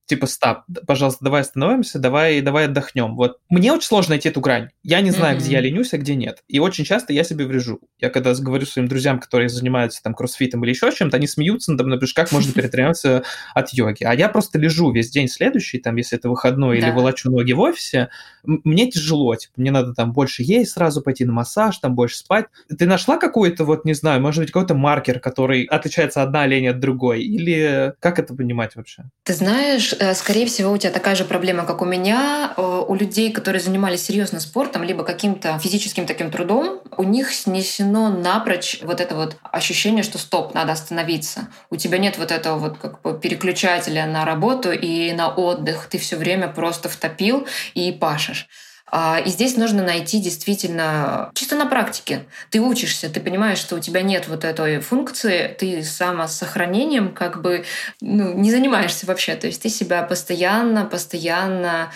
типа, 0.07 0.27
стоп, 0.27 0.59
пожалуйста, 0.87 1.25
давай 1.25 1.43
остановимся, 1.43 1.99
давай, 1.99 2.41
давай 2.41 2.67
отдохнем. 2.67 3.17
Вот 3.17 3.39
мне 3.49 3.73
очень 3.73 3.87
сложно 3.87 4.11
найти 4.11 4.29
эту 4.29 4.41
грань. 4.41 4.71
Я 4.83 5.01
не 5.01 5.11
знаю, 5.11 5.37
mm-hmm. 5.37 5.41
где 5.41 5.53
я 5.53 5.61
ленюсь, 5.61 5.93
а 5.93 5.99
где 5.99 6.15
нет. 6.15 6.43
И 6.49 6.59
очень 6.59 6.85
часто 6.85 7.13
я 7.13 7.25
себе 7.25 7.45
врежу. 7.47 7.81
Я 7.99 8.11
когда 8.11 8.35
говорю 8.35 8.67
своим 8.67 8.89
друзьям, 8.89 9.19
которые 9.19 9.49
занимаются 9.49 10.03
там 10.03 10.15
кроссфитом 10.15 10.65
или 10.65 10.71
еще 10.71 10.93
чем-то, 10.93 11.17
они 11.17 11.27
смеются 11.27 11.73
надо 11.73 11.85
мной, 11.85 12.01
как 12.15 12.33
можно 12.33 12.53
перетренироваться 12.53 13.25
от 13.55 13.71
йоги. 13.73 14.05
А 14.05 14.15
я 14.15 14.29
просто 14.29 14.59
лежу 14.59 14.93
весь 14.93 15.11
день 15.11 15.29
следующий, 15.29 15.79
там, 15.79 15.97
если 15.97 16.19
это 16.19 16.29
выходной 16.29 16.79
или 16.79 16.91
волочу 16.91 17.31
ноги 17.31 17.53
в 17.53 17.61
офисе, 17.61 18.09
мне 18.45 18.91
тяжело, 18.91 19.35
типа, 19.35 19.55
мне 19.57 19.71
надо 19.71 19.93
там 19.93 20.13
больше 20.13 20.43
есть, 20.43 20.73
сразу 20.73 21.03
пойти 21.03 21.25
на 21.25 21.33
массаж, 21.33 21.79
там 21.79 21.95
больше 21.95 22.19
спать. 22.19 22.47
Ты 22.79 22.87
нашла 22.87 23.19
какой-то, 23.19 23.65
вот, 23.65 23.85
не 23.85 23.95
знаю, 23.95 24.21
может 24.21 24.43
быть, 24.43 24.53
какой-то 24.53 24.75
маркер, 24.75 25.21
который 25.21 25.65
отличается 25.65 26.23
одна 26.23 26.47
лень 26.47 26.69
от 26.69 26.79
другой? 26.79 27.23
Или 27.23 27.95
как 28.01 28.19
это 28.19 28.35
понимать 28.35 28.77
вообще? 28.77 29.05
Ты 29.25 29.35
знаешь, 29.35 29.95
скорее 30.15 30.47
всего, 30.47 30.73
у 30.73 30.79
тебя 30.79 30.93
такая 30.93 31.15
же 31.15 31.25
проблема, 31.25 31.65
как 31.65 31.83
у 31.83 31.85
меня. 31.85 32.55
Э, 32.57 32.85
у 32.87 32.95
людей, 32.95 33.33
которые 33.33 33.61
занимались 33.61 34.05
серьезно 34.05 34.41
спортом, 34.41 34.83
либо 34.83 35.05
каким-то 35.05 35.59
физическим 35.59 36.07
таким 36.07 36.31
трудом, 36.31 36.81
у 36.97 37.03
них 37.03 37.33
снесено 37.33 38.09
напрочь 38.09 38.81
вот 38.83 39.01
это 39.01 39.15
вот 39.15 39.37
ощущение, 39.43 40.03
что 40.03 40.19
стоп, 40.19 40.55
надо 40.55 40.73
остановиться. 40.73 41.49
У 41.71 41.77
тебя 41.77 41.99
нет 41.99 42.19
вот 42.19 42.33
этого 42.33 42.59
вот 42.59 42.79
как 42.79 43.03
бы 43.03 43.19
переключателя 43.19 44.07
на 44.07 44.25
работу 44.25 44.73
и 44.73 45.13
на 45.13 45.29
отдых. 45.29 45.89
Ты 45.91 45.99
все 45.99 46.17
время 46.17 46.49
просто 46.49 46.89
втопил 46.89 47.47
и 47.75 47.93
пашешь. 47.93 48.49
А, 48.89 49.19
и 49.19 49.29
здесь 49.31 49.57
нужно 49.57 49.83
найти 49.83 50.21
действительно 50.21 51.31
чисто 51.35 51.57
на 51.57 51.67
практике. 51.67 52.25
Ты 52.51 52.61
учишься, 52.61 53.09
ты 53.09 53.21
понимаешь, 53.21 53.59
что 53.59 53.77
у 53.77 53.81
тебя 53.81 54.03
нет 54.03 54.29
вот 54.29 54.45
этой 54.45 54.81
функции, 54.81 55.55
ты 55.59 55.83
самосохранением 55.83 57.13
как 57.13 57.43
бы 57.43 57.65
ну, 58.01 58.33
не 58.35 58.51
занимаешься 58.51 59.07
вообще. 59.07 59.35
То 59.35 59.49
есть 59.49 59.63
ты 59.63 59.69
себя 59.69 60.03
постоянно, 60.03 60.85
постоянно, 60.85 61.91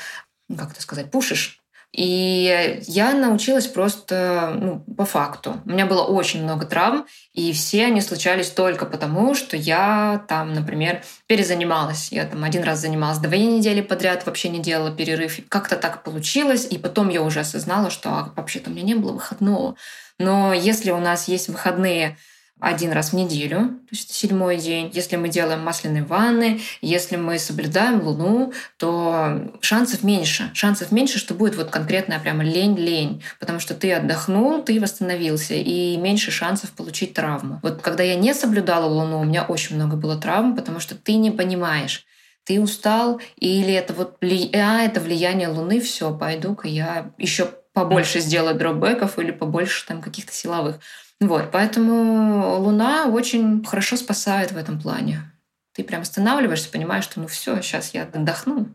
ну, 0.49 0.57
как 0.57 0.73
это 0.73 0.83
сказать, 0.83 1.11
пушишь 1.11 1.60
и 1.93 2.81
я 2.87 3.15
научилась 3.15 3.67
просто 3.67 4.57
ну, 4.57 4.81
по 4.95 5.05
факту. 5.05 5.61
У 5.65 5.71
меня 5.71 5.87
было 5.87 6.03
очень 6.03 6.43
много 6.43 6.65
травм, 6.65 7.05
и 7.35 7.53
все 7.53 7.87
они 7.87 8.01
случались 8.01 8.51
только 8.51 8.87
потому, 8.87 9.35
что 9.35 9.57
я 9.57 10.25
там, 10.29 10.55
например, 10.55 11.03
перезанималась. 11.27 12.13
Я 12.13 12.27
там 12.27 12.45
один 12.45 12.63
раз 12.63 12.79
занималась 12.81 13.19
две 13.19 13.45
недели 13.45 13.81
подряд, 13.81 14.25
вообще 14.25 14.51
не 14.51 14.61
делала 14.61 14.93
перерыв. 14.93 15.41
Как-то 15.49 15.75
так 15.77 16.05
получилось, 16.05 16.67
и 16.71 16.79
потом 16.79 17.09
я 17.09 17.23
уже 17.23 17.41
осознала, 17.41 17.91
что 17.91 18.11
а, 18.11 18.33
вообще-то 18.37 18.71
у 18.71 18.73
меня 18.73 18.85
не 18.85 18.95
было 18.95 19.13
выходного. 19.13 19.75
Но 20.19 20.53
если 20.53 20.93
у 20.93 21.01
нас 21.01 21.27
есть 21.27 21.49
выходные 21.49 22.17
один 22.61 22.93
раз 22.93 23.11
в 23.11 23.17
неделю, 23.17 23.59
то 23.59 23.93
есть 23.93 24.13
седьмой 24.13 24.57
день. 24.57 24.91
Если 24.93 25.17
мы 25.17 25.29
делаем 25.29 25.61
масляные 25.61 26.05
ванны, 26.05 26.61
если 26.81 27.17
мы 27.17 27.39
соблюдаем 27.39 28.03
Луну, 28.03 28.53
то 28.77 29.53
шансов 29.61 30.03
меньше. 30.03 30.51
Шансов 30.55 30.93
меньше, 30.93 31.19
что 31.19 31.35
будет 31.35 31.57
вот 31.57 31.71
конкретная 31.71 32.19
прямо 32.19 32.45
лень-лень, 32.45 33.23
потому 33.39 33.61
что 33.61 33.75
ты 33.75 33.93
отдохнул, 33.93 34.63
ты 34.63 34.81
восстановился, 34.81 35.55
и 35.55 35.97
меньше 35.97 36.31
шансов 36.31 36.71
получить 36.71 37.15
травму. 37.15 37.61
Вот 37.63 37.81
когда 37.83 38.03
я 38.03 38.15
не 38.15 38.35
соблюдала 38.35 38.87
Луну, 38.87 39.21
у 39.21 39.25
меня 39.25 39.45
очень 39.45 39.77
много 39.77 39.97
было 39.97 40.17
травм, 40.17 40.55
потому 40.57 40.81
что 40.81 40.95
ты 40.95 41.15
не 41.15 41.31
понимаешь, 41.31 42.05
ты 42.45 42.61
устал, 42.61 43.21
или 43.37 43.73
это 43.73 43.93
вот 43.93 44.19
а, 44.23 44.83
это 44.83 45.01
влияние 45.01 45.49
Луны, 45.49 45.81
все, 45.81 46.15
пойду-ка 46.17 46.69
я 46.69 47.13
еще 47.19 47.51
побольше 47.73 48.21
сделаю 48.21 48.57
дропбеков 48.57 49.19
или 49.19 49.31
побольше 49.31 49.87
там 49.87 50.03
каких-то 50.03 50.33
силовых. 50.33 50.81
Вот, 51.21 51.51
поэтому 51.53 52.57
Луна 52.59 53.07
очень 53.07 53.65
хорошо 53.65 53.97
спасает 53.97 54.53
в 54.53 54.57
этом 54.57 54.81
плане. 54.81 55.31
Ты 55.75 55.85
прям 55.85 56.03
останавливаешься, 56.03 56.71
понимаешь, 56.71 57.05
что 57.05 57.21
ну 57.21 57.27
все, 57.27 57.61
сейчас 57.61 57.93
я 57.93 58.05
отдохну. 58.05 58.69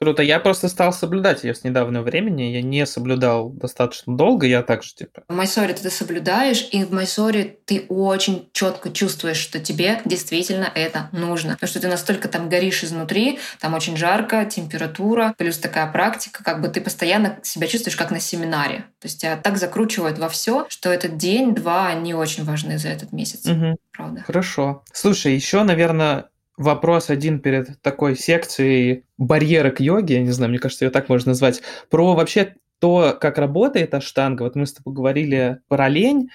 Круто. 0.00 0.22
Я 0.22 0.38
просто 0.38 0.68
стал 0.68 0.92
соблюдать 0.92 1.42
ее 1.42 1.54
с 1.54 1.64
недавнего 1.64 2.02
времени. 2.02 2.42
Я 2.44 2.62
не 2.62 2.86
соблюдал 2.86 3.50
достаточно 3.50 4.16
долго, 4.16 4.46
я 4.46 4.62
также 4.62 4.94
типа. 4.94 5.24
В 5.28 5.34
Майсоре 5.34 5.74
ты 5.74 5.90
соблюдаешь, 5.90 6.68
и 6.70 6.84
в 6.84 6.92
Майсоре 6.92 7.58
ты 7.64 7.84
очень 7.88 8.48
четко 8.52 8.90
чувствуешь, 8.90 9.38
что 9.38 9.58
тебе 9.58 10.00
действительно 10.04 10.70
это 10.72 11.08
нужно. 11.12 11.54
Потому 11.54 11.68
что 11.68 11.80
ты 11.80 11.88
настолько 11.88 12.28
там 12.28 12.48
горишь 12.48 12.84
изнутри, 12.84 13.40
там 13.58 13.74
очень 13.74 13.96
жарко, 13.96 14.44
температура, 14.44 15.34
плюс 15.36 15.58
такая 15.58 15.90
практика, 15.90 16.44
как 16.44 16.60
бы 16.60 16.68
ты 16.68 16.80
постоянно 16.80 17.40
себя 17.42 17.66
чувствуешь 17.66 17.96
как 17.96 18.12
на 18.12 18.20
семинаре. 18.20 18.84
То 19.00 19.06
есть 19.06 19.20
тебя 19.20 19.36
так 19.36 19.56
закручивают 19.56 20.18
во 20.18 20.28
все, 20.28 20.66
что 20.68 20.92
этот 20.92 21.16
день-два, 21.16 21.92
не 21.94 22.14
очень 22.14 22.44
важны 22.44 22.78
за 22.78 22.88
этот 22.88 23.12
месяц. 23.12 23.46
Угу. 23.46 23.76
Правда. 23.92 24.22
Хорошо. 24.24 24.84
Слушай, 24.92 25.34
еще, 25.34 25.64
наверное, 25.64 26.26
вопрос 26.58 27.08
один 27.08 27.40
перед 27.40 27.80
такой 27.80 28.16
секцией 28.16 29.04
барьеры 29.16 29.70
к 29.70 29.80
йоге, 29.80 30.16
я 30.16 30.22
не 30.22 30.30
знаю, 30.30 30.50
мне 30.50 30.58
кажется, 30.58 30.84
ее 30.84 30.90
так 30.90 31.08
можно 31.08 31.30
назвать, 31.30 31.62
про 31.88 32.14
вообще 32.14 32.56
то, 32.80 33.16
как 33.18 33.38
работает 33.38 33.94
аштанга. 33.94 34.42
Вот 34.42 34.54
мы 34.54 34.66
с 34.66 34.74
тобой 34.74 34.94
говорили 34.94 35.60
про 35.68 35.88
лень, 35.88 36.30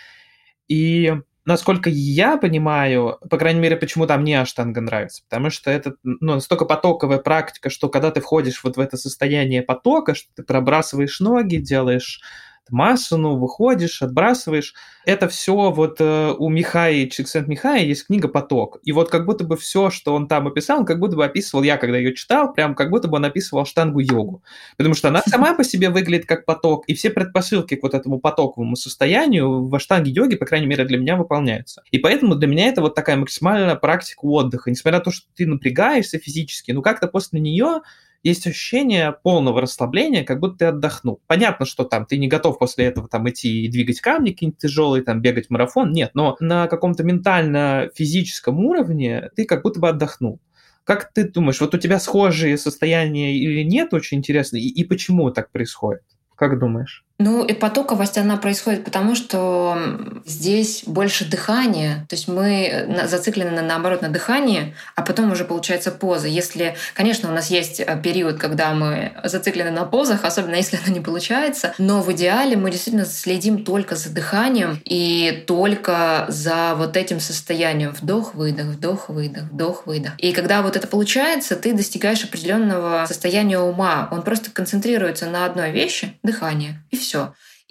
и 0.68 1.14
насколько 1.46 1.90
я 1.90 2.38
понимаю, 2.38 3.18
по 3.30 3.38
крайней 3.38 3.60
мере, 3.60 3.76
почему 3.76 4.08
там 4.08 4.22
мне 4.22 4.40
аштанга 4.40 4.82
нравится, 4.82 5.24
потому 5.30 5.50
что 5.50 5.70
это 5.72 5.96
ну, 6.04 6.36
настолько 6.36 6.66
потоковая 6.66 7.20
практика, 7.20 7.70
что 7.70 7.90
когда 7.90 8.12
ты 8.12 8.22
входишь 8.22 8.64
вот 8.64 8.78
в 8.78 8.80
это 8.80 8.98
состояние 8.98 9.62
потока, 9.62 10.16
что 10.16 10.30
ты 10.36 10.44
пробрасываешь 10.44 11.20
ноги, 11.20 11.58
делаешь 11.58 12.22
массу, 12.70 13.18
выходишь, 13.38 14.02
отбрасываешь. 14.02 14.74
Это 15.06 15.28
все 15.28 15.72
вот 15.72 15.98
э, 16.00 16.34
у 16.38 16.50
Михаи, 16.50 17.08
Чиксент 17.08 17.48
Михаи 17.48 17.86
есть 17.86 18.08
книга 18.08 18.28
«Поток». 18.28 18.80
И 18.84 18.92
вот 18.92 19.10
как 19.10 19.26
будто 19.26 19.44
бы 19.44 19.58
все, 19.58 19.90
что 19.90 20.16
он 20.16 20.28
там 20.28 20.48
описал, 20.48 20.80
он 20.80 20.86
как 20.86 21.00
будто 21.00 21.16
бы 21.18 21.26
описывал, 21.26 21.64
я 21.64 21.78
когда 21.78 21.98
ее 21.98 22.16
читал, 22.16 22.54
прям 22.54 22.74
как 22.74 22.90
будто 22.90 23.08
бы 23.08 23.18
он 23.18 23.26
описывал 23.26 23.66
штангу-йогу. 23.66 24.44
Потому 24.78 24.96
что 24.96 25.10
она 25.10 25.22
сама 25.28 25.54
по 25.54 25.64
себе 25.64 25.90
выглядит 25.90 26.26
как 26.26 26.46
поток, 26.46 26.86
и 26.88 26.94
все 26.94 27.10
предпосылки 27.10 27.76
к 27.76 27.84
вот 27.84 27.94
этому 27.94 28.20
потоковому 28.20 28.76
состоянию 28.76 29.68
в 29.68 29.76
аштанге-йоге, 29.76 30.38
по 30.38 30.46
крайней 30.46 30.68
мере, 30.68 30.86
для 30.86 30.98
меня 30.98 31.18
выполняются. 31.18 31.84
И 31.92 31.98
поэтому 31.98 32.36
для 32.36 32.48
меня 32.48 32.68
это 32.68 32.82
вот 32.82 32.96
такая 32.96 33.18
максимальная 33.18 33.76
практика 33.76 34.26
отдыха. 34.26 34.72
Несмотря 34.72 35.00
на 35.00 35.04
то, 35.04 35.12
что 35.12 35.28
ты 35.36 35.46
напрягаешься 35.46 36.18
физически, 36.18 36.72
ну 36.72 36.82
как-то 36.82 37.08
после 37.08 37.40
нее 37.40 37.82
есть 38.24 38.48
ощущение 38.48 39.12
полного 39.12 39.62
расслабления, 39.62 40.24
как 40.24 40.40
будто 40.40 40.58
ты 40.60 40.66
отдохнул. 40.66 41.22
Понятно, 41.28 41.66
что 41.66 41.84
там 41.84 42.06
ты 42.06 42.18
не 42.18 42.28
готов 42.28 42.58
после 42.58 42.86
этого 42.86 43.08
там 43.08 43.30
идти 43.30 43.66
и 43.66 43.68
двигать 43.68 44.00
камни 44.00 44.32
какие-нибудь 44.32 44.60
тяжелые, 44.60 45.04
там 45.04 45.22
бегать 45.22 45.50
марафон, 45.50 45.92
нет, 45.92 46.12
но 46.14 46.38
на 46.40 46.68
каком-то 46.68 47.04
ментально-физическом 47.04 48.60
уровне 48.60 49.30
ты 49.36 49.46
как 49.46 49.64
будто 49.64 49.80
бы 49.80 49.90
отдохнул. 49.90 50.40
Как 50.86 51.14
ты 51.14 51.30
думаешь, 51.30 51.62
вот 51.62 51.76
у 51.76 51.78
тебя 51.78 52.00
схожие 52.00 52.58
состояния 52.58 53.38
или 53.38 53.64
нет, 53.64 53.94
очень 53.94 54.18
интересно, 54.18 54.58
и, 54.58 54.68
и 54.68 54.84
почему 54.84 55.30
так 55.32 55.52
происходит? 55.52 56.04
Как 56.36 56.60
думаешь? 56.60 57.06
Ну, 57.24 57.46
и 57.46 57.54
потоковость, 57.54 58.18
она 58.18 58.36
происходит 58.36 58.84
потому, 58.84 59.16
что 59.16 59.78
здесь 60.26 60.84
больше 60.86 61.24
дыхания. 61.24 62.06
То 62.10 62.16
есть 62.18 62.28
мы 62.28 63.02
зациклены, 63.06 63.62
наоборот, 63.62 64.02
на 64.02 64.10
дыхании, 64.10 64.76
а 64.96 65.04
потом 65.04 65.32
уже 65.32 65.46
получается 65.46 65.92
поза. 65.92 66.28
Если, 66.28 66.76
конечно, 66.94 67.30
у 67.30 67.34
нас 67.34 67.50
есть 67.50 67.80
э, 67.80 68.02
период, 68.04 68.40
когда 68.40 68.74
мы 68.74 69.14
зациклены 69.24 69.72
на 69.72 69.86
позах, 69.86 70.26
особенно 70.26 70.56
если 70.56 70.78
она 70.84 70.94
не 70.94 71.00
получается, 71.00 71.74
но 71.78 72.02
в 72.02 72.12
идеале 72.12 72.58
мы 72.58 72.70
действительно 72.72 73.06
следим 73.06 73.64
только 73.64 73.96
за 73.96 74.10
дыханием 74.10 74.82
и 74.84 75.46
только 75.48 76.26
за 76.28 76.76
вот 76.76 76.98
этим 76.98 77.22
состоянием 77.22 77.92
вдох-выдох, 77.92 78.66
вдох-выдох, 78.66 79.44
вдох-выдох. 79.44 80.12
И 80.18 80.34
когда 80.34 80.62
вот 80.62 80.76
это 80.76 80.88
получается, 80.88 81.56
ты 81.56 81.72
достигаешь 81.72 82.26
определенного 82.26 83.06
состояния 83.08 83.60
ума. 83.60 84.10
Он 84.12 84.24
просто 84.24 84.52
концентрируется 84.52 85.28
на 85.28 85.46
одной 85.46 85.72
вещи— 85.72 86.18
дыхание. 86.24 86.82
И 86.92 86.98
все. 86.98 87.13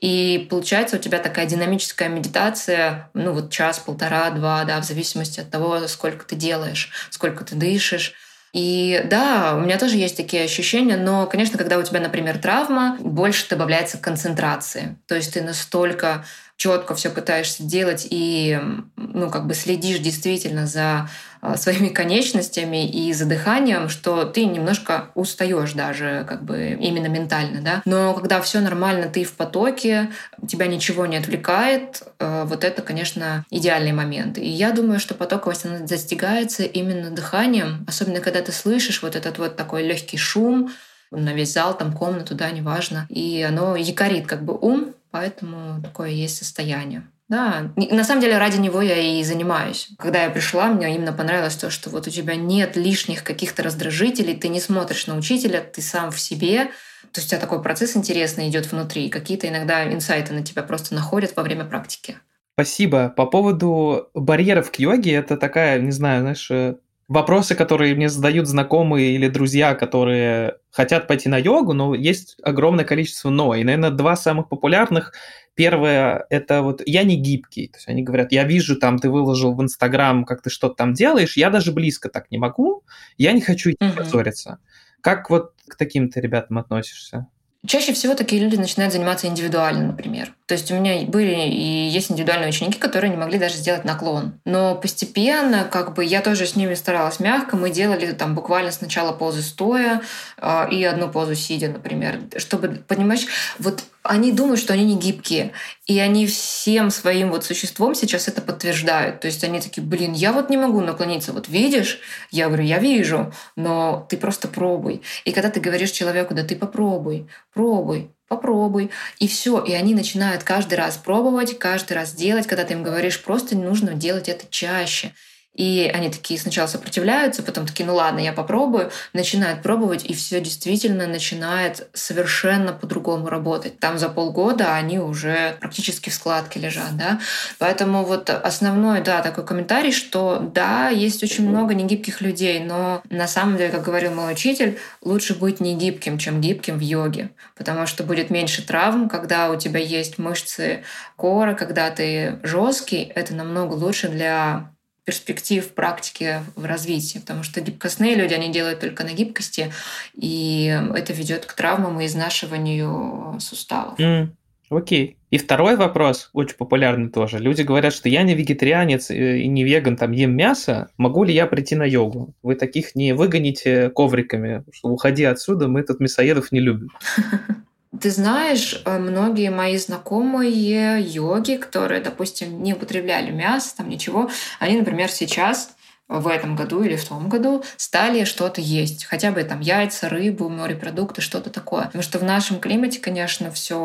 И 0.01 0.49
получается 0.51 0.97
у 0.97 0.99
тебя 0.99 1.19
такая 1.19 1.47
динамическая 1.47 2.09
медитация, 2.09 3.09
ну 3.15 3.33
вот 3.33 3.53
час, 3.53 3.79
полтора, 3.79 4.31
два, 4.31 4.65
да, 4.65 4.81
в 4.81 4.85
зависимости 4.85 5.39
от 5.39 5.51
того, 5.51 5.87
сколько 5.87 6.25
ты 6.25 6.35
делаешь, 6.35 6.91
сколько 7.11 7.45
ты 7.45 7.55
дышишь. 7.55 8.15
И 8.53 9.01
да, 9.09 9.55
у 9.57 9.61
меня 9.61 9.79
тоже 9.79 9.97
есть 9.97 10.17
такие 10.17 10.43
ощущения, 10.43 10.97
но, 10.97 11.27
конечно, 11.27 11.57
когда 11.57 11.79
у 11.79 11.83
тебя, 11.83 12.01
например, 12.01 12.39
травма, 12.39 12.99
больше 13.01 13.49
добавляется 13.49 13.97
концентрации. 13.97 14.99
То 15.07 15.15
есть 15.15 15.33
ты 15.33 15.41
настолько 15.41 16.25
четко 16.57 16.95
все 16.95 17.09
пытаешься 17.11 17.63
делать 17.63 18.07
и, 18.11 18.61
ну, 18.97 19.31
как 19.31 19.47
бы 19.47 19.55
следишь 19.55 20.01
действительно 20.01 20.67
за 20.67 21.09
своими 21.57 21.89
конечностями 21.89 22.89
и 22.89 23.13
задыханием, 23.13 23.89
что 23.89 24.25
ты 24.25 24.45
немножко 24.45 25.11
устаешь 25.15 25.73
даже 25.73 26.25
как 26.29 26.45
бы 26.45 26.77
именно 26.81 27.09
ментально, 27.09 27.61
да. 27.61 27.83
Но 27.85 28.15
когда 28.15 28.41
все 28.41 28.61
нормально, 28.61 29.09
ты 29.09 29.25
в 29.25 29.33
потоке, 29.33 30.11
тебя 30.49 30.67
ничего 30.67 31.07
не 31.07 31.17
отвлекает, 31.17 32.03
а, 32.19 32.45
вот 32.45 32.65
это, 32.65 32.83
конечно, 32.83 33.45
идеальный 33.51 33.93
момент. 33.93 34.39
И 34.39 34.49
я 34.49 34.73
думаю, 34.73 35.01
что 35.01 35.15
потоковость 35.15 35.67
она 35.67 35.81
достигается 35.81 36.63
именно 36.63 37.11
дыханием, 37.11 37.85
особенно 37.89 38.21
когда 38.21 38.41
ты 38.41 38.53
слышишь 38.53 39.03
вот 39.03 39.17
этот 39.17 39.39
вот 39.39 39.57
такой 39.57 39.83
легкий 39.83 40.17
шум, 40.17 40.71
на 41.11 41.35
весь 41.35 41.53
зал, 41.53 41.77
там 41.77 41.93
комнату, 41.93 42.35
да, 42.35 42.51
неважно. 42.51 43.07
И 43.11 43.43
оно 43.43 43.77
якорит 43.77 44.27
как 44.27 44.45
бы 44.45 44.57
ум, 44.59 44.95
поэтому 45.11 45.83
такое 45.83 46.09
есть 46.09 46.39
состояние. 46.39 47.07
Да, 47.33 47.73
на 47.77 48.05
самом 48.05 48.21
деле 48.21 48.37
ради 48.37 48.59
него 48.59 48.83
я 48.83 48.99
и 48.99 49.25
занимаюсь. 49.25 49.88
Когда 49.97 50.25
я 50.25 50.29
пришла, 50.29 50.66
мне 50.66 50.95
именно 50.95 51.14
понравилось 51.14 51.55
то, 51.55 51.71
что 51.71 51.88
вот 51.88 52.07
у 52.07 52.11
тебя 52.11 52.35
нет 52.35 52.77
лишних 52.77 53.25
каких-то 53.25 53.62
раздражителей, 53.62 54.37
ты 54.37 54.49
не 54.49 54.61
смотришь 54.61 55.07
на 55.07 55.16
учителя, 55.16 55.61
ты 55.61 55.81
сам 55.81 56.11
в 56.11 56.21
себе, 56.21 56.66
то 57.11 57.21
есть 57.21 57.29
у 57.29 57.31
тебя 57.31 57.40
такой 57.40 57.62
процесс 57.62 57.97
интересный 57.97 58.51
идет 58.51 58.71
внутри, 58.71 59.09
какие-то 59.09 59.49
иногда 59.49 59.90
инсайты 59.90 60.35
на 60.35 60.42
тебя 60.42 60.62
просто 60.62 60.95
находят 60.95 61.35
во 61.35 61.42
время 61.42 61.64
практики. 61.64 62.18
Спасибо. 62.53 63.09
По 63.09 63.25
поводу 63.25 64.11
барьеров 64.12 64.71
к 64.71 64.77
йоге, 64.77 65.14
это 65.14 65.38
такая, 65.38 65.81
не 65.81 65.90
знаю, 65.90 66.21
знаешь, 66.21 66.51
э, 66.51 66.75
вопросы, 67.12 67.55
которые 67.55 67.94
мне 67.94 68.09
задают 68.09 68.46
знакомые 68.46 69.14
или 69.14 69.29
друзья, 69.29 69.75
которые 69.75 70.57
хотят 70.70 71.07
пойти 71.07 71.29
на 71.29 71.38
йогу, 71.38 71.72
но 71.72 71.94
есть 71.94 72.37
огромное 72.42 72.85
количество 72.85 73.31
«но». 73.31 73.55
И, 73.55 73.64
наверное, 73.64 73.90
два 73.90 74.16
самых 74.16 74.48
популярных. 74.48 75.12
Первое– 75.55 76.27
это 76.31 76.62
вот 76.62 76.83
«я 76.87 77.05
не 77.05 77.16
гибкий». 77.16 77.68
То 77.68 77.77
есть 77.77 77.88
они 77.88 78.03
говорят, 78.03 78.33
я 78.33 78.44
вижу, 78.44 78.77
там, 78.77 78.98
ты 78.98 79.11
выложил 79.11 79.55
в 79.55 79.62
Инстаграм, 79.62 80.25
как 80.25 80.42
ты 80.42 80.51
что-то 80.51 80.75
там 80.75 80.94
делаешь, 80.94 81.37
я 81.37 81.51
даже 81.51 81.72
близко 81.72 82.09
так 82.09 82.31
не 82.31 82.38
могу, 82.38 82.83
я 83.18 83.33
не 83.33 83.40
хочу 83.40 83.70
идти 83.70 83.79
uh-huh. 83.81 83.96
позориться. 83.96 84.59
Как 85.03 85.29
вот 85.31 85.53
к 85.68 85.77
таким-то 85.77 86.20
ребятам 86.20 86.59
относишься? 86.59 87.27
Чаще 87.66 87.92
всего 87.92 88.14
такие 88.14 88.42
люди 88.42 88.57
начинают 88.57 88.92
заниматься 88.92 89.29
индивидуально, 89.29 89.88
например. 89.88 90.35
То 90.53 90.57
есть 90.57 90.71
у 90.71 90.75
меня 90.75 91.07
были 91.07 91.49
и 91.49 91.88
есть 91.88 92.11
индивидуальные 92.11 92.51
ученики, 92.51 92.79
которые 92.79 93.11
не 93.11 93.17
могли 93.17 93.38
даже 93.38 93.55
сделать 93.55 93.87
наклон. 93.87 94.35
Но 94.44 94.75
постепенно, 94.75 95.65
как 95.65 95.94
бы, 95.94 96.05
я 96.05 96.21
тоже 96.21 96.44
с 96.44 96.57
ними 96.57 96.75
старалась 96.75 97.21
мягко. 97.21 97.57
Мы 97.57 97.71
делали 97.71 98.13
там 98.13 98.35
буквально 98.35 98.71
сначала 98.71 99.13
позы 99.15 99.40
стоя 99.40 100.03
э, 100.37 100.69
и 100.71 100.85
одну 100.85 101.09
позу 101.09 101.35
сидя, 101.35 101.69
например. 101.69 102.21
Чтобы, 102.37 102.85
понимаешь, 102.87 103.25
вот 103.59 103.83
они 104.03 104.31
думают, 104.31 104.61
что 104.61 104.75
они 104.75 104.85
не 104.85 104.98
гибкие. 104.98 105.53
И 105.87 105.98
они 105.98 106.27
всем 106.27 106.90
своим 106.90 107.31
вот 107.31 107.46
существом 107.46 107.94
сейчас 107.94 108.29
это 108.29 108.42
подтверждают. 108.42 109.21
То 109.21 109.29
есть 109.29 109.42
они 109.44 109.59
такие, 109.59 109.83
блин, 109.83 110.13
я 110.13 110.35
вот 110.35 110.50
не 110.50 110.59
могу 110.59 110.83
наклониться. 110.83 111.33
Вот 111.33 111.48
видишь? 111.48 112.00
Я 112.31 112.48
говорю, 112.48 112.65
я 112.65 112.79
вижу, 112.79 113.33
но 113.57 114.07
ты 114.11 114.19
просто 114.19 114.48
пробуй. 114.48 115.00
И 115.25 115.33
когда 115.33 115.48
ты 115.48 115.61
говоришь 115.61 115.92
человеку, 115.92 116.35
да 116.35 116.42
ты 116.42 116.57
попробуй, 116.57 117.27
пробуй, 117.55 118.11
попробуй. 118.33 118.91
И 119.19 119.29
все. 119.29 119.63
И 119.63 119.73
они 119.75 119.95
начинают 119.95 120.43
каждый 120.43 120.75
раз 120.75 120.97
пробовать, 120.97 121.59
каждый 121.59 121.95
раз 121.95 122.13
делать. 122.13 122.47
Когда 122.47 122.65
ты 122.65 122.73
им 122.73 122.83
говоришь, 122.83 123.23
просто 123.23 123.57
нужно 123.57 123.93
делать 123.95 124.29
это 124.29 124.47
чаще. 124.49 125.13
И 125.55 125.90
они 125.92 126.09
такие 126.09 126.40
сначала 126.40 126.67
сопротивляются, 126.67 127.42
потом 127.42 127.67
такие, 127.67 127.85
ну 127.85 127.94
ладно, 127.94 128.21
я 128.21 128.33
попробую, 128.33 128.90
начинают 129.13 129.63
пробовать, 129.63 130.05
и 130.05 130.15
все 130.15 130.40
действительно 130.40 131.07
начинает 131.07 131.88
совершенно 131.92 132.73
по-другому 132.73 133.29
работать. 133.29 133.79
Там 133.79 133.98
за 133.98 134.09
полгода 134.09 134.75
они 134.75 134.98
уже 134.98 135.57
практически 135.61 136.09
в 136.09 136.15
складке 136.15 136.59
лежат, 136.59 136.96
да. 136.96 137.21
Поэтому 137.59 138.03
вот 138.05 138.31
основной, 138.31 139.03
да, 139.03 139.21
такой 139.21 139.44
комментарий, 139.44 139.92
что 139.92 140.38
да, 140.40 140.88
есть 140.88 141.23
очень 141.23 141.46
много 141.46 141.75
негибких 141.75 142.23
людей, 142.23 142.61
но 142.61 143.03
на 143.11 143.29
самом 143.29 143.59
деле, 143.59 143.71
как 143.71 143.83
говорил 143.83 144.15
мой 144.15 144.33
учитель, 144.33 144.79
лучше 145.03 145.35
быть 145.35 145.61
негибким, 145.61 146.17
чем 146.17 146.40
гибким 146.40 146.79
в 146.79 146.83
йоге, 146.83 147.31
потому 147.57 147.87
что 147.87 148.05
будет 148.05 148.31
меньше 148.31 148.67
травм, 148.67 149.11
когда 149.11 149.50
у 149.50 149.57
тебя 149.59 149.81
есть 149.81 150.17
мышцы 150.17 150.85
кора, 151.17 151.53
когда 151.53 151.90
ты 151.90 152.40
жесткий, 152.42 153.13
это 153.15 153.35
намного 153.35 153.75
лучше 153.75 154.09
для 154.09 154.71
перспектив 155.05 155.67
практики 155.69 156.40
в 156.55 156.65
развитии, 156.65 157.19
потому 157.19 157.42
что 157.42 157.61
гибкостные 157.61 158.15
люди, 158.15 158.35
они 158.35 158.53
делают 158.53 158.81
только 158.81 159.05
на 159.05 159.13
гибкости, 159.13 159.73
и 160.15 160.67
это 160.94 161.13
ведет 161.13 161.46
к 161.46 161.53
травмам 161.55 162.00
и 162.00 162.07
изнашиванию 162.07 163.37
суставов. 163.40 163.98
Mm. 163.98 164.29
Окей. 164.73 165.19
И 165.31 165.38
второй 165.38 165.77
вопрос, 165.77 166.31
очень 166.33 166.57
популярный 166.57 167.11
тоже. 167.11 167.38
Люди 167.38 167.63
говорят, 167.63 167.92
что 167.92 168.09
я 168.09 168.23
не 168.23 168.35
вегетарианец 168.35 169.11
и 169.11 169.46
не 169.46 169.65
веган, 169.65 169.96
там 169.96 170.13
ем 170.13 170.35
мясо. 170.35 170.90
Могу 170.96 171.25
ли 171.25 171.35
я 171.35 171.46
прийти 171.46 171.75
на 171.75 171.85
йогу? 171.85 172.35
Вы 172.42 172.55
таких 172.55 172.94
не 172.94 173.13
выгоните 173.13 173.90
ковриками, 173.90 174.65
что 174.73 174.88
уходи 174.88 175.25
отсюда, 175.25 175.69
мы 175.69 175.83
тут 175.83 176.00
мясоедов 176.00 176.53
не 176.53 176.61
любим. 176.61 176.90
Ты 178.01 178.11
знаешь, 178.11 178.81
э, 178.85 178.99
многие 178.99 179.51
мои 179.51 179.77
знакомые 179.77 181.01
йоги, 181.03 181.57
которые, 181.57 182.01
допустим, 182.01 182.63
не 182.63 182.73
употребляли 182.73 183.31
мясо, 183.31 183.77
там 183.77 183.90
ничего, 183.90 184.31
они, 184.61 184.79
например, 184.79 185.11
сейчас 185.11 185.77
в 186.21 186.29
этом 186.29 186.56
году 186.56 186.83
или 186.83 186.96
в 186.96 187.04
том 187.04 187.29
году 187.29 187.65
стали 187.77 188.25
что-то 188.25 188.60
есть. 188.60 189.04
Хотя 189.04 189.31
бы 189.31 189.42
там 189.44 189.60
яйца, 189.60 190.08
рыбу, 190.08 190.48
морепродукты, 190.48 191.21
что-то 191.21 191.50
такое. 191.50 191.87
Потому 191.87 192.02
что 192.02 192.19
в 192.19 192.25
нашем 192.25 192.60
климате, 192.60 193.00
конечно, 193.00 193.50
все 193.50 193.79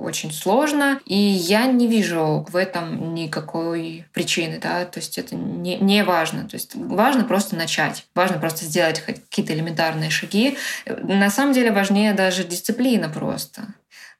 очень 0.00 0.32
сложно. 0.32 1.00
И 1.04 1.16
я 1.16 1.66
не 1.66 1.86
вижу 1.86 2.46
в 2.48 2.56
этом 2.56 3.14
никакой 3.14 4.06
причины. 4.12 4.58
Да? 4.60 4.84
То 4.84 4.98
есть 4.98 5.18
это 5.18 5.34
не, 5.34 5.76
не 5.76 6.04
важно. 6.04 6.48
То 6.48 6.56
есть 6.56 6.74
важно 6.74 7.24
просто 7.24 7.56
начать. 7.56 8.06
Важно 8.14 8.38
просто 8.38 8.64
сделать 8.64 9.00
какие-то 9.00 9.54
элементарные 9.54 10.10
шаги. 10.10 10.56
На 10.86 11.30
самом 11.30 11.52
деле 11.52 11.70
важнее 11.70 12.12
даже 12.12 12.44
дисциплина 12.44 13.08
просто. 13.08 13.62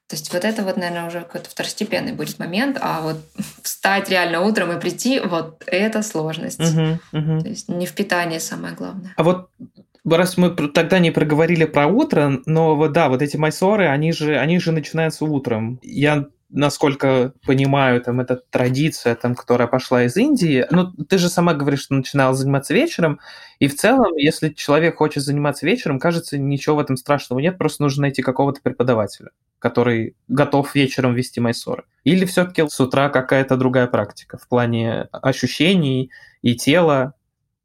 То 0.09 0.15
есть 0.15 0.33
вот 0.33 0.43
это 0.43 0.63
вот, 0.63 0.75
наверное, 0.75 1.07
уже 1.07 1.21
какой-то 1.21 1.51
второстепенный 1.51 2.13
будет 2.13 2.39
момент, 2.39 2.79
а 2.81 3.01
вот 3.01 3.17
встать 3.61 4.09
реально 4.09 4.41
утром 4.41 4.75
и 4.75 4.81
прийти, 4.81 5.19
вот 5.19 5.63
это 5.67 6.01
сложность. 6.01 6.59
Угу, 6.59 6.99
угу. 7.13 7.41
То 7.41 7.49
есть 7.49 7.69
не 7.69 7.85
в 7.85 7.93
питании 7.93 8.39
самое 8.39 8.73
главное. 8.73 9.13
А 9.15 9.23
вот 9.23 9.49
раз 10.09 10.35
мы 10.37 10.49
тогда 10.49 10.97
не 10.97 11.11
проговорили 11.11 11.65
про 11.65 11.85
утро, 11.85 12.39
но 12.47 12.75
вот 12.75 12.91
да, 12.91 13.07
вот 13.07 13.21
эти 13.21 13.37
майсоры, 13.37 13.87
они 13.87 14.11
же, 14.11 14.35
они 14.37 14.59
же 14.59 14.71
начинаются 14.71 15.25
утром. 15.25 15.79
Я 15.83 16.25
насколько 16.49 17.33
понимаю, 17.45 18.01
там, 18.01 18.19
это 18.19 18.41
традиция, 18.49 19.15
там, 19.15 19.35
которая 19.35 19.67
пошла 19.67 20.03
из 20.03 20.17
Индии. 20.17 20.65
Ну, 20.71 20.91
ты 20.91 21.17
же 21.17 21.29
сама 21.29 21.53
говоришь, 21.53 21.81
что 21.81 21.93
начинала 21.93 22.33
заниматься 22.33 22.73
вечером, 22.73 23.19
и 23.59 23.67
в 23.67 23.75
целом, 23.75 24.15
если 24.15 24.49
человек 24.49 24.97
хочет 24.97 25.23
заниматься 25.23 25.65
вечером, 25.65 25.99
кажется, 25.99 26.37
ничего 26.37 26.77
в 26.77 26.79
этом 26.79 26.97
страшного 26.97 27.39
нет, 27.39 27.57
просто 27.57 27.83
нужно 27.83 28.03
найти 28.03 28.21
какого-то 28.21 28.61
преподавателя, 28.61 29.29
который 29.59 30.15
готов 30.27 30.73
вечером 30.75 31.13
вести 31.13 31.39
майсоры. 31.39 31.83
Или 32.03 32.25
все-таки 32.25 32.67
с 32.67 32.79
утра 32.79 33.09
какая-то 33.09 33.57
другая 33.57 33.87
практика 33.87 34.37
в 34.37 34.47
плане 34.47 35.07
ощущений 35.11 36.11
и 36.41 36.55
тела, 36.55 37.13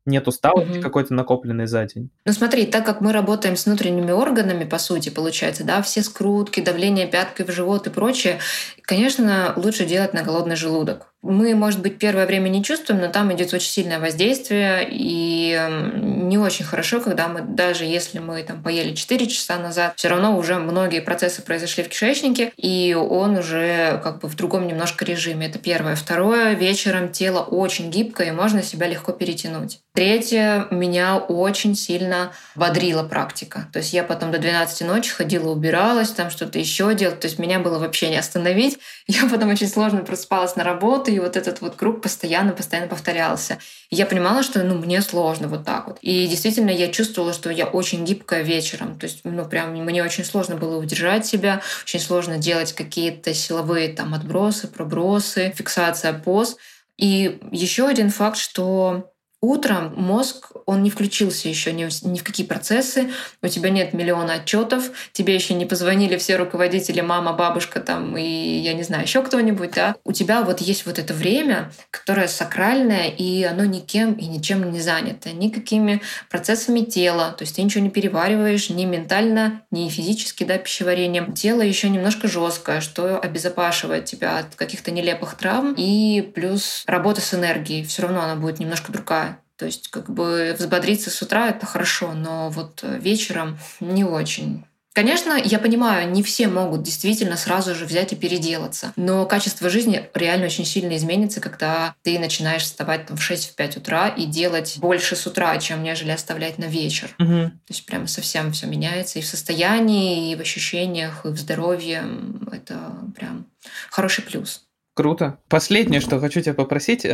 нет 0.07 0.28
усталости 0.28 0.78
mm-hmm. 0.78 0.82
какой-то 0.82 1.14
накопленной 1.14 1.66
за 1.66 1.84
день. 1.86 2.11
Ну 2.24 2.32
смотри, 2.32 2.66
так 2.66 2.84
как 2.84 3.00
мы 3.00 3.12
работаем 3.12 3.57
с 3.57 3.66
внутренними 3.66 4.12
органами, 4.12 4.64
по 4.64 4.78
сути, 4.78 5.09
получается, 5.09 5.64
да, 5.64 5.82
все 5.82 6.02
скрутки, 6.02 6.61
давление 6.61 7.07
пяткой 7.07 7.46
в 7.46 7.50
живот 7.50 7.86
и 7.86 7.90
прочее, 7.90 8.38
конечно, 8.82 9.55
лучше 9.57 9.86
делать 9.86 10.14
на 10.14 10.22
голодный 10.22 10.57
желудок 10.57 11.14
мы, 11.25 11.55
может 11.55 11.81
быть, 11.81 11.99
первое 11.99 12.27
время 12.27 12.49
не 12.51 12.62
чувствуем, 12.62 13.01
но 13.01 13.09
там 13.09 13.33
идет 13.35 13.53
очень 13.55 13.70
сильное 13.70 13.99
воздействие, 13.99 14.87
и 14.91 15.59
не 15.95 16.37
очень 16.37 16.64
хорошо, 16.64 17.01
когда 17.01 17.29
мы, 17.29 17.41
даже 17.41 17.85
если 17.85 18.18
мы 18.18 18.43
там 18.43 18.62
поели 18.62 18.95
4 18.95 19.27
часа 19.27 19.57
назад, 19.57 19.95
все 19.97 20.09
равно 20.09 20.37
уже 20.37 20.57
многие 20.57 21.01
процессы 21.01 21.43
произошли 21.43 21.83
в 21.83 21.89
кишечнике, 21.89 22.53
и 22.57 22.95
он 22.95 23.39
уже 23.39 24.01
как 24.05 24.20
бы 24.20 24.29
в 24.29 24.37
другом 24.37 24.66
немножко 24.66 25.05
режиме. 25.05 25.47
Это 25.47 25.59
первое. 25.59 25.97
Второе, 25.97 26.53
вечером 26.55 27.11
тело 27.11 27.41
очень 27.41 27.91
гибкое, 27.91 28.29
и 28.29 28.33
можно 28.33 28.62
себя 28.62 28.87
легко 28.87 29.12
перетянуть. 29.12 29.81
Третье, 29.95 30.66
меня 30.70 31.18
очень 31.18 31.75
сильно 31.77 32.33
бодрила 32.55 33.05
практика. 33.05 33.68
То 33.72 33.79
есть 33.79 33.93
я 33.93 34.03
потом 34.03 34.33
до 34.33 34.39
12 34.39 34.87
ночи 34.87 35.12
ходила, 35.12 35.51
убиралась, 35.51 36.11
там 36.11 36.31
что-то 36.31 36.59
еще 36.59 36.95
делала. 36.95 37.16
То 37.16 37.29
есть 37.29 37.39
меня 37.39 37.61
было 37.61 37.79
вообще 37.79 38.11
не 38.11 38.18
остановить. 38.18 38.79
Я 39.07 39.27
потом 39.31 39.51
очень 39.51 39.68
сложно 39.68 40.01
просыпалась 40.01 40.57
на 40.57 40.64
работу, 40.64 41.14
и 41.15 41.21
вот 41.21 41.37
этот 41.37 41.61
вот 41.61 41.77
круг 41.77 42.03
постоянно-постоянно 42.03 42.89
повторялся. 42.89 43.59
И 43.91 43.97
я 43.97 44.07
понимала, 44.07 44.43
что 44.43 44.62
ну, 44.62 44.77
мне 44.77 45.01
сложно 45.03 45.49
вот 45.49 45.65
так 45.65 45.87
вот. 45.87 45.99
И 46.01 46.27
действительно 46.27 46.71
я 46.71 46.89
чувствовала, 46.89 47.33
что 47.33 47.51
я 47.51 47.67
очень 47.67 48.05
гибкая 48.05 48.43
вечером. 48.43 48.99
То 48.99 49.05
есть, 49.05 49.21
ну, 49.25 49.45
прям 49.47 49.71
мне 49.73 50.03
очень 50.03 50.25
сложно 50.25 50.57
было 50.57 50.77
удержать 50.79 51.27
себя, 51.27 51.62
очень 51.83 52.01
сложно 52.01 52.39
делать 52.39 52.73
какие-то 52.73 53.33
силовые 53.35 53.89
там 53.89 54.15
отбросы, 54.15 54.69
пробросы, 54.69 55.53
фиксация 55.57 56.12
поз. 56.12 56.57
И 56.97 57.39
еще 57.51 57.87
один 57.87 58.11
факт, 58.11 58.37
что 58.37 59.14
утром 59.45 59.95
мозг, 59.97 60.53
он 60.66 60.82
не 60.82 60.90
включился 60.90 61.49
еще 61.49 61.72
ни 61.72 61.84
ни 62.07 62.18
в 62.18 62.24
какие 62.24 62.47
процессы, 62.47 63.11
у 63.42 63.49
тебя 63.49 63.70
нет 63.70 63.92
миллиона 63.92 64.34
отчетов, 64.34 64.90
тебе 65.12 65.34
еще 65.34 65.55
не 65.55 65.66
позвонили 65.66 66.16
все 66.16 66.36
руководители, 66.36 67.01
мама, 67.01 67.32
бабушка 67.32 67.80
там 67.80 68.16
и 68.16 68.22
я 68.24 68.74
не 68.74 68.82
знаю, 68.82 69.05
еще 69.05 69.22
кто-нибудь, 69.22 69.72
да. 69.72 69.97
У 70.05 70.12
тебя 70.12 70.42
вот 70.42 70.61
есть 70.61 70.86
вот 70.86 70.99
это 70.99 71.14
время, 71.14 71.72
которое 71.90 72.28
сакральное, 72.28 73.09
и 73.09 73.42
оно 73.45 73.64
никем 73.64 74.14
и 74.14 74.26
ничем 74.26 74.70
не 74.72 74.80
занято, 74.80 75.30
никакими 75.32 76.01
процессами 76.30 76.80
тела, 76.80 77.32
то 77.32 77.42
есть 77.42 77.57
ты 77.57 77.62
ничего 77.62 77.84
не 77.84 77.90
перевариваешь 77.90 78.70
ни 78.70 78.84
ментально, 78.84 79.62
ни 79.70 79.88
физически, 79.88 80.45
да, 80.45 80.59
пищеварением. 80.59 81.34
Тело 81.34 81.62
еще 81.62 81.88
немножко 81.88 82.28
жесткое, 82.28 82.80
что 82.80 83.18
обезопашивает 83.18 84.07
тебя 84.07 84.38
от 84.38 84.55
каких-то 84.55 84.90
нелепых 84.90 85.36
травм, 85.36 85.74
и 85.76 86.22
плюс 86.34 86.82
работа 86.86 87.20
с 87.20 87.34
энергией, 87.34 87.84
все 87.84 88.03
равно 88.03 88.22
она 88.22 88.36
будет 88.36 88.59
немножко 88.59 88.92
другая. 88.92 89.34
То 89.57 89.66
есть 89.66 89.88
как 89.88 90.11
бы 90.11 90.55
взбодриться 90.59 91.11
с 91.11 91.22
утра— 91.22 91.48
это 91.50 91.66
хорошо, 91.66 92.12
но 92.12 92.50
вот 92.50 92.82
вечером 92.82 93.59
не 93.80 94.05
очень. 94.05 94.64
Конечно, 94.94 95.36
я 95.36 95.59
понимаю, 95.59 96.09
не 96.12 96.22
все 96.22 96.46
могут 96.46 96.84
действительно 96.84 97.36
сразу 97.36 97.74
же 97.74 97.84
взять 97.84 98.12
и 98.12 98.16
переделаться. 98.16 98.92
Но 98.94 99.26
качество 99.26 99.68
жизни 99.68 100.09
реально 100.14 100.46
очень 100.46 100.64
сильно 100.64 100.96
изменится, 100.96 101.40
когда 101.40 101.96
ты 102.02 102.16
начинаешь 102.20 102.62
вставать 102.62 103.07
там, 103.07 103.16
в 103.16 103.30
6-5 103.30 103.78
утра 103.78 104.09
и 104.09 104.24
делать 104.24 104.76
больше 104.78 105.16
с 105.16 105.26
утра, 105.26 105.59
чем 105.59 105.82
нежели 105.82 106.12
оставлять 106.12 106.59
на 106.59 106.66
вечер. 106.66 107.12
Угу. 107.18 107.26
То 107.26 107.70
есть 107.70 107.86
прям 107.86 108.07
совсем 108.07 108.52
все 108.52 108.68
меняется 108.68 109.18
и 109.18 109.22
в 109.22 109.26
состоянии, 109.26 110.30
и 110.30 110.36
в 110.36 110.40
ощущениях, 110.40 111.26
и 111.26 111.28
в 111.28 111.38
здоровье. 111.38 112.05
Это 112.52 112.92
прям 113.16 113.46
хороший 113.90 114.22
плюс. 114.22 114.62
Круто. 114.94 115.40
Последнее, 115.48 116.00
что 116.00 116.20
хочу 116.20 116.40
тебя 116.40 116.55
попросить, 116.55 117.05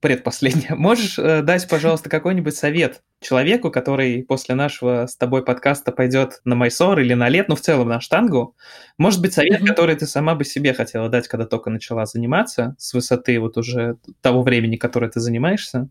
предпоследнее. 0.00 0.74
Можешь 0.76 1.18
э, 1.18 1.42
дать, 1.42 1.68
пожалуйста, 1.68 2.08
какой-нибудь 2.08 2.54
совет 2.54 3.02
человеку, 3.20 3.70
который 3.70 4.24
после 4.24 4.54
нашего 4.54 5.06
с 5.06 5.16
тобой 5.16 5.44
подкаста 5.44 5.92
пойдет 5.92 6.40
на 6.44 6.54
Майсор 6.54 6.98
или 7.00 7.14
на 7.14 7.28
лет, 7.28 7.48
ну, 7.48 7.54
в 7.54 7.60
целом 7.60 7.88
на 7.88 8.00
штангу? 8.00 8.56
Может 8.98 9.20
быть, 9.20 9.34
совет, 9.34 9.60
mm-hmm. 9.60 9.66
который 9.66 9.94
ты 9.96 10.06
сама 10.06 10.34
бы 10.34 10.44
себе 10.44 10.72
хотела 10.74 11.08
дать, 11.08 11.28
когда 11.28 11.46
только 11.46 11.70
начала 11.70 12.06
заниматься, 12.06 12.74
с 12.78 12.94
высоты 12.94 13.38
вот 13.38 13.56
уже 13.56 13.98
того 14.22 14.42
времени, 14.42 14.76
которое 14.76 15.10
ты 15.10 15.20
занимаешься? 15.20 15.88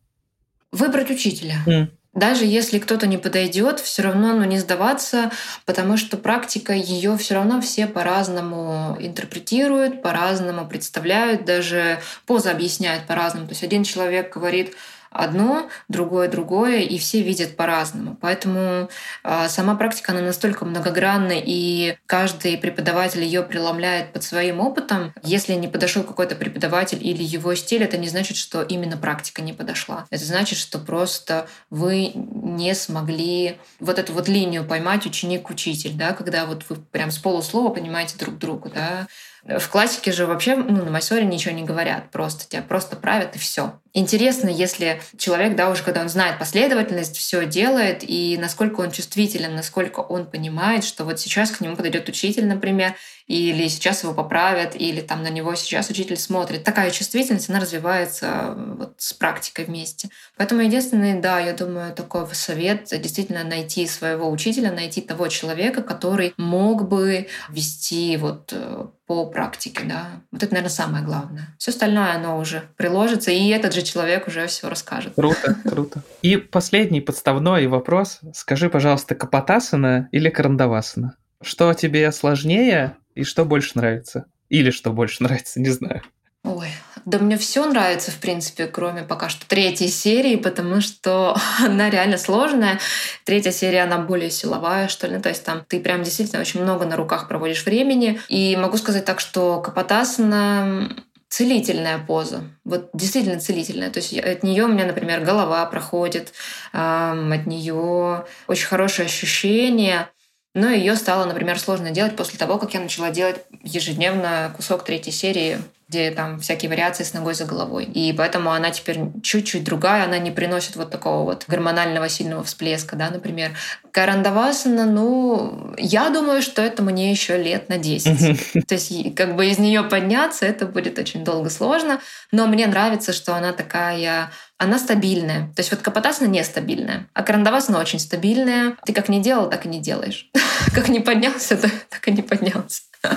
Выбрать 0.72 1.10
учителя. 1.10 1.56
Mm. 1.66 1.88
Даже 2.14 2.44
если 2.44 2.80
кто-то 2.80 3.06
не 3.06 3.20
подойдет, 3.20 3.80
все 3.80 4.02
равно 4.02 4.34
ну, 4.34 4.44
не 4.44 4.58
сдаваться, 4.58 5.32
потому 5.66 5.96
что 5.96 6.18
практика 6.18 6.74
ее 6.74 7.16
все 7.18 7.36
равно 7.36 7.62
все 7.62 7.86
по-разному 7.86 8.98
интерпретируют, 9.00 10.02
по-разному 10.02 10.68
представляют, 10.68 11.46
даже 11.46 12.02
поза 12.26 12.50
объясняют 12.50 13.06
по-разному. 13.06 13.46
То 13.46 13.52
есть 13.52 13.64
один 13.64 13.84
человек 13.84 14.34
говорит, 14.34 14.76
одно, 15.12 15.70
другое 15.88 16.30
другое, 16.30 16.82
и 16.82 16.98
все 16.98 17.22
видят 17.22 17.56
по-разному. 17.56 18.18
Поэтому 18.20 18.90
э, 19.24 19.50
сама 19.50 19.76
практика, 19.76 20.12
она 20.12 20.22
настолько 20.22 20.66
многогранна, 20.66 21.34
и 21.36 21.98
каждый 22.06 22.58
преподаватель 22.58 23.24
ее 23.24 23.44
преломляет 23.44 24.14
под 24.14 24.24
своим 24.24 24.60
опытом. 24.60 25.14
Если 25.24 25.54
не 25.54 25.68
подошел 25.68 26.04
какой-то 26.04 26.36
преподаватель 26.36 27.06
или 27.06 27.24
его 27.24 27.56
стиль, 27.56 27.84
это 27.84 27.98
не 27.98 28.08
значит, 28.08 28.38
что 28.38 28.62
именно 28.62 28.98
практика 28.98 29.42
не 29.42 29.54
подошла. 29.54 30.06
Это 30.10 30.24
значит, 30.24 30.58
что 30.58 30.80
просто 30.80 31.48
вы 31.70 32.12
не 32.14 32.74
смогли 32.76 33.58
вот 33.80 34.00
эту 34.00 34.14
вот 34.14 34.28
линию 34.28 34.64
поймать 34.64 35.06
ученик-учитель, 35.06 35.94
да, 35.94 36.14
когда 36.14 36.46
вот 36.46 36.66
вы 36.70 36.76
прям 36.78 37.12
с 37.12 37.18
полуслова 37.18 37.74
понимаете 37.74 38.18
друг 38.18 38.38
друга, 38.38 38.70
да, 38.74 39.08
в 39.44 39.70
классике 39.70 40.12
же 40.12 40.26
вообще 40.26 40.56
ну, 40.56 40.84
на 40.84 40.92
массоре 40.92 41.26
ничего 41.26 41.54
не 41.54 41.64
говорят, 41.64 42.12
просто 42.12 42.48
тебя 42.48 42.62
просто 42.62 42.96
правят 42.96 43.36
и 43.36 43.40
все. 43.40 43.80
Интересно, 43.94 44.50
если 44.50 45.02
человек, 45.18 45.56
да, 45.56 45.70
уже 45.70 45.84
когда 45.84 46.02
он 46.02 46.10
знает 46.10 46.38
последовательность, 46.38 47.18
все 47.18 47.46
делает, 47.46 48.00
и 48.02 48.38
насколько 48.40 48.82
он 48.82 48.92
чувствителен, 48.92 49.56
насколько 49.56 50.02
он 50.02 50.26
понимает, 50.26 50.84
что 50.84 51.06
вот 51.06 51.20
сейчас 51.20 51.52
к 51.52 51.62
нему 51.62 51.76
подойдет 51.76 52.08
учитель, 52.10 52.46
например, 52.46 52.96
или 53.30 53.68
сейчас 53.68 54.04
его 54.04 54.14
поправят, 54.16 54.76
или 54.76 55.02
там 55.02 55.22
на 55.22 55.30
него 55.30 55.54
сейчас 55.54 55.90
учитель 55.92 56.18
смотрит. 56.18 56.64
Такая 56.64 56.90
чувствительность, 56.90 57.48
она 57.48 57.60
развивается 57.60 58.56
вот 58.58 58.96
с 58.98 59.14
практикой 59.14 59.66
вместе. 59.66 60.10
Поэтому 60.36 60.62
единственный, 60.62 61.22
да, 61.22 61.40
я 61.40 61.54
думаю, 61.54 61.94
такой 61.94 62.26
совет 62.34 62.86
действительно 62.90 63.44
найти 63.44 63.86
своего 63.86 64.32
учителя, 64.32 64.72
найти 64.72 65.02
того 65.02 65.28
человека, 65.28 65.84
который 65.84 66.34
мог 66.38 66.90
бы 66.90 67.28
вести 67.50 68.18
вот 68.18 68.52
э, 68.52 68.88
по 69.06 69.28
практике, 69.28 69.82
да. 69.86 70.24
Вот 70.32 70.42
это, 70.42 70.52
наверное, 70.54 70.74
самое 70.74 71.06
главное. 71.06 71.56
Все 71.60 71.70
остальное, 71.70 72.16
оно 72.16 72.40
уже 72.40 72.64
приложится, 72.78 73.30
и 73.30 73.50
этот 73.50 73.76
же 73.76 73.84
человек 73.84 74.28
уже 74.28 74.48
все 74.48 74.70
расскажет. 74.70 75.14
Круто, 75.14 75.56
круто. 75.64 76.02
И 76.24 76.38
последний 76.38 77.02
подставной 77.02 77.68
вопрос. 77.68 78.22
Скажи, 78.34 78.72
пожалуйста, 78.72 79.14
капотасана 79.14 80.10
или 80.12 80.30
карандавасана? 80.30 81.16
Что 81.42 81.74
тебе 81.74 82.12
сложнее 82.12 82.98
и 83.16 83.24
что 83.24 83.46
больше 83.46 83.72
нравится? 83.76 84.26
Или 84.50 84.72
что 84.72 84.92
больше 84.92 85.24
нравится, 85.24 85.60
не 85.60 85.70
знаю. 85.70 86.02
Ой, 86.46 86.70
да 87.06 87.20
мне 87.20 87.38
все 87.38 87.66
нравится, 87.66 88.12
в 88.12 88.18
принципе, 88.18 88.68
кроме 88.68 89.04
пока 89.04 89.28
что 89.28 89.46
третьей 89.46 89.90
серии, 89.90 90.38
потому 90.38 90.80
что 90.80 91.38
она 91.60 91.90
реально 91.90 92.18
сложная. 92.18 92.80
Третья 93.26 93.52
серия, 93.52 93.84
она 93.84 94.00
более 94.00 94.32
силовая, 94.32 94.88
что 94.88 95.08
ли. 95.08 95.20
То 95.20 95.30
есть 95.30 95.44
там 95.44 95.66
ты 95.68 95.80
прям 95.80 96.04
действительно 96.04 96.42
очень 96.42 96.62
много 96.62 96.86
на 96.86 96.96
руках 96.96 97.28
проводишь 97.28 97.66
времени. 97.66 98.20
И 98.30 98.56
могу 98.56 98.78
сказать 98.78 99.06
так, 99.06 99.20
что 99.20 99.62
Капотасна 99.62 100.90
целительная 101.30 102.00
поза. 102.00 102.44
Вот 102.64 102.90
действительно 102.94 103.40
целительная. 103.40 103.92
То 103.92 104.00
есть 104.00 104.18
от 104.18 104.44
нее 104.44 104.64
у 104.64 104.68
меня, 104.68 104.86
например, 104.86 105.22
голова 105.22 105.66
проходит, 105.68 106.34
от 106.72 107.46
нее 107.46 108.26
очень 108.48 108.68
хорошее 108.68 109.06
ощущение. 109.06 110.10
Но 110.56 110.70
ее 110.70 110.96
стало, 110.96 111.26
например, 111.26 111.60
сложно 111.60 111.92
делать 111.92 112.16
после 112.16 112.40
того, 112.40 112.58
как 112.58 112.74
я 112.74 112.80
начала 112.80 113.12
делать 113.12 113.44
ежедневно 113.64 114.52
кусок 114.56 114.84
третьей 114.84 115.14
серии 115.14 115.60
где 115.90 116.12
там 116.12 116.40
всякие 116.40 116.70
вариации 116.70 117.04
с 117.04 117.14
ногой 117.14 117.34
за 117.34 117.46
головой. 117.46 117.86
И 117.86 118.14
поэтому 118.14 118.52
она 118.52 118.70
теперь 118.70 119.00
чуть-чуть 119.24 119.64
другая, 119.64 120.06
она 120.06 120.20
не 120.20 120.30
приносит 120.30 120.76
вот 120.76 120.92
такого 120.92 121.24
вот 121.24 121.46
гормонального 121.48 122.08
сильного 122.10 122.44
всплеска, 122.44 122.96
да, 122.96 123.10
например. 123.10 123.52
Карандавасана, 123.92 124.86
ну, 124.86 125.74
я 125.78 126.10
думаю, 126.10 126.44
что 126.44 126.62
это 126.62 126.84
мне 126.84 127.10
еще 127.10 127.42
лет 127.42 127.70
на 127.70 127.80
10. 127.80 128.68
То 128.68 128.76
есть 128.76 129.16
как 129.16 129.36
бы 129.36 129.48
из 129.48 129.58
нее 129.58 129.82
подняться, 129.82 130.46
это 130.46 130.68
будет 130.68 131.00
очень 131.00 131.24
долго 131.24 131.50
сложно, 131.50 132.00
но 132.32 132.46
мне 132.46 132.68
нравится, 132.68 133.12
что 133.12 133.36
она 133.36 133.52
такая 133.52 134.30
она 134.60 134.78
стабильная. 134.78 135.48
То 135.56 135.62
есть 135.62 135.72
вот 135.72 135.80
капотасана 135.80 136.28
нестабильная, 136.28 137.08
а 137.14 137.24
карандавасана 137.24 137.80
очень 137.80 137.98
стабильная. 137.98 138.76
Ты 138.86 138.94
как 138.94 139.08
не 139.08 139.22
делал, 139.22 139.50
так 139.50 139.66
и 139.66 139.70
не 139.70 139.80
делаешь. 139.80 140.30
Как 140.76 140.90
не 140.90 141.00
поднялся, 141.00 141.58
так 141.90 142.08
и 142.08 142.12
не 142.12 142.22
поднялся. 142.22 142.82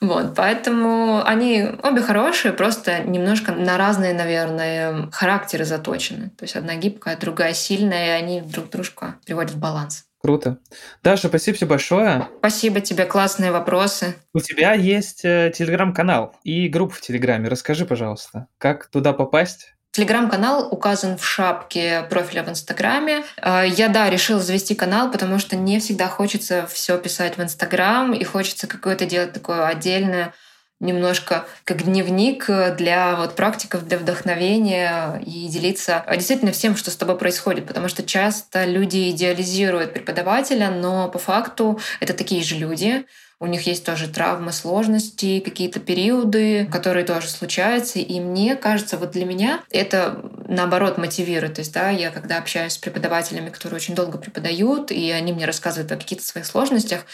Вот, 0.00 0.36
поэтому 0.36 1.24
они 1.24 1.66
обе 1.82 2.00
хорошие, 2.00 2.52
просто 2.52 3.00
немножко 3.00 3.52
на 3.52 3.76
разные, 3.76 4.12
наверное, 4.12 5.08
характеры 5.10 5.64
заточены. 5.64 6.30
То 6.30 6.44
есть 6.44 6.54
одна 6.54 6.76
гибкая, 6.76 7.16
другая 7.16 7.54
сильная, 7.54 8.06
и 8.06 8.22
они 8.22 8.40
друг 8.40 8.70
дружку 8.70 9.14
приводят 9.24 9.52
в 9.52 9.58
баланс. 9.58 10.04
Круто. 10.20 10.58
Даша, 11.02 11.28
спасибо 11.28 11.56
тебе 11.56 11.68
большое. 11.68 12.28
Спасибо 12.38 12.80
тебе, 12.80 13.06
классные 13.06 13.52
вопросы. 13.52 14.16
У 14.34 14.40
тебя 14.40 14.74
есть 14.74 15.24
э, 15.24 15.52
телеграм-канал 15.54 16.36
и 16.42 16.68
группа 16.68 16.94
в 16.94 17.00
Телеграме. 17.00 17.48
Расскажи, 17.48 17.86
пожалуйста, 17.86 18.48
как 18.58 18.88
туда 18.88 19.12
попасть? 19.12 19.75
Телеграм-канал 19.96 20.68
указан 20.70 21.16
в 21.16 21.24
шапке 21.24 22.02
профиля 22.10 22.42
в 22.42 22.50
Инстаграме. 22.50 23.24
А, 23.40 23.62
я, 23.62 23.88
да, 23.88 24.10
решила 24.10 24.42
завести 24.42 24.74
канал, 24.74 25.10
потому 25.10 25.38
что 25.38 25.56
не 25.56 25.80
всегда 25.80 26.06
хочется 26.06 26.68
все 26.70 26.98
писать 26.98 27.38
в 27.38 27.42
Инстаграм, 27.42 28.12
и 28.12 28.22
хочется 28.22 28.66
какое-то 28.66 29.06
делать 29.06 29.32
такое 29.32 29.66
отдельное 29.66 30.34
немножко 30.80 31.46
как 31.64 31.84
дневник 31.84 32.50
для 32.76 33.16
вот 33.16 33.34
практиков, 33.34 33.88
для 33.88 33.96
вдохновения 33.96 35.22
и 35.24 35.48
делиться 35.48 36.04
действительно 36.12 36.52
всем, 36.52 36.76
что 36.76 36.90
с 36.90 36.96
тобой 36.96 37.16
происходит, 37.16 37.66
потому 37.66 37.88
что 37.88 38.02
часто 38.02 38.66
люди 38.66 39.10
идеализируют 39.10 39.94
преподавателя, 39.94 40.68
но 40.68 41.08
по 41.08 41.18
факту 41.18 41.80
это 42.00 42.12
такие 42.12 42.42
же 42.42 42.56
люди, 42.56 43.06
у 43.38 43.46
них 43.46 43.66
есть 43.66 43.84
тоже 43.84 44.08
травмы, 44.08 44.52
сложности, 44.52 45.40
какие-то 45.40 45.78
периоды, 45.78 46.66
которые 46.72 47.04
тоже 47.04 47.28
случаются. 47.28 47.98
И 47.98 48.18
мне 48.18 48.56
кажется, 48.56 48.96
вот 48.96 49.10
для 49.10 49.26
меня 49.26 49.60
это 49.70 50.24
наоборот 50.48 50.96
мотивирует. 50.96 51.54
То 51.54 51.60
есть, 51.60 51.72
да, 51.74 51.90
я 51.90 52.10
когда 52.10 52.38
общаюсь 52.38 52.72
с 52.72 52.78
преподавателями, 52.78 53.50
которые 53.50 53.76
очень 53.76 53.94
долго 53.94 54.16
преподают, 54.16 54.90
и 54.90 55.10
они 55.10 55.32
мне 55.32 55.44
рассказывают 55.44 55.92
о 55.92 55.96
каких-то 55.96 56.24
своих 56.24 56.46
сложностях, 56.46 57.04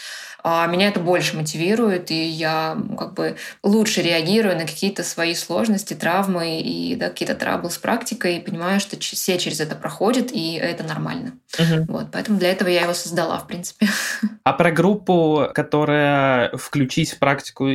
а 0.45 0.67
меня 0.67 0.89
это 0.89 0.99
больше 0.99 1.37
мотивирует, 1.37 2.11
и 2.11 2.25
я 2.25 2.77
как 2.99 3.13
бы 3.13 3.37
лучше 3.63 4.01
реагирую 4.01 4.57
на 4.57 4.65
какие-то 4.65 5.01
свои 5.01 5.35
сложности, 5.35 5.93
травмы 5.93 6.59
и 6.59 6.97
да, 6.97 7.09
какие-то 7.09 7.35
траблы 7.35 7.69
с 7.69 7.77
практикой, 7.77 8.37
и 8.37 8.41
понимаю, 8.41 8.81
что 8.81 8.99
все 8.99 9.37
через 9.37 9.61
это 9.61 9.75
проходят, 9.75 10.31
и 10.33 10.55
это 10.55 10.83
нормально. 10.83 11.33
Угу. 11.57 11.93
Вот, 11.93 12.07
поэтому 12.11 12.39
для 12.39 12.51
этого 12.51 12.67
я 12.67 12.81
его 12.81 12.93
создала, 12.93 13.37
в 13.39 13.47
принципе. 13.47 13.87
А 14.43 14.51
про 14.51 14.71
группу, 14.71 15.47
которая 15.53 16.12
включить 16.53 17.11
в 17.11 17.19
практику, 17.19 17.69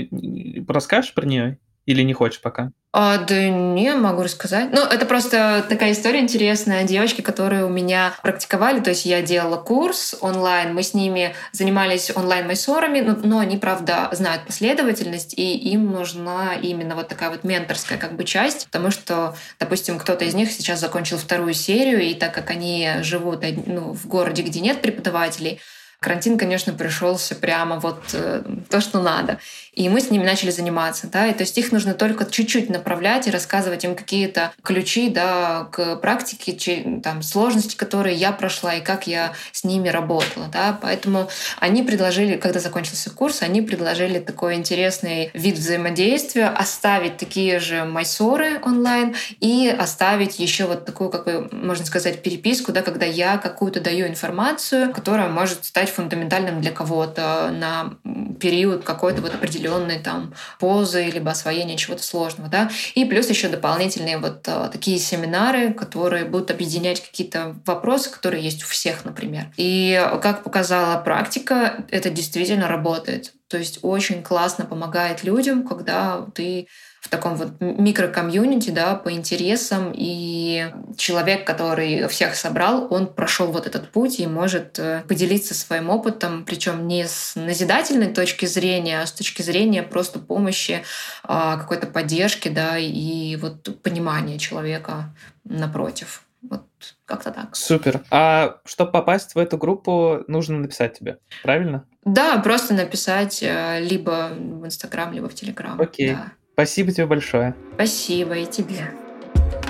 расскажешь 0.68 1.14
про 1.14 1.26
нее? 1.26 1.58
Или 1.86 2.02
не 2.02 2.12
хочешь 2.12 2.42
пока? 2.42 2.72
А, 2.92 3.18
да 3.18 3.48
не, 3.48 3.94
могу 3.94 4.22
рассказать. 4.22 4.70
Ну, 4.72 4.82
это 4.82 5.06
просто 5.06 5.64
такая 5.68 5.92
история 5.92 6.20
интересная. 6.20 6.84
Девочки, 6.84 7.20
которые 7.20 7.64
у 7.64 7.68
меня 7.68 8.14
практиковали, 8.22 8.80
то 8.80 8.90
есть 8.90 9.06
я 9.06 9.22
делала 9.22 9.56
курс 9.56 10.14
онлайн, 10.20 10.74
мы 10.74 10.82
с 10.82 10.94
ними 10.94 11.34
занимались 11.52 12.10
онлайн-майсорами, 12.14 13.00
но, 13.00 13.16
но 13.22 13.38
они, 13.38 13.58
правда, 13.58 14.08
знают 14.12 14.44
последовательность, 14.46 15.32
и 15.32 15.56
им 15.56 15.92
нужна 15.92 16.54
именно 16.54 16.94
вот 16.94 17.08
такая 17.08 17.30
вот 17.30 17.44
менторская 17.44 17.98
как 17.98 18.16
бы 18.16 18.24
часть, 18.24 18.66
потому 18.66 18.90
что, 18.90 19.36
допустим, 19.58 19.98
кто-то 19.98 20.24
из 20.24 20.34
них 20.34 20.50
сейчас 20.50 20.80
закончил 20.80 21.18
вторую 21.18 21.52
серию, 21.52 22.02
и 22.02 22.14
так 22.14 22.34
как 22.34 22.50
они 22.50 22.88
живут 23.00 23.44
ну, 23.66 23.92
в 23.92 24.06
городе, 24.06 24.42
где 24.42 24.60
нет 24.60 24.80
преподавателей, 24.80 25.60
Карантин, 26.00 26.38
конечно, 26.38 26.72
пришелся 26.72 27.34
прямо 27.34 27.80
вот 27.80 28.02
э, 28.12 28.42
то, 28.70 28.80
что 28.80 29.02
надо. 29.02 29.38
И 29.78 29.88
мы 29.88 30.00
с 30.00 30.10
ними 30.10 30.24
начали 30.24 30.50
заниматься, 30.50 31.06
да, 31.06 31.28
и 31.28 31.32
то 31.32 31.42
есть 31.42 31.56
их 31.56 31.70
нужно 31.70 31.94
только 31.94 32.28
чуть-чуть 32.28 32.68
направлять 32.68 33.28
и 33.28 33.30
рассказывать 33.30 33.84
им 33.84 33.94
какие-то 33.94 34.52
ключи, 34.64 35.08
да, 35.08 35.68
к 35.70 35.94
практике, 35.98 37.00
там, 37.00 37.22
сложности, 37.22 37.76
которые 37.76 38.16
я 38.16 38.32
прошла 38.32 38.74
и 38.74 38.80
как 38.80 39.06
я 39.06 39.34
с 39.52 39.62
ними 39.62 39.88
работала, 39.88 40.48
да, 40.52 40.76
поэтому 40.82 41.28
они 41.60 41.84
предложили, 41.84 42.36
когда 42.38 42.58
закончился 42.58 43.10
курс, 43.10 43.40
они 43.42 43.62
предложили 43.62 44.18
такой 44.18 44.56
интересный 44.56 45.30
вид 45.32 45.58
взаимодействия, 45.58 46.48
оставить 46.48 47.16
такие 47.16 47.60
же 47.60 47.84
майсоры 47.84 48.60
онлайн 48.64 49.14
и 49.38 49.68
оставить 49.68 50.40
еще 50.40 50.64
вот 50.66 50.86
такую, 50.86 51.08
как 51.08 51.24
бы, 51.24 51.48
можно 51.52 51.86
сказать, 51.86 52.20
переписку, 52.24 52.72
да, 52.72 52.82
когда 52.82 53.06
я 53.06 53.38
какую-то 53.38 53.80
даю 53.80 54.08
информацию, 54.08 54.92
которая 54.92 55.28
может 55.28 55.64
стать 55.64 55.88
фундаментальным 55.88 56.60
для 56.60 56.72
кого-то 56.72 57.52
на 57.52 57.94
период 58.40 58.82
какой-то 58.82 59.22
вот 59.22 59.34
определенный 59.34 59.67
определенной 59.68 59.98
там 59.98 60.34
позы, 60.58 61.04
либо 61.04 61.30
освоения 61.30 61.76
чего-то 61.76 62.02
сложного, 62.02 62.48
да. 62.48 62.70
И 62.94 63.04
плюс 63.04 63.28
еще 63.28 63.48
дополнительные 63.48 64.18
вот 64.18 64.46
а, 64.48 64.68
такие 64.68 64.98
семинары, 64.98 65.72
которые 65.72 66.24
будут 66.24 66.50
объединять 66.50 67.00
какие-то 67.04 67.56
вопросы, 67.66 68.10
которые 68.10 68.42
есть 68.42 68.64
у 68.64 68.66
всех, 68.66 69.04
например. 69.04 69.52
И 69.56 70.00
как 70.22 70.42
показала 70.42 71.00
практика, 71.00 71.84
это 71.90 72.10
действительно 72.10 72.68
работает. 72.68 73.32
То 73.48 73.56
есть 73.56 73.78
очень 73.82 74.22
классно 74.22 74.66
помогает 74.66 75.24
людям, 75.24 75.66
когда 75.66 76.26
ты 76.34 76.68
в 77.08 77.10
таком 77.10 77.36
вот 77.36 77.58
микрокомьюнити, 77.58 78.68
да, 78.68 78.94
по 78.94 79.10
интересам, 79.10 79.92
и 79.94 80.70
человек, 80.98 81.46
который 81.46 82.06
всех 82.08 82.34
собрал, 82.34 82.86
он 82.92 83.06
прошел 83.06 83.50
вот 83.50 83.66
этот 83.66 83.88
путь 83.90 84.20
и 84.20 84.26
может 84.26 84.78
э, 84.78 85.02
поделиться 85.08 85.54
своим 85.54 85.88
опытом, 85.88 86.44
причем 86.44 86.86
не 86.86 87.08
с 87.08 87.34
назидательной 87.34 88.12
точки 88.12 88.44
зрения, 88.44 89.00
а 89.00 89.06
с 89.06 89.12
точки 89.12 89.40
зрения 89.40 89.82
просто 89.82 90.18
помощи, 90.18 90.82
а, 91.24 91.56
какой-то 91.56 91.86
поддержки, 91.86 92.50
да, 92.50 92.76
и 92.76 93.36
вот 93.36 93.82
понимания 93.82 94.38
человека 94.38 95.14
напротив. 95.44 96.24
Вот 96.42 96.66
как-то 97.06 97.30
так. 97.30 97.56
Супер. 97.56 98.02
А 98.10 98.58
чтобы 98.66 98.92
попасть 98.92 99.34
в 99.34 99.38
эту 99.38 99.56
группу, 99.56 100.24
нужно 100.28 100.58
написать 100.58 100.98
тебе, 100.98 101.20
правильно? 101.42 101.86
Да, 102.04 102.38
просто 102.40 102.74
написать 102.74 103.42
э, 103.42 103.80
либо 103.80 104.28
в 104.30 104.66
Инстаграм, 104.66 105.10
либо 105.10 105.30
в 105.30 105.34
Телеграм. 105.34 105.80
Окей. 105.80 106.14
Да. 106.14 106.32
Спасибо 106.58 106.90
тебе 106.90 107.06
большое. 107.06 107.54
Спасибо 107.74 108.36
и 108.36 108.44
тебе. 108.44 108.90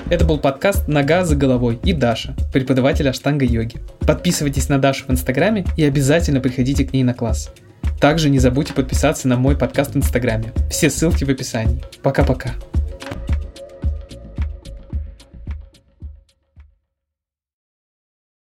Это 0.09 0.25
был 0.25 0.39
подкаст 0.39 0.89
«Нога 0.89 1.23
за 1.23 1.37
головой» 1.37 1.79
и 1.85 1.93
Даша, 1.93 2.35
преподаватель 2.51 3.07
аштанга-йоги. 3.07 3.83
Подписывайтесь 4.07 4.71
на 4.71 4.79
Дашу 4.79 5.05
в 5.07 5.11
Инстаграме 5.11 5.67
и 5.77 5.85
обязательно 5.85 6.41
приходите 6.41 6.87
к 6.87 6.95
ней 6.95 7.03
на 7.03 7.13
класс. 7.13 7.53
Также 8.01 8.31
не 8.31 8.39
забудьте 8.39 8.73
подписаться 8.73 9.29
на 9.29 9.37
мой 9.37 9.55
подкаст 9.55 9.93
в 9.93 9.99
Инстаграме. 9.99 10.55
Все 10.71 10.89
ссылки 10.89 11.25
в 11.25 11.29
описании. 11.29 11.85
Пока-пока. 12.03 12.55